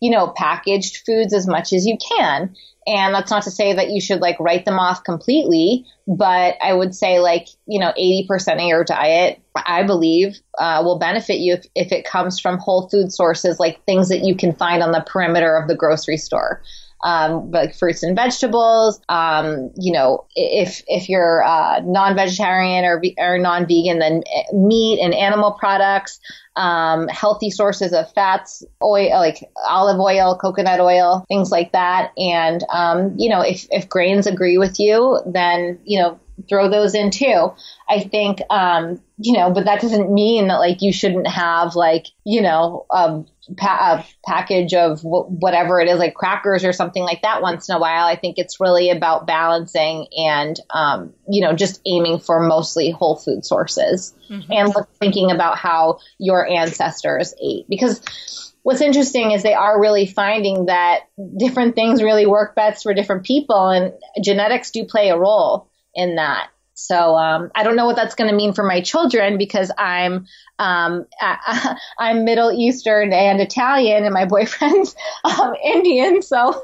you 0.02 0.12
know 0.12 0.28
packaged 0.36 1.04
foods 1.06 1.34
as 1.34 1.48
much 1.48 1.72
as 1.72 1.86
you 1.86 1.98
can 2.18 2.54
and 2.88 3.14
that's 3.14 3.30
not 3.30 3.44
to 3.44 3.52
say 3.52 3.74
that 3.74 3.92
you 3.92 4.02
should 4.02 4.22
like 4.22 4.40
write 4.40 4.66
them 4.66 4.80
off 4.80 5.04
completely, 5.04 5.86
but 6.08 6.56
I 6.64 6.74
would 6.74 6.96
say 6.96 7.20
like, 7.20 7.48
you 7.68 7.80
know, 7.80 7.94
80% 7.98 8.56
of 8.56 8.62
your 8.62 8.84
diet, 8.84 9.40
I 9.56 9.84
believe, 9.84 10.40
uh, 10.58 10.82
will 10.84 10.98
benefit 10.98 11.40
you 11.40 11.54
if, 11.54 11.66
if 11.76 11.92
it 11.92 12.06
comes 12.06 12.40
from 12.40 12.58
whole 12.58 12.90
food 12.90 13.14
sources, 13.14 13.60
like 13.60 13.84
things 13.86 14.10
that 14.10 14.24
you 14.24 14.36
can 14.36 14.54
find 14.54 14.82
on 14.82 14.94
the 14.94 15.06
perimeter 15.06 15.56
of 15.56 15.68
the 15.68 15.76
grocery 15.76 16.18
store. 16.18 16.62
Um, 17.04 17.52
like 17.52 17.76
fruits 17.76 18.04
and 18.04 18.16
vegetables. 18.16 19.02
Um, 19.10 19.72
you 19.76 19.92
know, 19.92 20.26
if 20.36 20.84
if 20.88 21.10
you're 21.10 21.44
uh, 21.44 21.82
non-vegetarian 21.84 22.86
or, 22.86 23.02
or 23.18 23.38
non-vegan, 23.38 24.00
then 24.00 24.24
eh, 24.32 24.44
meat 24.54 25.00
and 25.02 25.14
animal 25.14 25.54
products 25.54 26.20
um, 26.56 27.08
healthy 27.08 27.50
sources 27.50 27.94
of 27.94 28.12
fats, 28.14 28.64
oil, 28.84 29.10
like 29.12 29.50
olive 29.68 30.00
oil, 30.00 30.38
coconut 30.38 30.80
oil, 30.80 31.26
things 31.28 31.52
like 31.52 31.72
that. 31.72 32.12
And, 32.18 32.64
um, 32.70 33.16
you 33.18 33.30
know, 33.30 33.42
if, 33.42 33.68
if 33.72 33.88
grains 33.88 34.28
agree 34.28 34.58
with 34.58 34.80
you, 34.80 35.20
then, 35.26 35.80
you 35.86 36.00
know, 36.00 36.20
throw 36.48 36.70
those 36.70 36.96
in 36.96 37.12
too. 37.12 37.54
I 37.90 38.00
think, 38.00 38.40
um, 38.50 39.02
you 39.18 39.34
know, 39.34 39.52
but 39.52 39.66
that 39.66 39.82
doesn't 39.82 40.12
mean 40.12 40.48
that 40.48 40.58
like 40.58 40.82
you 40.82 40.94
shouldn't 40.94 41.28
have 41.28 41.76
like, 41.76 42.08
you 42.24 42.42
know, 42.42 42.86
um, 42.90 43.28
pa- 43.58 44.00
a 44.00 44.30
package 44.30 44.74
of 44.74 45.02
w- 45.02 45.26
whatever 45.26 45.80
it 45.80 45.90
is, 45.90 46.00
like 46.00 46.14
crackers 46.14 46.64
or 46.64 46.74
something 46.74 47.04
like 47.04 47.22
that 47.24 47.42
once 47.42 47.68
in 47.68 47.76
a 47.76 47.80
while. 47.80 48.06
I 48.06 48.16
think 48.16 48.38
it's 48.38 48.60
really 48.60 48.90
about 48.90 49.28
balancing 49.28 50.08
and, 50.18 50.60
um, 50.70 51.14
you 51.30 51.42
know, 51.42 51.54
just 51.54 51.82
aiming 51.86 52.20
for 52.20 52.40
mostly 52.40 52.92
whole 52.92 53.18
food 53.18 53.46
sources 53.46 54.14
mm-hmm. 54.30 54.52
and 54.52 54.74
thinking 55.00 55.32
about 55.32 55.58
how 55.58 56.00
your 56.18 56.48
ancestors 56.48 57.34
ate. 57.42 57.68
Because 57.68 58.54
what's 58.64 58.82
interesting 58.82 59.32
is 59.32 59.44
they 59.44 59.54
are 59.54 59.82
really 59.82 60.06
finding 60.06 60.68
that 60.68 61.02
different 61.38 61.76
things 61.76 62.02
really 62.02 62.26
work 62.26 62.56
best 62.56 62.84
for 62.84 62.94
different 62.94 63.26
people, 63.26 63.70
and 63.70 63.94
genetics 64.24 64.72
do 64.72 64.86
play 64.86 65.10
a 65.10 65.18
role 65.18 65.68
in 65.96 66.16
that. 66.16 66.50
So 66.74 67.16
um, 67.16 67.52
I 67.54 67.64
don't 67.64 67.76
know 67.76 67.86
what 67.86 67.96
that's 67.96 68.16
going 68.16 68.30
to 68.30 68.36
mean 68.36 68.54
for 68.54 68.64
my 68.64 68.82
children 68.82 69.38
because 69.38 69.72
I'm 69.78 70.26
um, 70.58 71.06
I, 71.22 71.78
am 72.00 72.26
Middle 72.26 72.52
Eastern 72.52 73.14
and 73.14 73.40
Italian, 73.40 74.04
and 74.04 74.14
my 74.14 74.26
boyfriend's 74.26 74.96
um, 75.24 75.54
Indian. 75.64 76.22
So 76.22 76.60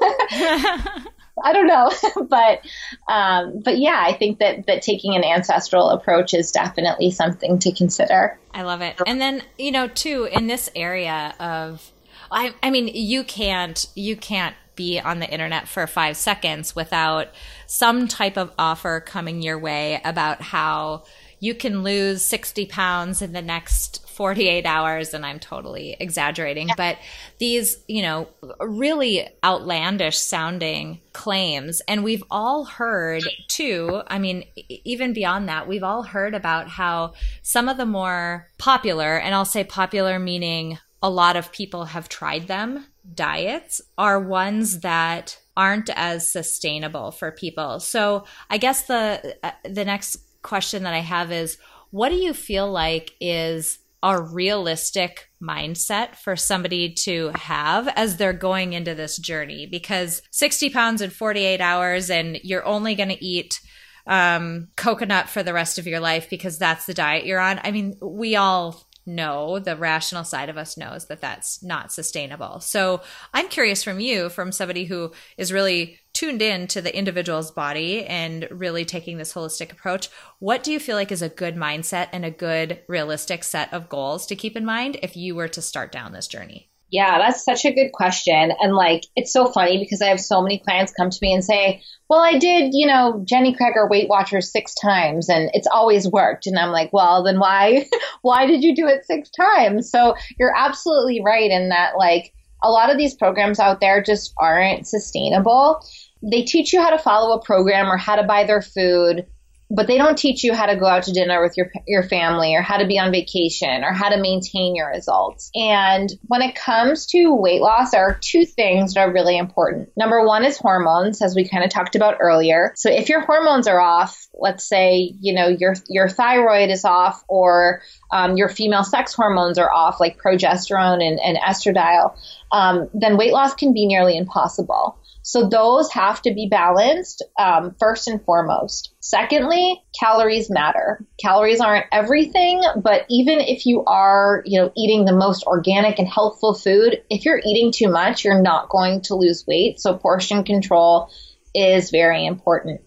I 1.44 1.52
don't 1.52 1.66
know, 1.66 1.90
but 2.28 2.60
um, 3.08 3.60
but 3.64 3.78
yeah, 3.78 4.02
I 4.04 4.12
think 4.12 4.38
that 4.40 4.66
that 4.66 4.82
taking 4.82 5.14
an 5.14 5.24
ancestral 5.24 5.90
approach 5.90 6.34
is 6.34 6.50
definitely 6.50 7.10
something 7.10 7.58
to 7.60 7.72
consider. 7.72 8.38
I 8.52 8.62
love 8.62 8.80
it, 8.80 9.00
and 9.06 9.20
then 9.20 9.42
you 9.56 9.72
know 9.72 9.88
too 9.88 10.28
in 10.30 10.46
this 10.46 10.68
area 10.74 11.34
of, 11.38 11.92
I 12.30 12.54
I 12.62 12.70
mean 12.70 12.88
you 12.88 13.22
can't 13.24 13.86
you 13.94 14.16
can't 14.16 14.56
be 14.78 15.00
on 15.00 15.18
the 15.18 15.28
internet 15.28 15.68
for 15.68 15.86
five 15.86 16.16
seconds 16.16 16.74
without 16.74 17.28
some 17.66 18.06
type 18.06 18.38
of 18.38 18.52
offer 18.58 19.00
coming 19.00 19.42
your 19.42 19.58
way 19.58 20.00
about 20.04 20.40
how 20.40 21.02
you 21.40 21.54
can 21.54 21.82
lose 21.82 22.24
60 22.24 22.66
pounds 22.66 23.20
in 23.20 23.32
the 23.32 23.42
next 23.42 24.08
48 24.08 24.66
hours 24.66 25.14
and 25.14 25.26
i'm 25.26 25.38
totally 25.38 25.96
exaggerating 26.00 26.70
but 26.76 26.96
these 27.38 27.78
you 27.86 28.02
know 28.02 28.28
really 28.60 29.28
outlandish 29.44 30.18
sounding 30.18 31.00
claims. 31.12 31.82
And 31.88 32.04
we've 32.04 32.24
all 32.30 32.64
heard 32.64 33.22
too 33.48 34.02
i 34.06 34.18
mean 34.18 34.44
even 34.68 35.12
beyond 35.12 35.48
that 35.48 35.66
we've 35.66 35.82
all 35.82 36.02
heard 36.04 36.34
about 36.34 36.68
how 36.68 37.14
some 37.42 37.68
of 37.68 37.76
the 37.76 37.86
more 37.86 38.48
popular 38.58 39.18
and 39.18 39.34
i'll 39.34 39.44
say 39.44 39.64
popular 39.64 40.18
meaning 40.18 40.78
a 41.02 41.10
lot 41.10 41.36
of 41.36 41.52
people 41.52 41.84
have 41.84 42.08
tried 42.08 42.48
them 42.48 42.84
diets 43.14 43.80
are 43.96 44.20
ones 44.20 44.80
that 44.80 45.38
aren't 45.56 45.90
as 45.90 46.30
sustainable 46.30 47.10
for 47.10 47.32
people. 47.32 47.80
So, 47.80 48.24
I 48.48 48.58
guess 48.58 48.82
the 48.82 49.36
uh, 49.42 49.50
the 49.64 49.84
next 49.84 50.16
question 50.42 50.84
that 50.84 50.94
I 50.94 51.00
have 51.00 51.32
is 51.32 51.58
what 51.90 52.10
do 52.10 52.16
you 52.16 52.32
feel 52.32 52.70
like 52.70 53.14
is 53.20 53.78
a 54.02 54.20
realistic 54.20 55.28
mindset 55.42 56.14
for 56.14 56.36
somebody 56.36 56.92
to 56.92 57.30
have 57.34 57.88
as 57.88 58.16
they're 58.16 58.32
going 58.32 58.72
into 58.72 58.94
this 58.94 59.16
journey 59.16 59.66
because 59.66 60.22
60 60.30 60.70
pounds 60.70 61.02
in 61.02 61.10
48 61.10 61.60
hours 61.60 62.08
and 62.08 62.38
you're 62.44 62.64
only 62.64 62.94
going 62.94 63.08
to 63.08 63.24
eat 63.24 63.60
um, 64.06 64.68
coconut 64.76 65.28
for 65.28 65.42
the 65.42 65.52
rest 65.52 65.78
of 65.78 65.86
your 65.86 66.00
life 66.00 66.30
because 66.30 66.58
that's 66.58 66.86
the 66.86 66.94
diet 66.94 67.26
you're 67.26 67.40
on. 67.40 67.60
I 67.62 67.72
mean, 67.72 67.96
we 68.00 68.36
all 68.36 68.87
know, 69.08 69.58
the 69.58 69.74
rational 69.74 70.22
side 70.22 70.48
of 70.48 70.56
us 70.56 70.76
knows 70.76 71.06
that 71.06 71.20
that's 71.20 71.62
not 71.62 71.90
sustainable. 71.90 72.60
So 72.60 73.00
I'm 73.34 73.48
curious 73.48 73.82
from 73.82 73.98
you, 73.98 74.28
from 74.28 74.52
somebody 74.52 74.84
who 74.84 75.12
is 75.36 75.52
really 75.52 75.98
tuned 76.12 76.42
in 76.42 76.66
to 76.68 76.80
the 76.80 76.96
individual's 76.96 77.50
body 77.50 78.04
and 78.04 78.46
really 78.50 78.84
taking 78.84 79.18
this 79.18 79.32
holistic 79.32 79.72
approach, 79.72 80.08
what 80.38 80.62
do 80.62 80.72
you 80.72 80.80
feel 80.80 80.96
like 80.96 81.10
is 81.10 81.22
a 81.22 81.28
good 81.28 81.56
mindset 81.56 82.08
and 82.12 82.24
a 82.24 82.30
good 82.30 82.80
realistic 82.88 83.44
set 83.44 83.72
of 83.72 83.88
goals 83.88 84.26
to 84.26 84.36
keep 84.36 84.56
in 84.56 84.64
mind 84.64 84.98
if 85.02 85.16
you 85.16 85.34
were 85.34 85.48
to 85.48 85.62
start 85.62 85.90
down 85.90 86.12
this 86.12 86.28
journey? 86.28 86.67
Yeah, 86.90 87.18
that's 87.18 87.44
such 87.44 87.66
a 87.66 87.72
good 87.72 87.92
question. 87.92 88.52
And 88.60 88.74
like, 88.74 89.02
it's 89.14 89.32
so 89.32 89.46
funny 89.46 89.78
because 89.78 90.00
I 90.00 90.06
have 90.06 90.20
so 90.20 90.40
many 90.40 90.58
clients 90.58 90.92
come 90.92 91.10
to 91.10 91.18
me 91.20 91.34
and 91.34 91.44
say, 91.44 91.82
well, 92.08 92.20
I 92.20 92.38
did, 92.38 92.70
you 92.72 92.86
know, 92.86 93.22
Jenny 93.26 93.54
Craig 93.54 93.74
or 93.76 93.90
Weight 93.90 94.08
Watchers 94.08 94.50
six 94.50 94.74
times 94.74 95.28
and 95.28 95.50
it's 95.52 95.66
always 95.66 96.08
worked. 96.08 96.46
And 96.46 96.58
I'm 96.58 96.70
like, 96.70 96.90
well, 96.92 97.22
then 97.24 97.38
why, 97.38 97.86
why 98.22 98.46
did 98.46 98.64
you 98.64 98.74
do 98.74 98.86
it 98.86 99.04
six 99.04 99.28
times? 99.30 99.90
So 99.90 100.14
you're 100.38 100.56
absolutely 100.56 101.20
right 101.22 101.50
in 101.50 101.68
that, 101.68 101.98
like, 101.98 102.32
a 102.62 102.70
lot 102.70 102.90
of 102.90 102.98
these 102.98 103.14
programs 103.14 103.60
out 103.60 103.80
there 103.80 104.02
just 104.02 104.32
aren't 104.38 104.86
sustainable. 104.86 105.80
They 106.22 106.42
teach 106.42 106.72
you 106.72 106.80
how 106.80 106.90
to 106.90 106.98
follow 106.98 107.36
a 107.38 107.44
program 107.44 107.86
or 107.86 107.96
how 107.96 108.16
to 108.16 108.24
buy 108.24 108.44
their 108.44 108.62
food 108.62 109.26
but 109.70 109.86
they 109.86 109.98
don't 109.98 110.16
teach 110.16 110.44
you 110.44 110.54
how 110.54 110.66
to 110.66 110.76
go 110.76 110.86
out 110.86 111.02
to 111.04 111.12
dinner 111.12 111.42
with 111.42 111.56
your 111.56 111.70
your 111.86 112.02
family 112.02 112.54
or 112.54 112.62
how 112.62 112.78
to 112.78 112.86
be 112.86 112.98
on 112.98 113.10
vacation 113.10 113.84
or 113.84 113.92
how 113.92 114.08
to 114.08 114.20
maintain 114.20 114.74
your 114.74 114.88
results. 114.88 115.50
And 115.54 116.10
when 116.22 116.42
it 116.42 116.54
comes 116.54 117.06
to 117.08 117.34
weight 117.34 117.60
loss, 117.60 117.90
there 117.90 118.06
are 118.06 118.18
two 118.20 118.46
things 118.46 118.94
that 118.94 119.00
are 119.00 119.12
really 119.12 119.36
important. 119.36 119.90
Number 119.96 120.24
one 120.24 120.44
is 120.44 120.56
hormones, 120.56 121.20
as 121.20 121.34
we 121.34 121.48
kind 121.48 121.64
of 121.64 121.70
talked 121.70 121.96
about 121.96 122.16
earlier. 122.20 122.72
So 122.76 122.90
if 122.90 123.08
your 123.08 123.20
hormones 123.20 123.68
are 123.68 123.80
off, 123.80 124.26
let's 124.34 124.66
say 124.66 125.12
you 125.20 125.34
know 125.34 125.48
your 125.48 125.74
your 125.88 126.08
thyroid 126.08 126.70
is 126.70 126.84
off 126.84 127.22
or 127.28 127.82
um, 128.10 128.36
your 128.36 128.48
female 128.48 128.84
sex 128.84 129.12
hormones 129.12 129.58
are 129.58 129.70
off, 129.70 130.00
like 130.00 130.18
progesterone 130.18 131.06
and, 131.06 131.20
and 131.20 131.36
estradiol, 131.36 132.16
um, 132.52 132.88
then 132.94 133.18
weight 133.18 133.32
loss 133.32 133.54
can 133.54 133.74
be 133.74 133.86
nearly 133.86 134.16
impossible. 134.16 134.98
So 135.22 135.46
those 135.46 135.92
have 135.92 136.22
to 136.22 136.32
be 136.32 136.48
balanced 136.50 137.22
um, 137.38 137.74
first 137.78 138.08
and 138.08 138.24
foremost. 138.24 138.94
Secondly, 139.08 139.82
calories 139.98 140.50
matter. 140.50 141.02
Calories 141.18 141.62
aren't 141.62 141.86
everything, 141.90 142.62
but 142.76 143.06
even 143.08 143.40
if 143.40 143.64
you 143.64 143.82
are, 143.86 144.42
you 144.44 144.60
know, 144.60 144.70
eating 144.76 145.06
the 145.06 145.14
most 145.14 145.44
organic 145.44 145.98
and 145.98 146.06
healthful 146.06 146.52
food, 146.52 147.02
if 147.08 147.24
you're 147.24 147.40
eating 147.42 147.72
too 147.72 147.88
much, 147.88 148.22
you're 148.22 148.42
not 148.42 148.68
going 148.68 149.00
to 149.00 149.14
lose 149.14 149.46
weight. 149.46 149.80
So 149.80 149.96
portion 149.96 150.44
control 150.44 151.10
is 151.54 151.90
very 151.90 152.26
important 152.26 152.82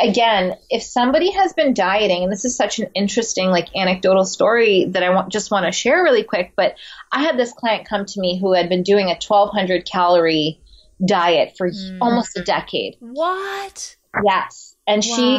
again, 0.00 0.56
if 0.70 0.82
somebody 0.82 1.30
has 1.30 1.52
been 1.52 1.74
dieting, 1.74 2.24
and 2.24 2.32
this 2.32 2.44
is 2.44 2.56
such 2.56 2.78
an 2.78 2.88
interesting, 2.94 3.50
like 3.50 3.68
anecdotal 3.76 4.24
story 4.24 4.86
that 4.86 5.02
I 5.02 5.10
want, 5.10 5.30
just 5.30 5.50
want 5.50 5.66
to 5.66 5.72
share 5.72 6.02
really 6.02 6.24
quick, 6.24 6.54
but 6.56 6.74
I 7.12 7.22
had 7.22 7.36
this 7.36 7.52
client 7.52 7.86
come 7.86 8.06
to 8.06 8.20
me 8.20 8.40
who 8.40 8.54
had 8.54 8.70
been 8.70 8.82
doing 8.82 9.08
a 9.08 9.18
1200 9.24 9.84
calorie 9.84 10.58
diet 11.06 11.54
for 11.58 11.70
mm. 11.70 11.98
almost 12.00 12.38
a 12.38 12.42
decade. 12.42 12.96
What? 13.00 13.96
Yes. 14.24 14.67
And 14.88 15.04
wow. 15.06 15.16
she 15.16 15.38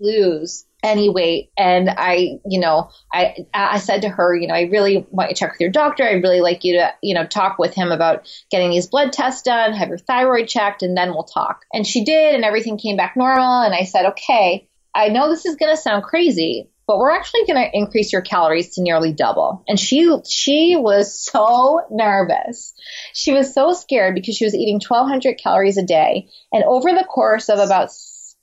lose 0.00 0.66
any 0.82 1.10
weight. 1.10 1.50
And 1.56 1.90
I, 1.90 2.38
you 2.46 2.60
know, 2.60 2.90
I, 3.12 3.46
I 3.52 3.78
said 3.78 4.02
to 4.02 4.08
her, 4.08 4.36
you 4.36 4.46
know, 4.46 4.54
I 4.54 4.62
really 4.62 5.06
want 5.10 5.30
you 5.30 5.34
to 5.34 5.38
check 5.38 5.52
with 5.52 5.60
your 5.60 5.70
doctor. 5.70 6.04
I'd 6.04 6.22
really 6.22 6.40
like 6.40 6.64
you 6.64 6.74
to, 6.74 6.92
you 7.02 7.14
know, 7.14 7.26
talk 7.26 7.58
with 7.58 7.74
him 7.74 7.90
about 7.90 8.28
getting 8.50 8.70
these 8.70 8.86
blood 8.86 9.12
tests 9.12 9.42
done, 9.42 9.72
have 9.72 9.88
your 9.88 9.98
thyroid 9.98 10.48
checked, 10.48 10.82
and 10.82 10.96
then 10.96 11.10
we'll 11.10 11.24
talk. 11.24 11.64
And 11.72 11.86
she 11.86 12.04
did, 12.04 12.34
and 12.34 12.44
everything 12.44 12.78
came 12.78 12.96
back 12.96 13.16
normal. 13.16 13.62
And 13.62 13.74
I 13.74 13.84
said, 13.84 14.06
okay, 14.12 14.68
I 14.94 15.08
know 15.08 15.28
this 15.28 15.44
is 15.44 15.56
going 15.56 15.74
to 15.74 15.80
sound 15.80 16.04
crazy, 16.04 16.70
but 16.86 16.98
we're 16.98 17.10
actually 17.10 17.46
going 17.46 17.62
to 17.62 17.76
increase 17.76 18.12
your 18.12 18.22
calories 18.22 18.74
to 18.74 18.82
nearly 18.82 19.12
double. 19.12 19.64
And 19.66 19.80
she, 19.80 20.08
she 20.28 20.76
was 20.76 21.20
so 21.20 21.80
nervous. 21.90 22.74
She 23.12 23.32
was 23.32 23.52
so 23.52 23.72
scared 23.72 24.14
because 24.14 24.36
she 24.36 24.44
was 24.44 24.54
eating 24.54 24.76
1200 24.76 25.36
calories 25.38 25.78
a 25.78 25.84
day. 25.84 26.28
And 26.52 26.62
over 26.64 26.92
the 26.92 27.04
course 27.04 27.48
of 27.48 27.58
about 27.58 27.90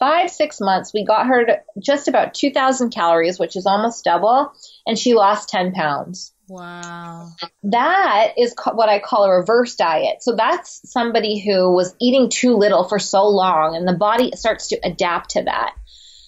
five, 0.04 0.30
six 0.30 0.60
months, 0.60 0.94
we 0.94 1.06
got 1.06 1.28
her 1.28 1.46
to 1.46 1.60
just 1.80 2.10
about 2.10 2.34
2000 2.34 2.90
calories, 2.90 3.40
which 3.40 3.56
is 3.56 3.66
almost 3.66 4.04
double. 4.04 4.52
And 4.86 5.00
she 5.00 5.14
lost 5.14 5.48
10 5.48 5.72
pounds. 5.72 6.34
Wow. 6.50 7.30
That 7.64 8.34
is 8.38 8.54
what 8.74 8.90
I 8.90 9.00
call 9.00 9.24
a 9.24 9.38
reverse 9.38 9.78
diet. 9.78 10.22
So 10.22 10.36
that's 10.36 10.82
somebody 10.92 11.40
who 11.40 11.72
was 11.72 11.96
eating 12.02 12.30
too 12.30 12.58
little 12.58 12.84
for 12.84 13.00
so 13.00 13.30
long 13.30 13.78
and 13.78 13.88
the 13.88 13.94
body 13.94 14.34
starts 14.36 14.68
to 14.70 14.80
adapt 14.84 15.30
to 15.32 15.44
that. 15.44 15.74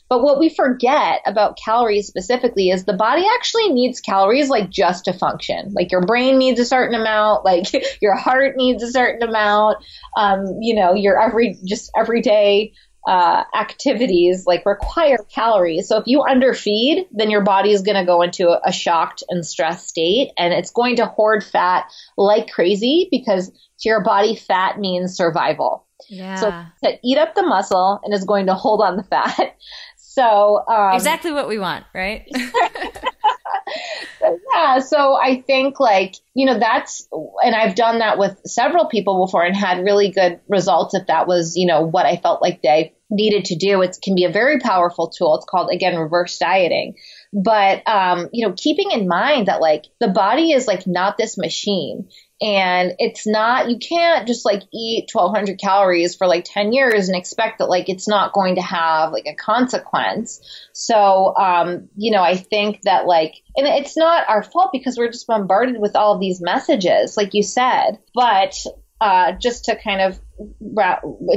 But 0.07 0.23
what 0.23 0.39
we 0.39 0.47
forget 0.47 1.19
about 1.25 1.57
calories 1.57 2.07
specifically 2.07 2.69
is 2.69 2.85
the 2.85 2.93
body 2.93 3.25
actually 3.35 3.73
needs 3.73 3.99
calories 3.99 4.49
like 4.49 4.69
just 4.69 5.05
to 5.05 5.13
function. 5.13 5.73
Like 5.73 5.91
your 5.91 6.05
brain 6.05 6.37
needs 6.37 6.61
a 6.61 6.65
certain 6.65 6.97
amount, 6.97 7.43
like 7.43 7.65
your 8.01 8.15
heart 8.15 8.55
needs 8.55 8.83
a 8.83 8.91
certain 8.91 9.27
amount. 9.27 9.83
Um, 10.15 10.59
you 10.61 10.75
know, 10.75 10.93
your 10.93 11.19
every 11.19 11.57
just 11.65 11.91
everyday 11.93 12.71
uh, 13.07 13.43
activities 13.53 14.45
like 14.45 14.65
require 14.65 15.17
calories. 15.33 15.87
So 15.87 15.97
if 15.97 16.07
you 16.07 16.21
underfeed, 16.21 17.07
then 17.11 17.29
your 17.29 17.43
body 17.43 17.71
is 17.71 17.81
going 17.81 17.97
to 17.97 18.05
go 18.05 18.21
into 18.21 18.49
a, 18.49 18.61
a 18.65 18.71
shocked 18.71 19.23
and 19.29 19.45
stressed 19.45 19.87
state, 19.87 20.31
and 20.37 20.53
it's 20.53 20.71
going 20.71 20.97
to 20.97 21.05
hoard 21.05 21.43
fat 21.43 21.85
like 22.17 22.51
crazy 22.51 23.07
because 23.11 23.49
to 23.49 23.89
your 23.89 24.03
body, 24.03 24.35
fat 24.35 24.79
means 24.79 25.15
survival. 25.15 25.85
Yeah. 26.09 26.35
So 26.35 26.49
to 26.83 26.99
eat 27.03 27.17
up 27.17 27.35
the 27.35 27.43
muscle 27.43 27.99
and 28.03 28.13
is 28.13 28.25
going 28.25 28.47
to 28.47 28.53
hold 28.53 28.81
on 28.81 28.97
the 28.97 29.03
fat. 29.03 29.57
So 29.97 30.63
um, 30.69 30.95
exactly 30.95 31.33
what 31.33 31.49
we 31.49 31.59
want, 31.59 31.83
right? 31.93 32.25
yeah. 34.53 34.79
So 34.79 35.15
I 35.15 35.41
think 35.45 35.79
like 35.81 36.15
you 36.33 36.45
know 36.45 36.57
that's 36.57 37.05
and 37.43 37.53
I've 37.53 37.75
done 37.75 37.99
that 37.99 38.17
with 38.17 38.39
several 38.45 38.85
people 38.87 39.25
before 39.25 39.43
and 39.43 39.53
had 39.53 39.83
really 39.83 40.11
good 40.11 40.39
results. 40.47 40.93
If 40.93 41.07
that 41.07 41.27
was 41.27 41.57
you 41.57 41.65
know 41.65 41.81
what 41.81 42.05
I 42.05 42.15
felt 42.15 42.41
like 42.41 42.61
they 42.61 42.94
needed 43.09 43.45
to 43.45 43.55
do, 43.55 43.81
it 43.81 43.97
can 44.03 44.15
be 44.15 44.25
a 44.25 44.31
very 44.31 44.59
powerful 44.59 45.09
tool. 45.09 45.35
It's 45.35 45.45
called 45.45 45.69
again 45.71 45.97
reverse 45.97 46.37
dieting. 46.37 46.95
But 47.33 47.87
um, 47.87 48.29
you 48.31 48.47
know, 48.47 48.53
keeping 48.55 48.91
in 48.91 49.07
mind 49.07 49.47
that 49.47 49.61
like 49.61 49.85
the 49.99 50.07
body 50.07 50.51
is 50.51 50.67
like 50.67 50.87
not 50.87 51.17
this 51.17 51.37
machine 51.37 52.07
and 52.41 52.93
it's 52.99 53.25
not 53.25 53.69
you 53.69 53.77
can't 53.77 54.27
just 54.27 54.43
like 54.43 54.61
eat 54.73 55.09
1200 55.11 55.57
calories 55.57 56.15
for 56.15 56.27
like 56.27 56.43
10 56.45 56.73
years 56.73 57.07
and 57.07 57.17
expect 57.17 57.59
that 57.59 57.69
like 57.69 57.87
it's 57.87 58.09
not 58.09 58.33
going 58.33 58.55
to 58.55 58.61
have 58.61 59.13
like 59.13 59.25
a 59.25 59.35
consequence 59.35 60.41
so 60.73 61.33
um 61.37 61.87
you 61.95 62.11
know 62.11 62.21
i 62.21 62.35
think 62.35 62.81
that 62.81 63.05
like 63.05 63.35
and 63.55 63.67
it's 63.67 63.95
not 63.95 64.27
our 64.27 64.43
fault 64.43 64.71
because 64.73 64.97
we're 64.97 65.11
just 65.11 65.27
bombarded 65.27 65.79
with 65.79 65.95
all 65.95 66.19
these 66.19 66.41
messages 66.41 67.15
like 67.15 67.33
you 67.33 67.41
said 67.41 67.99
but 68.13 68.65
uh 68.99 69.31
just 69.31 69.65
to 69.65 69.77
kind 69.81 70.01
of 70.01 70.19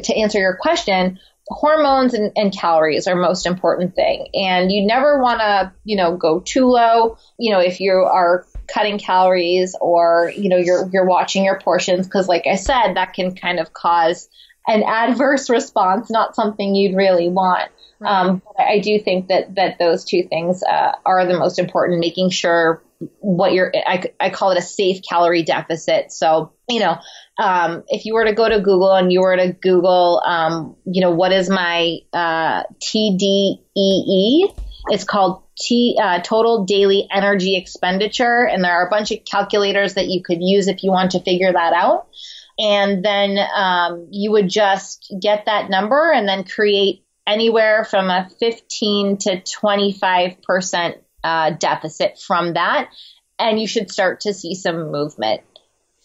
to 0.02 0.14
answer 0.16 0.40
your 0.40 0.58
question 0.60 1.18
hormones 1.50 2.14
and, 2.14 2.32
and, 2.36 2.52
calories 2.52 3.06
are 3.06 3.16
most 3.16 3.46
important 3.46 3.94
thing. 3.94 4.28
And 4.34 4.70
you 4.70 4.86
never 4.86 5.20
want 5.22 5.40
to 5.40 5.72
you 5.84 5.96
know 5.96 6.16
go 6.16 6.40
too 6.40 6.66
low. 6.66 7.16
You 7.38 7.52
know 7.52 7.60
if 7.60 7.80
you 7.80 7.92
are 7.92 8.46
cutting 8.68 8.98
calories 8.98 9.74
or 9.80 10.32
you 10.36 10.48
know 10.48 10.56
you're 10.56 10.88
you're 10.92 11.06
watching 11.06 11.44
your 11.44 11.58
portions 11.60 12.06
because 12.06 12.28
like 12.28 12.46
I 12.46 12.56
said 12.56 12.94
that 12.94 13.14
can 13.14 13.34
kind 13.34 13.58
of 13.58 13.72
cause 13.72 14.28
an 14.66 14.82
adverse 14.86 15.48
response 15.48 16.10
not 16.10 16.34
something 16.34 16.74
you'd 16.74 16.96
really 16.96 17.28
want. 17.28 17.70
Right. 18.00 18.10
um, 18.10 18.42
I 18.56 18.78
do 18.78 19.00
think 19.00 19.28
that 19.28 19.56
that 19.56 19.78
those 19.78 20.04
two 20.04 20.22
things 20.22 20.62
uh, 20.62 20.92
are 21.04 21.26
the 21.26 21.38
most 21.38 21.58
important 21.58 21.98
making 21.98 22.30
sure 22.30 22.82
what 23.20 23.52
you're 23.52 23.72
I, 23.74 24.12
I 24.20 24.30
call 24.30 24.50
it 24.50 24.58
a 24.58 24.62
safe 24.62 25.02
calorie 25.08 25.42
deficit. 25.42 26.12
So 26.12 26.52
you 26.68 26.80
know 26.80 26.98
um, 27.38 27.84
if 27.86 28.04
you 28.04 28.14
were 28.14 28.24
to 28.24 28.32
go 28.32 28.48
to 28.48 28.60
Google 28.60 28.92
and 28.92 29.12
you 29.12 29.20
were 29.20 29.36
to 29.36 29.52
Google, 29.52 30.20
um, 30.26 30.76
you 30.84 31.00
know, 31.00 31.12
what 31.12 31.32
is 31.32 31.48
my 31.48 31.98
uh, 32.12 32.64
TDEE? 32.82 34.54
It's 34.90 35.04
called 35.04 35.42
T, 35.56 35.98
uh, 36.02 36.20
total 36.20 36.64
daily 36.64 37.06
energy 37.10 37.56
expenditure. 37.56 38.44
And 38.44 38.64
there 38.64 38.72
are 38.72 38.86
a 38.86 38.90
bunch 38.90 39.12
of 39.12 39.24
calculators 39.24 39.94
that 39.94 40.08
you 40.08 40.22
could 40.22 40.38
use 40.40 40.66
if 40.66 40.82
you 40.82 40.90
want 40.90 41.12
to 41.12 41.20
figure 41.20 41.52
that 41.52 41.72
out. 41.72 42.08
And 42.58 43.04
then 43.04 43.38
um, 43.54 44.08
you 44.10 44.32
would 44.32 44.48
just 44.48 45.14
get 45.20 45.46
that 45.46 45.70
number 45.70 46.10
and 46.10 46.28
then 46.28 46.42
create 46.42 47.04
anywhere 47.24 47.84
from 47.84 48.10
a 48.10 48.28
15 48.40 49.18
to 49.18 49.42
25% 49.42 50.94
uh, 51.22 51.50
deficit 51.50 52.18
from 52.18 52.54
that. 52.54 52.90
And 53.38 53.60
you 53.60 53.68
should 53.68 53.92
start 53.92 54.22
to 54.22 54.34
see 54.34 54.56
some 54.56 54.90
movement 54.90 55.42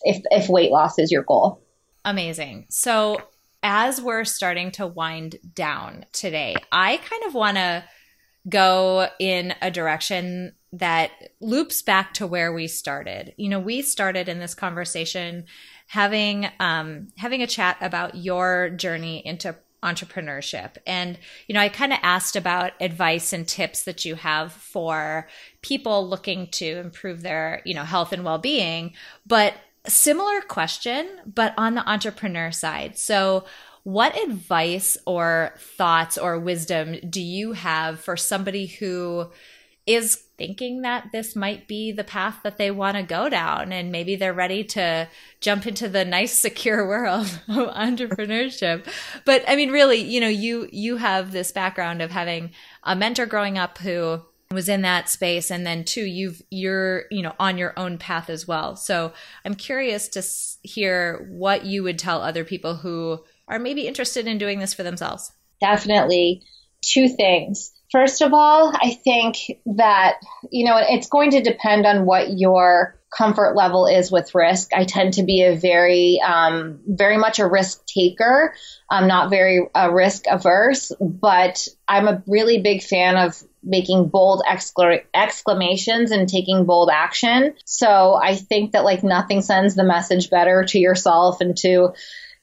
if, 0.03 0.21
if 0.31 0.49
weight 0.49 0.71
loss 0.71 0.99
is 0.99 1.11
your 1.11 1.23
goal. 1.23 1.61
Amazing. 2.05 2.67
So, 2.69 3.17
as 3.65 4.01
we're 4.01 4.25
starting 4.25 4.71
to 4.71 4.85
wind 4.85 5.37
down 5.55 6.05
today, 6.11 6.55
I 6.71 6.97
kind 6.97 7.23
of 7.23 7.33
want 7.33 7.55
to 7.55 7.85
go 8.49 9.07
in 9.19 9.53
a 9.61 9.71
direction 9.71 10.53
that 10.73 11.11
loops 11.39 11.81
back 11.81 12.13
to 12.15 12.27
where 12.27 12.51
we 12.51 12.67
started. 12.67 13.33
You 13.37 13.47
know, 13.47 13.59
we 13.59 13.81
started 13.81 14.27
in 14.27 14.39
this 14.39 14.53
conversation 14.53 15.45
having 15.87 16.47
um, 16.59 17.07
having 17.17 17.41
a 17.41 17.47
chat 17.47 17.77
about 17.79 18.15
your 18.15 18.69
journey 18.69 19.25
into 19.25 19.55
entrepreneurship. 19.83 20.77
And, 20.87 21.19
you 21.47 21.53
know, 21.53 21.59
I 21.59 21.69
kind 21.69 21.93
of 21.93 21.99
asked 22.01 22.35
about 22.35 22.71
advice 22.79 23.33
and 23.33 23.47
tips 23.47 23.83
that 23.83 24.05
you 24.05 24.15
have 24.15 24.51
for 24.53 25.27
people 25.61 26.07
looking 26.07 26.47
to 26.51 26.65
improve 26.65 27.21
their, 27.21 27.61
you 27.65 27.73
know, 27.73 27.83
health 27.83 28.13
and 28.13 28.23
well 28.23 28.39
being. 28.39 28.93
But 29.27 29.53
similar 29.89 30.41
question, 30.41 31.07
but 31.25 31.53
on 31.57 31.75
the 31.75 31.87
entrepreneur 31.87 32.51
side. 32.51 32.97
So, 32.97 33.45
what 33.83 34.17
advice 34.23 34.95
or 35.05 35.55
thoughts 35.57 36.17
or 36.17 36.39
wisdom 36.39 36.95
do 37.09 37.21
you 37.21 37.51
have 37.51 37.99
for 37.99 38.15
somebody 38.15 38.65
who 38.65 39.29
is 39.85 40.15
thinking 40.37 40.81
that 40.81 41.11
this 41.11 41.35
might 41.35 41.67
be 41.67 41.91
the 41.91 42.03
path 42.03 42.39
that 42.43 42.57
they 42.57 42.71
want 42.71 42.95
to 42.95 43.03
go 43.03 43.27
down 43.27 43.73
and 43.73 43.91
maybe 43.91 44.15
they're 44.15 44.33
ready 44.33 44.63
to 44.63 45.07
jump 45.41 45.67
into 45.67 45.89
the 45.89 46.05
nice 46.05 46.31
secure 46.39 46.87
world 46.87 47.25
of 47.49 47.67
entrepreneurship 47.73 48.87
but 49.25 49.43
i 49.47 49.55
mean 49.55 49.71
really 49.71 49.97
you 49.97 50.21
know 50.21 50.27
you 50.27 50.67
you 50.71 50.97
have 50.97 51.31
this 51.31 51.51
background 51.51 52.01
of 52.01 52.11
having 52.11 52.51
a 52.83 52.95
mentor 52.95 53.25
growing 53.25 53.57
up 53.57 53.77
who 53.79 54.21
was 54.53 54.69
in 54.69 54.81
that 54.81 55.09
space 55.09 55.51
and 55.51 55.65
then 55.65 55.83
two 55.83 56.05
you've 56.05 56.41
you're 56.49 57.05
you 57.11 57.21
know 57.21 57.33
on 57.39 57.57
your 57.57 57.73
own 57.77 57.97
path 57.97 58.29
as 58.29 58.47
well 58.47 58.75
so 58.75 59.11
i'm 59.45 59.55
curious 59.55 60.07
to 60.07 60.21
hear 60.67 61.27
what 61.31 61.65
you 61.65 61.83
would 61.83 61.99
tell 61.99 62.21
other 62.21 62.43
people 62.43 62.75
who 62.75 63.19
are 63.47 63.59
maybe 63.59 63.87
interested 63.87 64.27
in 64.27 64.37
doing 64.37 64.59
this 64.59 64.73
for 64.73 64.83
themselves? 64.83 65.31
Definitely 65.59 66.43
two 66.81 67.07
things. 67.07 67.71
First 67.91 68.21
of 68.21 68.33
all, 68.33 68.73
I 68.75 68.97
think 69.03 69.37
that, 69.77 70.15
you 70.51 70.65
know, 70.65 70.77
it's 70.77 71.07
going 71.07 71.31
to 71.31 71.41
depend 71.41 71.85
on 71.85 72.05
what 72.05 72.37
your 72.37 72.99
comfort 73.17 73.55
level 73.55 73.87
is 73.87 74.11
with 74.11 74.33
risk. 74.35 74.73
I 74.73 74.85
tend 74.85 75.13
to 75.15 75.23
be 75.23 75.43
a 75.43 75.55
very, 75.55 76.19
um, 76.25 76.79
very 76.85 77.17
much 77.17 77.39
a 77.39 77.47
risk 77.47 77.85
taker. 77.85 78.53
I'm 78.89 79.07
not 79.07 79.29
very 79.29 79.67
uh, 79.75 79.89
risk 79.91 80.25
averse, 80.29 80.91
but 80.99 81.67
I'm 81.87 82.07
a 82.07 82.23
really 82.27 82.61
big 82.61 82.83
fan 82.83 83.17
of 83.17 83.41
making 83.63 84.09
bold 84.09 84.43
excla- 84.47 85.03
exclamations 85.13 86.11
and 86.11 86.27
taking 86.27 86.65
bold 86.65 86.89
action. 86.91 87.53
So 87.65 88.13
I 88.13 88.35
think 88.35 88.73
that 88.73 88.83
like 88.83 89.03
nothing 89.03 89.41
sends 89.41 89.75
the 89.75 89.83
message 89.83 90.29
better 90.29 90.65
to 90.65 90.79
yourself 90.79 91.39
and 91.41 91.55
to 91.57 91.93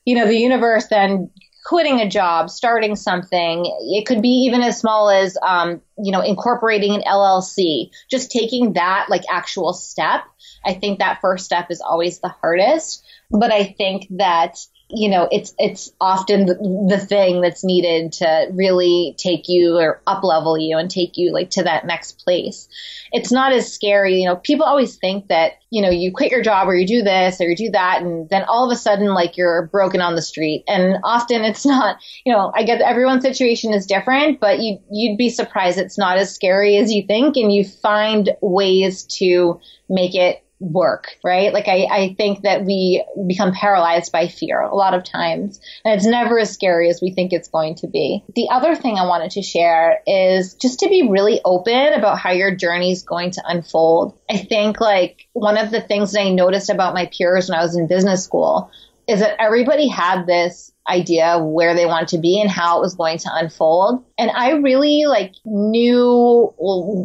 you 0.05 0.15
know, 0.15 0.27
the 0.27 0.37
universe 0.37 0.87
then 0.89 1.31
quitting 1.65 2.01
a 2.01 2.09
job, 2.09 2.51
starting 2.51 2.97
something. 2.97 3.65
It 3.81 4.07
could 4.07 4.23
be 4.23 4.47
even 4.47 4.63
as 4.63 4.79
small 4.79 5.11
as, 5.11 5.37
um, 5.47 5.81
you 5.99 6.13
know, 6.13 6.21
incorporating 6.21 6.95
an 6.95 7.03
LLC, 7.03 7.91
just 8.11 8.31
taking 8.31 8.75
that 8.75 9.07
like 9.09 9.23
actual 9.31 9.73
step. 9.73 10.23
I 10.65 10.75
think 10.75 10.99
that 10.99 11.21
first 11.21 11.45
step 11.45 11.71
is 11.71 11.81
always 11.81 12.21
the 12.21 12.29
hardest. 12.29 13.05
But 13.31 13.53
I 13.53 13.65
think 13.65 14.07
that 14.11 14.59
you 14.93 15.09
know, 15.09 15.29
it's 15.31 15.55
it's 15.59 15.93
often 16.01 16.47
the, 16.47 17.01
thing 17.01 17.41
that's 17.41 17.65
needed 17.65 18.13
to 18.13 18.49
really 18.53 19.15
take 19.17 19.49
you 19.49 19.79
or 19.79 20.03
up 20.07 20.23
level 20.23 20.59
you 20.59 20.77
and 20.77 20.91
take 20.91 21.17
you 21.17 21.33
like 21.33 21.51
to 21.51 21.63
that 21.63 21.87
next 21.87 22.23
place. 22.25 22.69
It's 23.11 23.33
not 23.33 23.53
as 23.53 23.73
scary, 23.73 24.21
you 24.21 24.27
know. 24.27 24.37
People 24.37 24.67
always 24.67 24.97
think 24.97 25.29
that 25.29 25.53
you 25.71 25.83
know 25.83 25.91
you 25.91 26.13
quit 26.13 26.31
your 26.31 26.43
job 26.43 26.69
or 26.69 26.75
you 26.75 26.87
do 26.87 27.03
this 27.03 27.41
or 27.41 27.49
you 27.49 27.57
do 27.57 27.71
that, 27.71 28.03
and 28.03 28.29
then 28.29 28.45
all 28.45 28.71
of 28.71 28.75
a 28.75 28.79
sudden 28.79 29.15
like 29.15 29.37
you're 29.37 29.69
broken 29.73 30.01
on 30.01 30.15
the 30.15 30.23
street. 30.23 30.65
And 30.69 30.99
often 31.05 31.43
it's 31.43 31.65
not. 31.65 31.97
You 32.25 32.33
know, 32.33 32.53
I 32.55 32.65
guess 32.65 32.83
everyone's 32.85 33.23
situation 33.23 33.73
is 33.73 33.87
different, 33.87 34.41
but 34.41 34.61
you 34.61 34.79
you'd 34.91 35.17
be 35.17 35.31
surprised 35.31 35.79
it's 35.79 35.99
not 35.99 36.19
as 36.19 36.35
scary 36.35 36.77
as 36.77 36.93
you 36.93 37.07
think, 37.07 37.37
and 37.37 37.53
you 37.53 37.65
find 37.65 38.31
ways 38.41 39.05
to 39.19 39.61
make 39.89 40.15
it 40.15 40.45
work, 40.61 41.17
right? 41.25 41.53
Like 41.53 41.67
I, 41.69 41.87
I 41.91 42.15
think 42.17 42.43
that 42.43 42.65
we 42.65 43.05
become 43.27 43.53
paralyzed 43.53 44.13
by 44.13 44.29
fear 44.29 44.61
a 44.61 44.75
lot 44.75 44.95
of 44.95 45.03
times, 45.03 45.61
and 45.85 45.95
it's 45.95 46.07
never 46.07 46.39
as 46.39 46.53
scary 46.53 46.89
as 46.91 47.01
we 47.01 47.11
think 47.11 47.33
it's 47.33 47.49
going 47.49 47.75
to 47.77 47.89
be. 47.89 48.23
The 48.37 48.49
other 48.51 48.77
thing 48.77 48.97
I 48.97 49.07
wanted 49.07 49.33
to 49.33 49.43
share 49.43 50.01
is 50.07 50.55
just 50.55 50.81
to 50.81 50.89
be 50.89 51.09
really 51.09 51.41
open 51.45 51.95
about 51.95 52.19
how 52.19 52.31
your 52.31 52.55
journey 52.55 52.93
is 52.93 53.03
going 53.03 53.33
to 53.33 53.43
unfold. 53.47 54.19
I 54.29 54.37
think 54.37 54.81
like 54.81 55.27
one 55.33 55.57
of 55.57 55.71
the 55.71 55.81
things 55.81 56.13
that 56.13 56.21
I 56.21 56.31
noticed 56.31 56.71
about 56.71 56.95
my 56.95 57.07
peers 57.07 57.49
when 57.49 57.59
I 57.59 57.63
was 57.63 57.77
in 57.77 57.87
business 57.87 58.23
school 58.23 58.71
is 59.09 59.21
that 59.21 59.37
everybody 59.41 59.89
had 59.89 60.27
this 60.27 60.70
idea 60.89 61.27
of 61.37 61.45
where 61.45 61.75
they 61.75 61.87
wanted 61.87 62.09
to 62.09 62.19
be 62.19 62.41
and 62.41 62.51
how 62.51 62.79
it 62.79 62.81
was 62.81 62.95
going 62.95 63.19
to 63.19 63.31
unfold. 63.33 64.05
And 64.19 64.31
I 64.31 64.53
really 64.53 65.05
like 65.07 65.35
knew, 65.45 66.53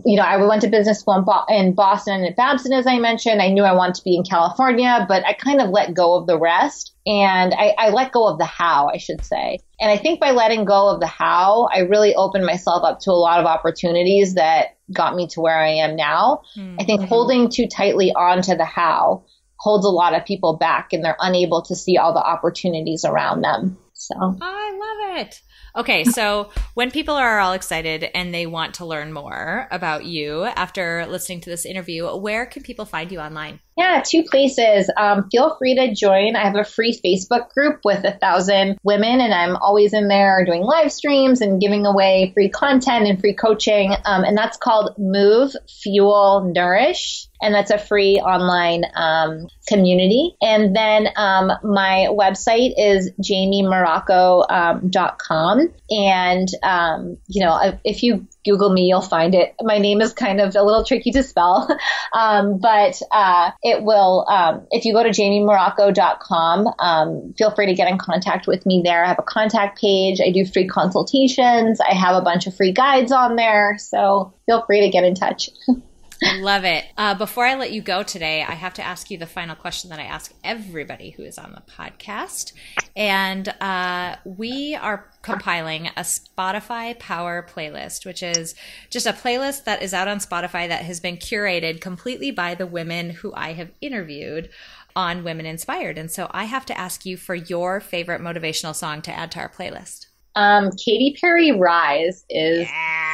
you 0.05 0.15
know, 0.15 0.23
I 0.23 0.37
went 0.37 0.61
to 0.61 0.67
business 0.67 0.99
school 0.99 1.15
in, 1.15 1.23
Bo- 1.23 1.45
in 1.49 1.73
Boston 1.73 2.15
and 2.15 2.25
at 2.25 2.35
Babson, 2.35 2.73
as 2.73 2.87
I 2.87 2.99
mentioned. 2.99 3.41
I 3.41 3.49
knew 3.49 3.63
I 3.63 3.73
wanted 3.73 3.95
to 3.95 4.03
be 4.03 4.15
in 4.15 4.23
California, 4.23 5.05
but 5.07 5.25
I 5.25 5.33
kind 5.33 5.61
of 5.61 5.69
let 5.69 5.93
go 5.93 6.15
of 6.15 6.25
the 6.25 6.39
rest. 6.39 6.93
And 7.05 7.53
I, 7.53 7.75
I 7.77 7.89
let 7.89 8.11
go 8.11 8.27
of 8.27 8.39
the 8.39 8.45
how, 8.45 8.89
I 8.91 8.97
should 8.97 9.23
say. 9.23 9.59
And 9.79 9.91
I 9.91 9.97
think 9.97 10.19
by 10.19 10.31
letting 10.31 10.65
go 10.65 10.89
of 10.89 10.99
the 10.99 11.07
how, 11.07 11.67
I 11.71 11.79
really 11.79 12.15
opened 12.15 12.45
myself 12.45 12.83
up 12.83 12.99
to 13.01 13.11
a 13.11 13.13
lot 13.13 13.39
of 13.39 13.45
opportunities 13.45 14.35
that 14.35 14.77
got 14.91 15.15
me 15.15 15.27
to 15.27 15.41
where 15.41 15.59
I 15.59 15.69
am 15.69 15.95
now. 15.95 16.41
Mm-hmm. 16.57 16.77
I 16.79 16.83
think 16.85 17.01
holding 17.01 17.49
too 17.49 17.67
tightly 17.67 18.11
onto 18.13 18.55
the 18.55 18.65
how 18.65 19.25
holds 19.57 19.85
a 19.85 19.89
lot 19.89 20.13
of 20.13 20.25
people 20.25 20.57
back 20.57 20.93
and 20.93 21.03
they're 21.03 21.17
unable 21.19 21.61
to 21.63 21.75
see 21.75 21.97
all 21.97 22.13
the 22.13 22.23
opportunities 22.23 23.05
around 23.05 23.41
them. 23.41 23.77
So 23.93 24.15
I 24.19 24.71
love 24.71 25.19
it. 25.21 25.41
Okay, 25.77 26.03
so 26.03 26.51
when 26.73 26.91
people 26.91 27.15
are 27.15 27.39
all 27.39 27.53
excited 27.53 28.09
and 28.13 28.33
they 28.33 28.45
want 28.45 28.75
to 28.75 28.85
learn 28.85 29.11
more 29.11 29.67
about 29.71 30.05
you 30.05 30.43
after 30.43 31.05
listening 31.07 31.41
to 31.41 31.49
this 31.49 31.65
interview, 31.65 32.07
where 32.15 32.45
can 32.45 32.63
people 32.63 32.85
find 32.85 33.11
you 33.11 33.19
online? 33.19 33.59
Yeah, 33.77 34.01
two 34.05 34.23
places. 34.23 34.89
Um, 34.95 35.27
feel 35.29 35.57
free 35.57 35.75
to 35.75 35.93
join. 35.93 36.37
I 36.37 36.45
have 36.45 36.55
a 36.55 36.63
free 36.63 36.97
Facebook 37.03 37.49
group 37.49 37.81
with 37.83 38.05
a 38.05 38.13
thousand 38.13 38.77
women, 38.83 39.19
and 39.19 39.33
I'm 39.33 39.57
always 39.57 39.93
in 39.93 40.07
there 40.07 40.45
doing 40.45 40.61
live 40.61 40.93
streams 40.93 41.41
and 41.41 41.59
giving 41.59 41.85
away 41.85 42.31
free 42.33 42.47
content 42.47 43.05
and 43.05 43.19
free 43.19 43.33
coaching. 43.33 43.93
Um, 44.05 44.23
and 44.23 44.37
that's 44.37 44.55
called 44.55 44.97
Move, 44.97 45.51
Fuel, 45.83 46.49
Nourish. 46.55 47.27
And 47.41 47.53
that's 47.53 47.69
a 47.69 47.77
free 47.77 48.15
online 48.15 48.85
um, 48.95 49.47
community. 49.67 50.37
And 50.41 50.73
then 50.73 51.09
um, 51.17 51.51
my 51.61 52.07
website 52.09 52.71
is 52.77 53.11
jamiemorocco.com. 53.21 55.59
Um, 55.59 55.73
and, 55.89 56.47
um, 56.63 57.17
you 57.27 57.43
know, 57.43 57.77
if 57.83 58.03
you 58.03 58.25
Google 58.45 58.71
me, 58.71 58.83
you'll 58.83 59.01
find 59.01 59.35
it. 59.35 59.55
My 59.61 59.79
name 59.79 60.01
is 60.01 60.13
kind 60.13 60.39
of 60.39 60.55
a 60.55 60.63
little 60.63 60.83
tricky 60.83 61.11
to 61.11 61.23
spell, 61.23 61.67
um, 62.13 62.59
but 62.59 63.01
uh, 63.11 63.51
it 63.63 63.83
will. 63.83 64.25
Um, 64.29 64.67
if 64.71 64.85
you 64.85 64.93
go 64.93 65.03
to 65.03 65.09
jamiemorocco.com, 65.09 66.67
um, 66.79 67.33
feel 67.37 67.53
free 67.53 67.65
to 67.67 67.73
get 67.73 67.89
in 67.89 67.97
contact 67.97 68.47
with 68.47 68.65
me 68.65 68.81
there. 68.83 69.03
I 69.03 69.07
have 69.07 69.19
a 69.19 69.23
contact 69.23 69.79
page. 69.79 70.21
I 70.21 70.31
do 70.31 70.45
free 70.45 70.67
consultations. 70.67 71.79
I 71.81 71.93
have 71.93 72.15
a 72.15 72.21
bunch 72.21 72.47
of 72.47 72.55
free 72.55 72.71
guides 72.71 73.11
on 73.11 73.35
there, 73.35 73.77
so 73.79 74.33
feel 74.45 74.63
free 74.65 74.81
to 74.81 74.89
get 74.89 75.03
in 75.03 75.15
touch. 75.15 75.49
Love 76.21 76.63
it. 76.63 76.85
Uh, 76.97 77.15
before 77.15 77.45
I 77.45 77.55
let 77.55 77.71
you 77.71 77.81
go 77.81 78.03
today, 78.03 78.41
I 78.41 78.53
have 78.53 78.73
to 78.75 78.85
ask 78.85 79.11
you 79.11 79.17
the 79.17 79.25
final 79.25 79.55
question 79.55 79.89
that 79.89 79.99
I 79.99 80.03
ask 80.03 80.33
everybody 80.43 81.11
who 81.11 81.23
is 81.23 81.37
on 81.37 81.51
the 81.51 81.61
podcast. 81.71 82.53
And 82.95 83.49
uh, 83.59 84.15
we 84.23 84.75
are 84.75 85.09
compiling 85.21 85.87
a 85.87 86.01
Spotify 86.01 86.97
Power 86.97 87.45
playlist, 87.49 88.05
which 88.05 88.23
is 88.23 88.55
just 88.89 89.05
a 89.05 89.13
playlist 89.13 89.65
that 89.65 89.81
is 89.81 89.93
out 89.93 90.07
on 90.07 90.19
Spotify 90.19 90.67
that 90.67 90.83
has 90.83 90.99
been 90.99 91.17
curated 91.17 91.81
completely 91.81 92.31
by 92.31 92.55
the 92.55 92.67
women 92.67 93.09
who 93.09 93.33
I 93.35 93.53
have 93.53 93.71
interviewed 93.81 94.49
on 94.95 95.23
Women 95.23 95.45
Inspired. 95.45 95.97
And 95.97 96.09
so 96.09 96.29
I 96.31 96.45
have 96.45 96.65
to 96.67 96.77
ask 96.77 97.05
you 97.05 97.17
for 97.17 97.35
your 97.35 97.81
favorite 97.81 98.21
motivational 98.21 98.73
song 98.73 99.01
to 99.03 99.11
add 99.11 99.31
to 99.31 99.39
our 99.39 99.49
playlist. 99.49 100.07
Um, 100.35 100.69
Katy 100.71 101.17
Perry 101.19 101.51
Rise 101.51 102.25
is. 102.29 102.67
Yeah 102.69 103.04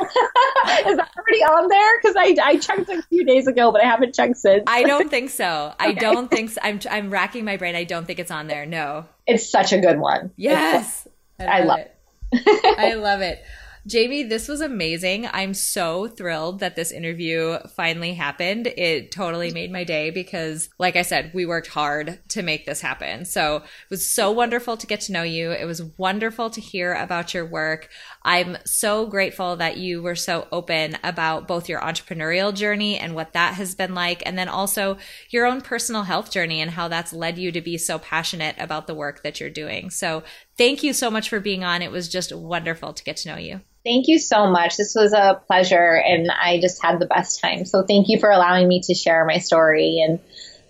Is 0.86 0.96
that 0.96 1.10
already 1.16 1.44
on 1.44 1.68
there? 1.68 2.00
Because 2.00 2.16
I, 2.16 2.36
I 2.42 2.56
checked 2.58 2.88
a 2.88 3.02
few 3.02 3.24
days 3.24 3.46
ago, 3.46 3.70
but 3.72 3.82
I 3.82 3.86
haven't 3.86 4.14
checked 4.14 4.36
since. 4.36 4.64
I 4.66 4.82
don't 4.84 5.10
think 5.10 5.30
so. 5.30 5.74
I 5.78 5.92
don't 6.06 6.30
think 6.30 6.50
so. 6.50 6.60
I'm, 6.62 6.80
I'm 6.90 7.10
racking 7.10 7.44
my 7.44 7.56
brain. 7.56 7.74
I 7.74 7.84
don't 7.84 8.06
think 8.06 8.18
it's 8.18 8.30
on 8.30 8.46
there. 8.46 8.66
No. 8.66 9.06
It's 9.26 9.48
such 9.48 9.72
a 9.72 9.78
good 9.78 9.98
one. 9.98 10.32
Yes. 10.36 11.06
I 11.38 11.44
love, 11.44 11.52
I 11.52 11.64
love 11.64 11.78
it. 11.78 11.96
it. 12.32 12.78
I 12.78 12.94
love 12.94 13.20
it. 13.20 13.44
Jamie, 13.90 14.22
this 14.22 14.46
was 14.46 14.60
amazing. 14.60 15.26
I'm 15.32 15.52
so 15.52 16.06
thrilled 16.06 16.60
that 16.60 16.76
this 16.76 16.92
interview 16.92 17.58
finally 17.74 18.14
happened. 18.14 18.68
It 18.68 19.10
totally 19.10 19.50
made 19.50 19.72
my 19.72 19.82
day 19.82 20.10
because, 20.10 20.68
like 20.78 20.94
I 20.94 21.02
said, 21.02 21.32
we 21.34 21.44
worked 21.44 21.66
hard 21.66 22.20
to 22.28 22.42
make 22.42 22.66
this 22.66 22.80
happen. 22.80 23.24
So 23.24 23.56
it 23.56 23.90
was 23.90 24.08
so 24.08 24.30
wonderful 24.30 24.76
to 24.76 24.86
get 24.86 25.00
to 25.02 25.12
know 25.12 25.24
you. 25.24 25.50
It 25.50 25.64
was 25.64 25.82
wonderful 25.98 26.50
to 26.50 26.60
hear 26.60 26.94
about 26.94 27.34
your 27.34 27.44
work. 27.44 27.88
I'm 28.22 28.58
so 28.64 29.06
grateful 29.06 29.56
that 29.56 29.78
you 29.78 30.02
were 30.02 30.14
so 30.14 30.46
open 30.52 30.96
about 31.02 31.48
both 31.48 31.68
your 31.68 31.80
entrepreneurial 31.80 32.54
journey 32.54 32.96
and 32.96 33.16
what 33.16 33.32
that 33.32 33.54
has 33.54 33.74
been 33.74 33.96
like, 33.96 34.22
and 34.24 34.38
then 34.38 34.48
also 34.48 34.98
your 35.30 35.46
own 35.46 35.62
personal 35.62 36.04
health 36.04 36.30
journey 36.30 36.60
and 36.60 36.70
how 36.70 36.86
that's 36.86 37.12
led 37.12 37.38
you 37.38 37.50
to 37.50 37.60
be 37.60 37.76
so 37.76 37.98
passionate 37.98 38.54
about 38.56 38.86
the 38.86 38.94
work 38.94 39.24
that 39.24 39.40
you're 39.40 39.50
doing. 39.50 39.90
So 39.90 40.22
thank 40.56 40.84
you 40.84 40.92
so 40.92 41.10
much 41.10 41.28
for 41.28 41.40
being 41.40 41.64
on. 41.64 41.82
It 41.82 41.90
was 41.90 42.08
just 42.08 42.32
wonderful 42.32 42.92
to 42.92 43.02
get 43.02 43.16
to 43.16 43.30
know 43.30 43.36
you. 43.36 43.62
Thank 43.84 44.08
you 44.08 44.18
so 44.18 44.46
much. 44.46 44.76
This 44.76 44.94
was 44.94 45.12
a 45.12 45.40
pleasure 45.46 45.96
and 45.96 46.30
I 46.30 46.60
just 46.60 46.82
had 46.82 46.98
the 46.98 47.06
best 47.06 47.40
time. 47.40 47.64
So 47.64 47.82
thank 47.82 48.08
you 48.08 48.18
for 48.18 48.30
allowing 48.30 48.68
me 48.68 48.80
to 48.82 48.94
share 48.94 49.24
my 49.24 49.38
story 49.38 50.04
and 50.06 50.18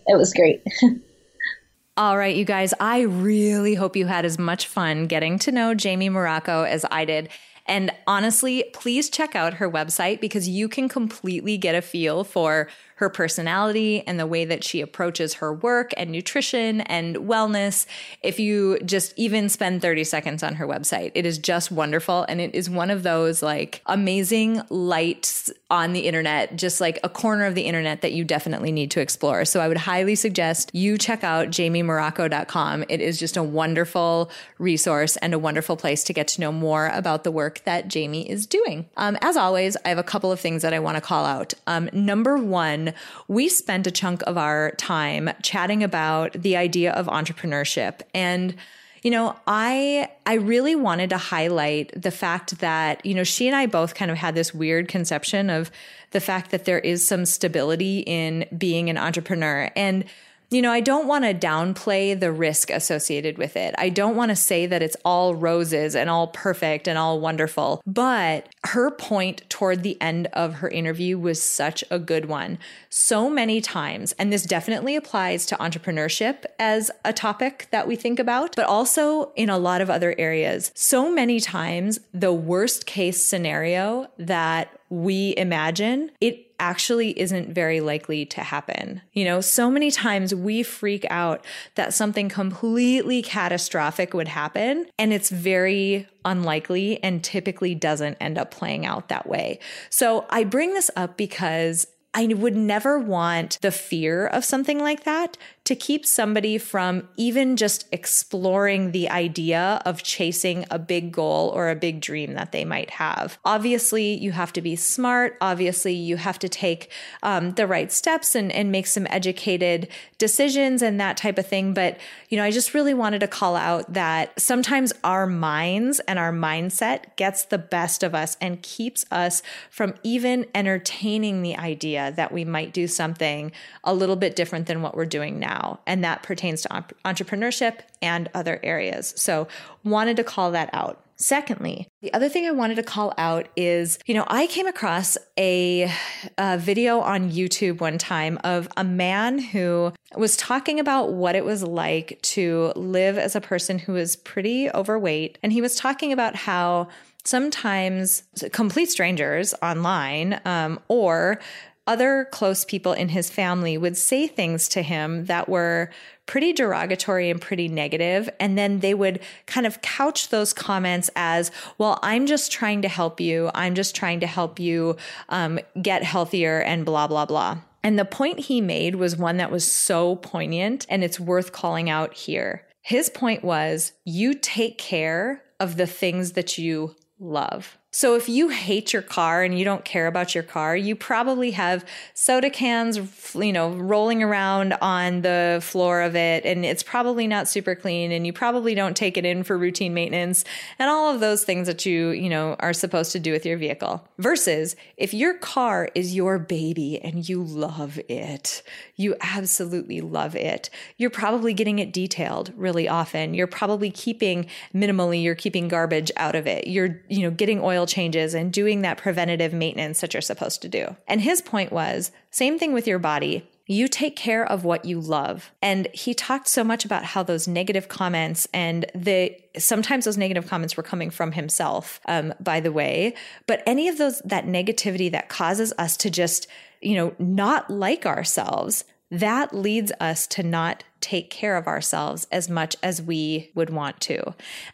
it 0.07 0.17
was 0.17 0.33
great. 0.33 0.63
All 1.97 2.17
right, 2.17 2.35
you 2.35 2.45
guys, 2.45 2.73
I 2.81 3.01
really 3.01 3.75
hope 3.75 3.97
you 3.97 4.07
had 4.07 4.25
as 4.25 4.39
much 4.39 4.67
fun 4.67 5.07
getting 5.07 5.39
to 5.41 5.53
know 5.53 5.75
Jamie 5.75 6.09
Morocco 6.09 6.63
as 6.63 6.87
I 6.91 7.05
did. 7.05 7.29
And 7.67 7.93
honestly, 8.07 8.65
please 8.73 9.11
check 9.11 9.37
out 9.37 9.55
her 9.55 9.71
website 9.71 10.21
because 10.21 10.49
you 10.49 10.69
can 10.69 10.89
completely 10.89 11.59
get 11.59 11.75
a 11.75 11.83
feel 11.83 12.25
for 12.25 12.69
her 13.01 13.09
personality 13.09 14.07
and 14.07 14.21
the 14.21 14.27
way 14.27 14.45
that 14.45 14.63
she 14.63 14.83
approaches 14.83 15.35
her 15.35 15.55
work 15.55 15.93
and 15.97 16.13
nutrition 16.13 16.83
and 16.83 17.17
wellness. 17.17 17.87
If 18.23 18.39
you 18.39 18.79
just 18.81 19.15
even 19.17 19.49
spend 19.49 19.81
30 19.81 20.05
seconds 20.05 20.43
on 20.43 20.57
her 20.57 20.67
website, 20.67 21.13
it 21.15 21.25
is 21.25 21.39
just 21.39 21.73
wonderful. 21.73 22.27
And 22.29 22.43
it 22.43 22.55
is 22.55 22.69
one 22.69 22.91
of 22.91 23.03
those 23.03 23.43
like 23.43 23.81
amazing 23.87 24.61
lights 24.69 25.51
on 25.71 25.95
the 25.95 26.01
internet, 26.01 26.57
just 26.57 26.79
like 26.79 26.99
a 27.03 27.09
corner 27.09 27.47
of 27.47 27.55
the 27.55 27.63
internet 27.63 28.03
that 28.03 28.13
you 28.13 28.23
definitely 28.23 28.71
need 28.71 28.91
to 28.91 29.01
explore. 29.01 29.47
So 29.47 29.61
I 29.61 29.69
would 29.69 29.79
highly 29.79 30.15
suggest 30.15 30.71
you 30.75 30.99
check 30.99 31.25
out 31.25 31.49
jamiemorocco.com. 31.49 32.85
It 32.91 33.01
is 33.01 33.19
just 33.19 33.39
a 33.39 33.43
wonderful 33.43 34.31
resource 34.59 35.17
and 35.17 35.33
a 35.33 35.39
wonderful 35.39 35.79
place 35.79 36.05
to 36.05 36.13
get 36.13 36.29
to 36.29 36.41
know 36.43 36.53
more 36.53 36.89
about 36.89 37.25
the 37.25 37.31
work 37.31 37.65
that 37.65 37.89
Jamie 37.89 38.29
is 38.29 38.47
doing. 38.47 38.91
Um, 38.99 39.17
as 39.23 39.39
always, 39.39 39.75
I 39.87 39.89
have 39.89 39.97
a 39.97 40.03
couple 40.03 40.31
of 40.31 40.39
things 40.39 40.61
that 40.61 40.75
I 40.75 40.81
want 40.81 40.99
to 40.99 41.01
call 41.01 41.25
out. 41.25 41.55
Um, 41.67 41.89
number 41.95 42.37
one, 42.37 42.89
we 43.28 43.49
spent 43.49 43.86
a 43.86 43.91
chunk 43.91 44.22
of 44.22 44.36
our 44.36 44.72
time 44.72 45.30
chatting 45.43 45.82
about 45.82 46.32
the 46.32 46.57
idea 46.57 46.93
of 46.93 47.07
entrepreneurship. 47.07 48.01
And 48.14 48.55
you 49.03 49.11
know 49.11 49.34
i 49.47 50.11
i 50.26 50.34
really 50.34 50.74
wanted 50.74 51.09
to 51.09 51.16
highlight 51.16 51.91
the 51.97 52.11
fact 52.11 52.59
that 52.59 53.07
you 53.07 53.14
know 53.14 53.24
she 53.24 53.47
and 53.47 53.57
i 53.57 53.64
both 53.64 53.95
kind 53.95 54.11
of 54.11 54.18
had 54.18 54.34
this 54.34 54.53
weird 54.53 54.88
conception 54.88 55.49
of 55.49 55.70
the 56.11 56.20
fact 56.20 56.51
that 56.51 56.64
there 56.64 56.78
is 56.78 57.07
some 57.07 57.24
stability 57.24 58.01
in 58.01 58.47
being 58.57 58.91
an 58.91 58.99
entrepreneur. 58.99 59.70
And 59.76 60.05
you 60.51 60.61
know, 60.61 60.73
I 60.73 60.81
don't 60.81 61.07
want 61.07 61.25
to 61.25 61.33
downplay 61.33 62.19
the 62.19 62.33
risk 62.33 62.71
associated 62.71 63.39
with 63.39 63.57
it. 63.57 63.75
I 63.79 63.89
don't 63.89 64.17
want 64.17 64.31
to 64.31 64.37
say 64.37 64.67
that 64.67 64.83
it's 64.83 64.97
all 65.05 65.35
roses 65.35 65.95
and 65.95 66.11
all 66.11 66.27
perfect 66.27 66.89
and 66.89 66.99
all 66.99 67.21
wonderful. 67.21 67.81
But 67.87 68.49
her 68.65 68.91
point 68.91 69.49
toward 69.49 69.83
the 69.83 70.01
end 70.01 70.27
of 70.33 70.55
her 70.55 70.69
interview 70.69 71.19
was 71.19 71.41
such 71.41 71.85
a 71.91 71.99
good 72.01 72.27
one. 72.27 72.59
So 72.89 73.31
many 73.31 73.61
times, 73.61 74.13
and 74.19 74.33
this 74.33 74.45
definitely 74.45 74.97
applies 74.97 75.47
to 75.47 75.57
entrepreneurship 75.57 76.45
as 76.59 76.91
a 77.05 77.13
topic 77.13 77.69
that 77.71 77.87
we 77.87 77.95
think 77.95 78.19
about, 78.19 78.57
but 78.57 78.67
also 78.67 79.33
in 79.37 79.51
a 79.51 79.59
lot 79.59 79.81
of 79.81 79.89
other 79.89 80.15
areas. 80.19 80.73
So 80.75 81.13
many 81.13 81.39
times, 81.39 82.01
the 82.13 82.33
worst 82.33 82.87
case 82.87 83.25
scenario 83.25 84.11
that 84.19 84.77
we 84.89 85.35
imagine, 85.37 86.11
it 86.21 86.50
actually 86.61 87.19
isn't 87.19 87.53
very 87.53 87.81
likely 87.81 88.25
to 88.27 88.43
happen. 88.43 89.03
You 89.13 89.25
know, 89.25 89.41
so 89.41 89.71
many 89.71 89.91
times 89.91 90.35
we 90.35 90.63
freak 90.63 91.05
out 91.11 91.45
that 91.75 91.93
something 91.95 92.29
completely 92.29 93.23
catastrophic 93.23 94.15
would 94.15 94.29
happen, 94.29 94.87
and 94.99 95.13
it's 95.13 95.31
very 95.31 96.07
unlikely 96.25 97.03
and 97.03 97.25
typically 97.25 97.75
doesn't 97.75 98.19
end 98.21 98.39
up 98.39 98.51
playing 98.51 98.87
out 98.87 99.09
that 99.09 99.27
way. 99.27 99.59
So 99.89 100.27
I 100.31 100.45
bring 100.45 100.75
this 100.75 100.91
up 100.95 101.17
because 101.17 101.87
I 102.13 102.27
would 102.27 102.57
never 102.57 102.99
want 102.99 103.59
the 103.63 103.71
fear 103.71 104.27
of 104.27 104.45
something 104.45 104.81
like 104.81 105.05
that 105.05 105.37
to 105.65 105.77
keep 105.77 106.05
somebody 106.05 106.59
from 106.59 107.07
even 107.17 107.57
just 107.57 107.87
exploring 107.93 108.91
the 108.91 109.09
idea 109.09 109.81
of 109.85 110.03
chasing 110.03 110.65
a 110.71 110.79
big 110.79 111.13
goal 111.13 111.51
or 111.55 111.69
a 111.69 111.77
big 111.77 112.01
dream 112.01 112.33
that 112.33 112.51
they 112.51 112.65
might 112.65 112.91
have. 112.91 113.39
Obviously, 113.45 114.15
you 114.19 114.33
have 114.33 114.53
to 114.55 114.63
be 114.63 114.75
smart. 114.75 115.37
Obviously, 115.41 115.93
you 115.93 116.17
have 116.17 116.39
to 116.41 116.49
take 116.49 116.91
um, 117.23 117.53
the 117.53 117.67
right 117.67 117.93
steps 117.93 118.35
and, 118.35 118.51
and 118.51 118.73
make 118.73 118.87
some 118.87 119.07
educated 119.11 119.87
decisions 120.19 120.83
and 120.83 120.99
that 120.99 121.17
type 121.17 121.39
of 121.39 121.47
thing. 121.47 121.73
But, 121.75 121.99
you 122.31 122.37
know, 122.37 122.45
I 122.45 122.51
just 122.51 122.75
really 122.75 122.95
wanted 122.95 123.21
to 123.21 123.29
call 123.29 123.55
out 123.55 123.93
that 123.93 124.41
sometimes 124.41 124.93
our 125.05 125.27
minds 125.27 126.01
and 126.01 126.19
our 126.19 126.33
mindset 126.33 127.15
gets 127.17 127.45
the 127.45 127.59
best 127.59 128.03
of 128.03 128.15
us 128.15 128.37
and 128.41 128.63
keeps 128.63 129.05
us 129.11 129.43
from 129.71 129.95
even 130.03 130.47
entertaining 130.55 131.43
the 131.43 131.57
idea 131.57 132.13
that 132.17 132.33
we 132.33 132.45
might 132.45 132.73
do 132.73 132.89
something 132.89 133.53
a 133.85 133.95
little 133.95 134.17
bit 134.17 134.35
different 134.35 134.67
than 134.67 134.83
what 134.83 134.97
we're 134.97 135.07
doing 135.07 135.39
now 135.39 135.60
now. 135.61 135.81
And 135.87 136.05
that 136.05 136.23
pertains 136.23 136.63
to 136.63 136.69
entrepreneurship 137.05 137.81
and 138.03 138.29
other 138.35 138.61
areas. 138.63 139.15
So 139.17 139.49
wanted 139.85 140.17
to 140.17 140.25
call 140.25 140.51
that 140.53 140.71
out. 140.73 141.05
Secondly, 141.17 141.87
the 142.01 142.11
other 142.15 142.31
thing 142.31 142.47
I 142.47 142.51
wanted 142.51 142.77
to 142.77 142.83
call 142.83 143.13
out 143.19 143.47
is, 143.55 143.99
you 144.07 144.15
know, 144.15 144.25
I 144.29 144.47
came 144.47 144.67
across 144.67 145.19
a, 145.37 145.93
a, 146.39 146.57
video 146.57 147.01
on 147.01 147.31
YouTube 147.31 147.79
one 147.79 147.99
time 147.99 148.39
of 148.43 148.69
a 148.79 148.85
man 148.85 149.39
who 149.39 149.93
was 150.17 150.35
talking 150.39 150.81
about 150.81 151.13
what 151.13 151.35
it 151.35 151.45
was 151.45 151.63
like 151.63 152.19
to 152.23 152.73
live 152.75 153.19
as 153.19 153.37
a 153.37 153.41
person 153.41 153.79
who 153.79 153.93
was 153.93 154.17
pretty 154.17 154.71
overweight. 154.71 155.37
And 155.43 155.53
he 155.53 155.61
was 155.61 155.77
talking 155.77 156.11
about 156.11 156.37
how 156.37 156.89
sometimes 157.25 158.23
complete 158.53 158.91
strangers 158.91 159.53
online 159.63 160.41
um, 160.47 160.81
or 160.89 161.39
other 161.87 162.28
close 162.31 162.64
people 162.64 162.93
in 162.93 163.09
his 163.09 163.31
family 163.31 163.76
would 163.76 163.97
say 163.97 164.26
things 164.26 164.68
to 164.68 164.83
him 164.83 165.24
that 165.26 165.49
were 165.49 165.91
pretty 166.26 166.53
derogatory 166.53 167.28
and 167.28 167.41
pretty 167.41 167.66
negative, 167.66 168.31
And 168.39 168.57
then 168.57 168.78
they 168.78 168.95
would 168.95 169.18
kind 169.47 169.66
of 169.66 169.83
couch 169.83 170.28
those 170.28 170.53
comments 170.53 171.11
as, 171.16 171.51
well, 171.76 171.99
I'm 172.03 172.26
just 172.26 172.53
trying 172.53 172.83
to 172.83 172.89
help 172.89 173.20
you. 173.20 173.51
I'm 173.53 173.74
just 173.74 173.97
trying 173.97 174.20
to 174.20 174.28
help 174.28 174.61
you 174.61 174.97
um, 175.28 175.59
get 175.83 176.05
healthier 176.05 176.61
and 176.61 176.85
blah, 176.85 177.09
blah, 177.09 177.26
blah. 177.26 177.59
And 177.83 177.99
the 177.99 178.05
point 178.05 178.41
he 178.41 178.61
made 178.61 178.95
was 178.95 179.16
one 179.16 179.39
that 179.39 179.51
was 179.51 179.70
so 179.70 180.16
poignant 180.16 180.87
and 180.89 181.03
it's 181.03 181.18
worth 181.18 181.51
calling 181.51 181.91
out 181.91 182.14
here. 182.14 182.64
His 182.83 183.11
point 183.11 183.43
was 183.43 183.93
you 184.05 184.35
take 184.35 184.78
care 184.78 185.43
of 185.59 185.76
the 185.76 185.87
things 185.87 186.33
that 186.33 186.59
you 186.59 186.95
love. 187.18 187.76
So 187.93 188.14
if 188.14 188.28
you 188.28 188.51
hate 188.51 188.93
your 188.93 189.03
car 189.03 189.43
and 189.43 189.59
you 189.59 189.64
don't 189.64 189.84
care 189.84 190.07
about 190.07 190.32
your 190.32 190.45
car, 190.45 190.76
you 190.76 190.95
probably 190.95 191.51
have 191.51 191.84
soda 192.14 192.49
cans, 192.49 193.01
you 193.34 193.53
know, 193.53 193.70
rolling 193.70 194.22
around 194.22 194.74
on 194.74 195.22
the 195.22 195.59
floor 195.61 196.01
of 196.03 196.14
it 196.14 196.45
and 196.45 196.64
it's 196.64 196.84
probably 196.84 197.26
not 197.26 197.49
super 197.49 197.74
clean 197.74 198.12
and 198.12 198.24
you 198.24 198.32
probably 198.32 198.76
don't 198.76 198.97
take 198.97 199.16
it 199.16 199.24
in 199.24 199.43
for 199.43 199.59
routine 199.59 199.93
maintenance 199.93 200.45
and 200.78 200.88
all 200.88 201.12
of 201.12 201.18
those 201.18 201.43
things 201.43 201.66
that 201.66 201.84
you, 201.84 202.11
you 202.11 202.30
know, 202.30 202.55
are 202.61 202.72
supposed 202.72 203.11
to 203.11 203.18
do 203.18 203.32
with 203.32 203.45
your 203.45 203.59
vehicle. 203.59 204.07
Versus 204.18 204.76
if 204.97 205.12
your 205.12 205.34
car 205.34 205.88
is 205.97 206.14
your 206.14 206.38
baby 206.38 207.01
and 207.01 207.28
you 207.28 207.43
love 207.43 207.99
it, 208.09 208.62
you 209.01 209.17
absolutely 209.23 210.03
love 210.03 210.37
it. 210.37 210.69
You're 210.99 211.09
probably 211.09 211.55
getting 211.55 211.79
it 211.79 211.93
detailed 211.93 212.53
really 212.55 212.87
often. 212.87 213.33
You're 213.33 213.47
probably 213.47 213.91
keeping 213.91 214.47
minimally, 214.75 215.23
you're 215.23 215.35
keeping 215.35 215.69
garbage 215.69 216.13
out 216.17 216.35
of 216.35 216.47
it. 216.47 216.67
You're, 216.67 217.01
you 217.09 217.23
know, 217.23 217.31
getting 217.31 217.61
oil 217.61 217.87
changes 217.87 218.35
and 218.35 218.53
doing 218.53 218.83
that 218.83 218.99
preventative 218.99 219.55
maintenance 219.55 220.03
that 220.03 220.13
you're 220.13 220.21
supposed 220.21 220.61
to 220.63 220.69
do. 220.69 220.97
And 221.09 221.23
his 221.23 221.41
point 221.41 221.73
was 221.73 222.13
same 222.31 222.59
thing 222.59 222.75
with 222.75 222.87
your 222.87 222.99
body. 222.99 223.49
You 223.71 223.87
take 223.87 224.16
care 224.16 224.45
of 224.45 224.64
what 224.64 224.85
you 224.85 225.01
love. 225.01 225.53
And 225.62 225.87
he 225.95 226.12
talked 226.12 226.49
so 226.49 226.64
much 226.64 226.85
about 226.85 227.05
how 227.05 227.23
those 227.23 227.47
negative 227.47 227.87
comments 227.87 228.49
and 228.53 228.85
the 228.97 229.37
sometimes 229.57 230.07
those 230.07 230.16
negative 230.16 230.49
comments 230.49 230.77
were 230.77 230.83
coming 230.83 231.09
from 231.09 231.31
himself, 231.31 232.01
um, 232.07 232.35
by 232.41 232.59
the 232.59 232.73
way. 232.73 233.14
But 233.47 233.62
any 233.66 233.87
of 233.87 233.97
those 233.97 234.23
that 234.25 234.45
negativity 234.45 235.09
that 235.12 235.29
causes 235.29 235.73
us 235.79 235.97
to 235.99 236.11
just, 236.11 236.49
you 236.81 236.97
know, 236.97 237.14
not 237.21 237.71
like 237.71 238.07
ourselves, 238.07 238.85
that 239.12 239.55
leads 239.55 239.93
us 240.01 240.27
to 240.27 240.43
not 240.43 240.83
take 241.01 241.31
care 241.31 241.57
of 241.57 241.68
ourselves 241.68 242.27
as 242.33 242.51
much 242.51 242.75
as 242.83 243.01
we 243.01 243.53
would 243.55 243.71
want 243.71 244.01
to. 244.01 244.21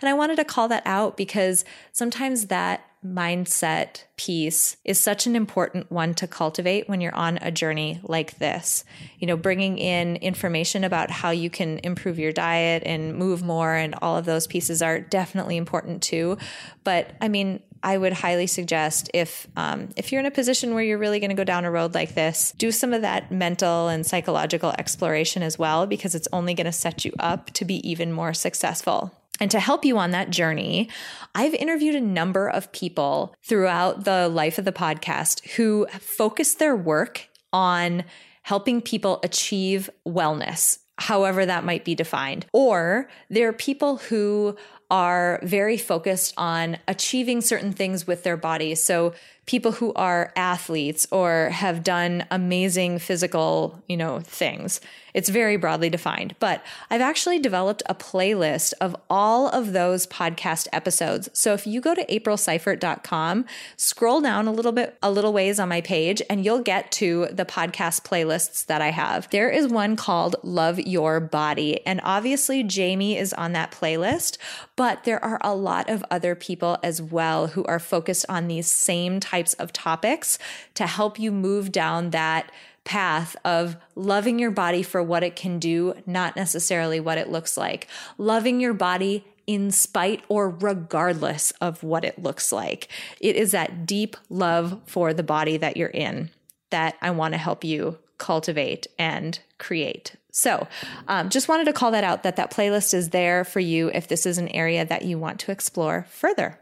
And 0.01 0.09
I 0.09 0.14
wanted 0.14 0.36
to 0.36 0.44
call 0.44 0.68
that 0.68 0.82
out 0.86 1.18
because 1.18 1.66
sometimes 1.92 2.47
that 2.47 2.82
mindset 3.14 4.04
piece 4.16 4.76
is 4.84 4.98
such 4.98 5.26
an 5.26 5.36
important 5.36 5.90
one 5.90 6.14
to 6.14 6.26
cultivate 6.26 6.88
when 6.88 7.00
you're 7.00 7.14
on 7.14 7.38
a 7.38 7.50
journey 7.50 8.00
like 8.02 8.38
this. 8.38 8.84
You 9.18 9.26
know, 9.26 9.36
bringing 9.36 9.78
in 9.78 10.16
information 10.16 10.84
about 10.84 11.11
how 11.11 11.30
you 11.30 11.50
can 11.50 11.78
improve 11.78 12.18
your 12.18 12.32
diet 12.32 12.82
and 12.86 13.16
move 13.16 13.42
more 13.42 13.74
and 13.74 13.94
all 14.02 14.16
of 14.16 14.24
those 14.24 14.46
pieces 14.46 14.82
are 14.82 15.00
definitely 15.00 15.57
important 15.57 16.02
too. 16.02 16.38
But 16.84 17.12
I 17.20 17.28
mean, 17.28 17.62
I 17.82 17.98
would 17.98 18.14
highly 18.14 18.46
suggest 18.46 19.11
if 19.14 19.46
um, 19.57 19.90
if 19.96 20.11
you're 20.11 20.20
in 20.20 20.26
a 20.26 20.30
position 20.30 20.74
where 20.74 20.82
you're 20.82 20.98
really 20.98 21.20
going 21.20 21.30
to 21.30 21.36
go 21.36 21.44
down 21.44 21.64
a 21.64 21.70
road 21.70 21.94
like 21.94 22.14
this, 22.14 22.52
do 22.59 22.72
some 22.72 22.92
of 22.92 23.02
that 23.02 23.30
mental 23.30 23.88
and 23.88 24.04
psychological 24.04 24.72
exploration 24.78 25.42
as 25.42 25.59
well, 25.59 25.86
because 25.86 26.14
it's 26.14 26.28
only 26.32 26.54
going 26.54 26.64
to 26.64 26.72
set 26.72 27.04
you 27.04 27.12
up 27.18 27.50
to 27.52 27.64
be 27.64 27.88
even 27.88 28.12
more 28.12 28.34
successful. 28.34 29.12
And 29.41 29.51
to 29.51 29.61
help 29.61 29.84
you 29.84 29.99
on 29.99 30.12
that 30.12 30.30
journey, 30.30 30.89
I've 31.34 31.55
interviewed 31.55 31.95
a 31.95 32.01
number 32.01 32.49
of 32.49 32.72
people 32.72 33.34
throughout 33.43 34.05
the 34.05 34.28
life 34.28 34.59
of 34.59 34.64
the 34.64 34.72
podcast 34.72 35.47
who 35.57 35.87
focus 35.99 36.55
their 36.55 36.76
work 36.76 37.28
on 37.53 38.05
helping 38.43 38.80
people 38.80 39.20
achieve 39.22 39.91
wellness, 40.07 40.78
however 40.99 41.45
that 41.45 41.64
might 41.64 41.84
be 41.84 41.95
defined. 41.95 42.47
Or 42.53 43.09
there 43.28 43.49
are 43.49 43.53
people 43.53 43.97
who 43.97 44.57
are 44.91 45.41
very 45.43 45.76
focused 45.76 46.32
on 46.37 46.78
achieving 46.87 47.41
certain 47.41 47.72
things 47.72 48.07
with 48.07 48.22
their 48.22 48.37
bodies. 48.37 48.82
So 48.82 49.14
people 49.47 49.72
who 49.72 49.93
are 49.95 50.32
athletes 50.37 51.07
or 51.11 51.49
have 51.51 51.82
done 51.82 52.24
amazing 52.30 53.01
physical, 53.01 53.82
you 53.89 53.97
know, 53.97 54.20
things. 54.20 54.80
It's 55.16 55.30
very 55.30 55.56
broadly 55.56 55.88
defined, 55.88 56.34
but 56.40 56.62
I've 56.90 57.00
actually 57.00 57.38
developed 57.38 57.82
a 57.86 57.94
playlist 57.94 58.74
of 58.82 58.94
all 59.08 59.48
of 59.48 59.72
those 59.72 60.06
podcast 60.06 60.68
episodes. 60.74 61.30
So 61.32 61.54
if 61.54 61.66
you 61.66 61.80
go 61.80 61.94
to 61.94 62.04
aprilseifert.com, 62.04 63.46
scroll 63.78 64.20
down 64.20 64.46
a 64.46 64.52
little 64.52 64.72
bit, 64.72 64.98
a 65.02 65.10
little 65.10 65.32
ways 65.32 65.58
on 65.58 65.70
my 65.70 65.80
page, 65.80 66.20
and 66.28 66.44
you'll 66.44 66.60
get 66.60 66.92
to 66.92 67.28
the 67.32 67.46
podcast 67.46 68.02
playlists 68.02 68.66
that 68.66 68.82
I 68.82 68.90
have. 68.90 69.30
There 69.30 69.48
is 69.48 69.68
one 69.68 69.96
called 69.96 70.36
Love 70.42 70.78
Your 70.80 71.18
Body. 71.18 71.80
And 71.86 72.02
obviously 72.04 72.62
Jamie 72.62 73.16
is 73.16 73.32
on 73.32 73.52
that 73.52 73.72
playlist, 73.72 74.36
but 74.76 75.04
there 75.04 75.24
are 75.24 75.38
a 75.40 75.54
lot 75.54 75.88
of 75.88 76.04
other 76.10 76.34
people 76.34 76.76
as 76.82 77.00
well 77.00 77.46
who 77.46 77.64
are 77.64 77.78
focused 77.78 78.26
on 78.28 78.48
these 78.48 78.66
same 78.66 79.20
types 79.20 79.54
of 79.54 79.72
topics 79.72 80.38
to 80.74 80.86
help 80.86 81.18
you 81.18 81.32
move 81.32 81.72
down 81.72 82.10
that 82.10 82.52
path 82.87 83.37
of 83.45 83.76
loving 83.95 84.39
your 84.39 84.51
body 84.51 84.82
for 84.82 85.03
what 85.03 85.22
it 85.22 85.37
can 85.37 85.59
do, 85.59 85.93
not 86.07 86.37
necessarily 86.37 87.01
what 87.01 87.18
it 87.18 87.28
looks 87.28 87.59
like. 87.59 87.89
Loving 88.16 88.61
your 88.61 88.72
body 88.72 89.24
in 89.47 89.70
spite 89.70 90.24
or 90.28 90.49
regardless 90.49 91.51
of 91.61 91.82
what 91.82 92.05
it 92.05 92.22
looks 92.22 92.53
like. 92.53 92.89
It 93.20 93.37
is 93.37 93.53
that 93.53 93.84
deep 93.84 94.16
love 94.30 94.80
for 94.87 95.12
the 95.12 95.22
body 95.22 95.57
that 95.59 95.76
you're 95.76 95.89
in 95.89 96.30
that 96.70 96.97
I 97.03 97.11
want 97.11 97.34
to 97.34 97.39
help 97.39 97.64
you 97.64 97.99
cultivate 98.18 98.87
and 98.99 99.39
create. 99.59 100.16
So, 100.30 100.68
um, 101.09 101.28
just 101.28 101.49
wanted 101.49 101.64
to 101.64 101.72
call 101.72 101.91
that 101.91 102.05
out 102.05 102.22
that 102.22 102.37
that 102.37 102.51
playlist 102.51 102.95
is 102.95 103.11
there 103.11 103.45
for 103.45 103.61
you 103.61 103.91
if 103.95 104.09
this 104.09 104.26
is 104.26 104.39
an 104.39 104.49
area 104.49 104.84
that 104.84 105.03
you 105.03 105.18
want 105.18 105.41
to 105.41 105.53
explore 105.53 106.07
further. 106.11 106.59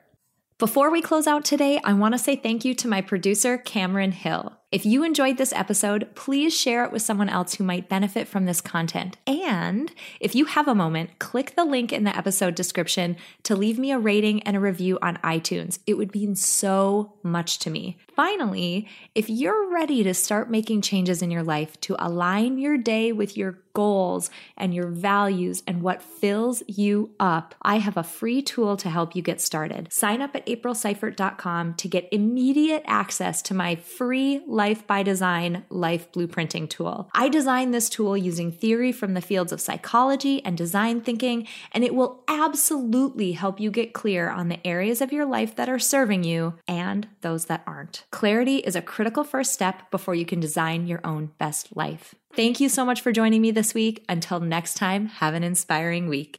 Before 0.58 0.90
we 0.90 1.02
close 1.02 1.26
out 1.26 1.44
today, 1.44 1.80
I 1.84 1.92
want 1.94 2.14
to 2.14 2.18
say 2.18 2.36
thank 2.36 2.64
you 2.64 2.74
to 2.76 2.88
my 2.88 3.00
producer, 3.00 3.58
Cameron 3.58 4.12
Hill. 4.12 4.56
If 4.72 4.84
you 4.84 5.04
enjoyed 5.04 5.36
this 5.36 5.52
episode, 5.52 6.08
please 6.16 6.52
share 6.52 6.84
it 6.84 6.90
with 6.90 7.02
someone 7.02 7.28
else 7.28 7.54
who 7.54 7.62
might 7.64 7.88
benefit 7.88 8.26
from 8.26 8.44
this 8.44 8.60
content. 8.60 9.16
And 9.24 9.92
if 10.18 10.34
you 10.34 10.46
have 10.46 10.66
a 10.66 10.74
moment, 10.74 11.20
click 11.20 11.54
the 11.54 11.64
link 11.64 11.92
in 11.92 12.02
the 12.02 12.16
episode 12.16 12.56
description 12.56 13.16
to 13.44 13.54
leave 13.54 13.78
me 13.78 13.92
a 13.92 14.00
rating 14.00 14.42
and 14.42 14.56
a 14.56 14.60
review 14.60 14.98
on 15.00 15.18
iTunes. 15.18 15.78
It 15.86 15.94
would 15.94 16.12
mean 16.12 16.34
so 16.34 17.12
much 17.22 17.60
to 17.60 17.70
me. 17.70 17.98
Finally, 18.16 18.88
if 19.14 19.28
you're 19.28 19.70
ready 19.72 20.02
to 20.02 20.14
start 20.14 20.50
making 20.50 20.80
changes 20.80 21.22
in 21.22 21.30
your 21.30 21.42
life 21.42 21.80
to 21.82 21.96
align 21.98 22.58
your 22.58 22.76
day 22.76 23.12
with 23.12 23.36
your 23.36 23.60
goals 23.74 24.30
and 24.56 24.72
your 24.72 24.86
values 24.86 25.64
and 25.66 25.82
what 25.82 26.00
fills 26.00 26.62
you 26.68 27.10
up, 27.18 27.56
I 27.62 27.78
have 27.78 27.96
a 27.96 28.04
free 28.04 28.40
tool 28.40 28.76
to 28.78 28.88
help 28.88 29.16
you 29.16 29.22
get 29.22 29.40
started. 29.40 29.88
Sign 29.92 30.22
up 30.22 30.34
at 30.36 30.46
aprilseifert.com 30.46 31.74
to 31.74 31.88
get 31.88 32.08
immediate 32.12 32.84
access 32.86 33.42
to 33.42 33.54
my 33.54 33.74
free 33.74 34.42
life 34.46 34.63
Life 34.64 34.86
by 34.86 35.02
Design 35.02 35.66
Life 35.68 36.10
Blueprinting 36.10 36.70
tool. 36.70 37.10
I 37.12 37.28
designed 37.28 37.74
this 37.74 37.90
tool 37.90 38.16
using 38.16 38.50
theory 38.50 38.92
from 38.92 39.12
the 39.12 39.20
fields 39.20 39.52
of 39.52 39.60
psychology 39.60 40.42
and 40.42 40.56
design 40.56 41.02
thinking, 41.02 41.46
and 41.72 41.84
it 41.84 41.94
will 41.94 42.24
absolutely 42.28 43.32
help 43.32 43.60
you 43.60 43.70
get 43.70 43.92
clear 43.92 44.30
on 44.30 44.48
the 44.48 44.66
areas 44.66 45.02
of 45.02 45.12
your 45.12 45.26
life 45.26 45.54
that 45.56 45.68
are 45.68 45.78
serving 45.78 46.24
you 46.24 46.54
and 46.66 47.08
those 47.20 47.44
that 47.44 47.62
aren't. 47.66 48.04
Clarity 48.10 48.56
is 48.60 48.74
a 48.74 48.80
critical 48.80 49.22
first 49.22 49.52
step 49.52 49.90
before 49.90 50.14
you 50.14 50.24
can 50.24 50.40
design 50.40 50.86
your 50.86 51.02
own 51.04 51.32
best 51.36 51.76
life. 51.76 52.14
Thank 52.32 52.58
you 52.58 52.70
so 52.70 52.86
much 52.86 53.02
for 53.02 53.12
joining 53.12 53.42
me 53.42 53.50
this 53.50 53.74
week. 53.74 54.02
Until 54.08 54.40
next 54.40 54.78
time, 54.78 55.08
have 55.08 55.34
an 55.34 55.44
inspiring 55.44 56.08
week. 56.08 56.38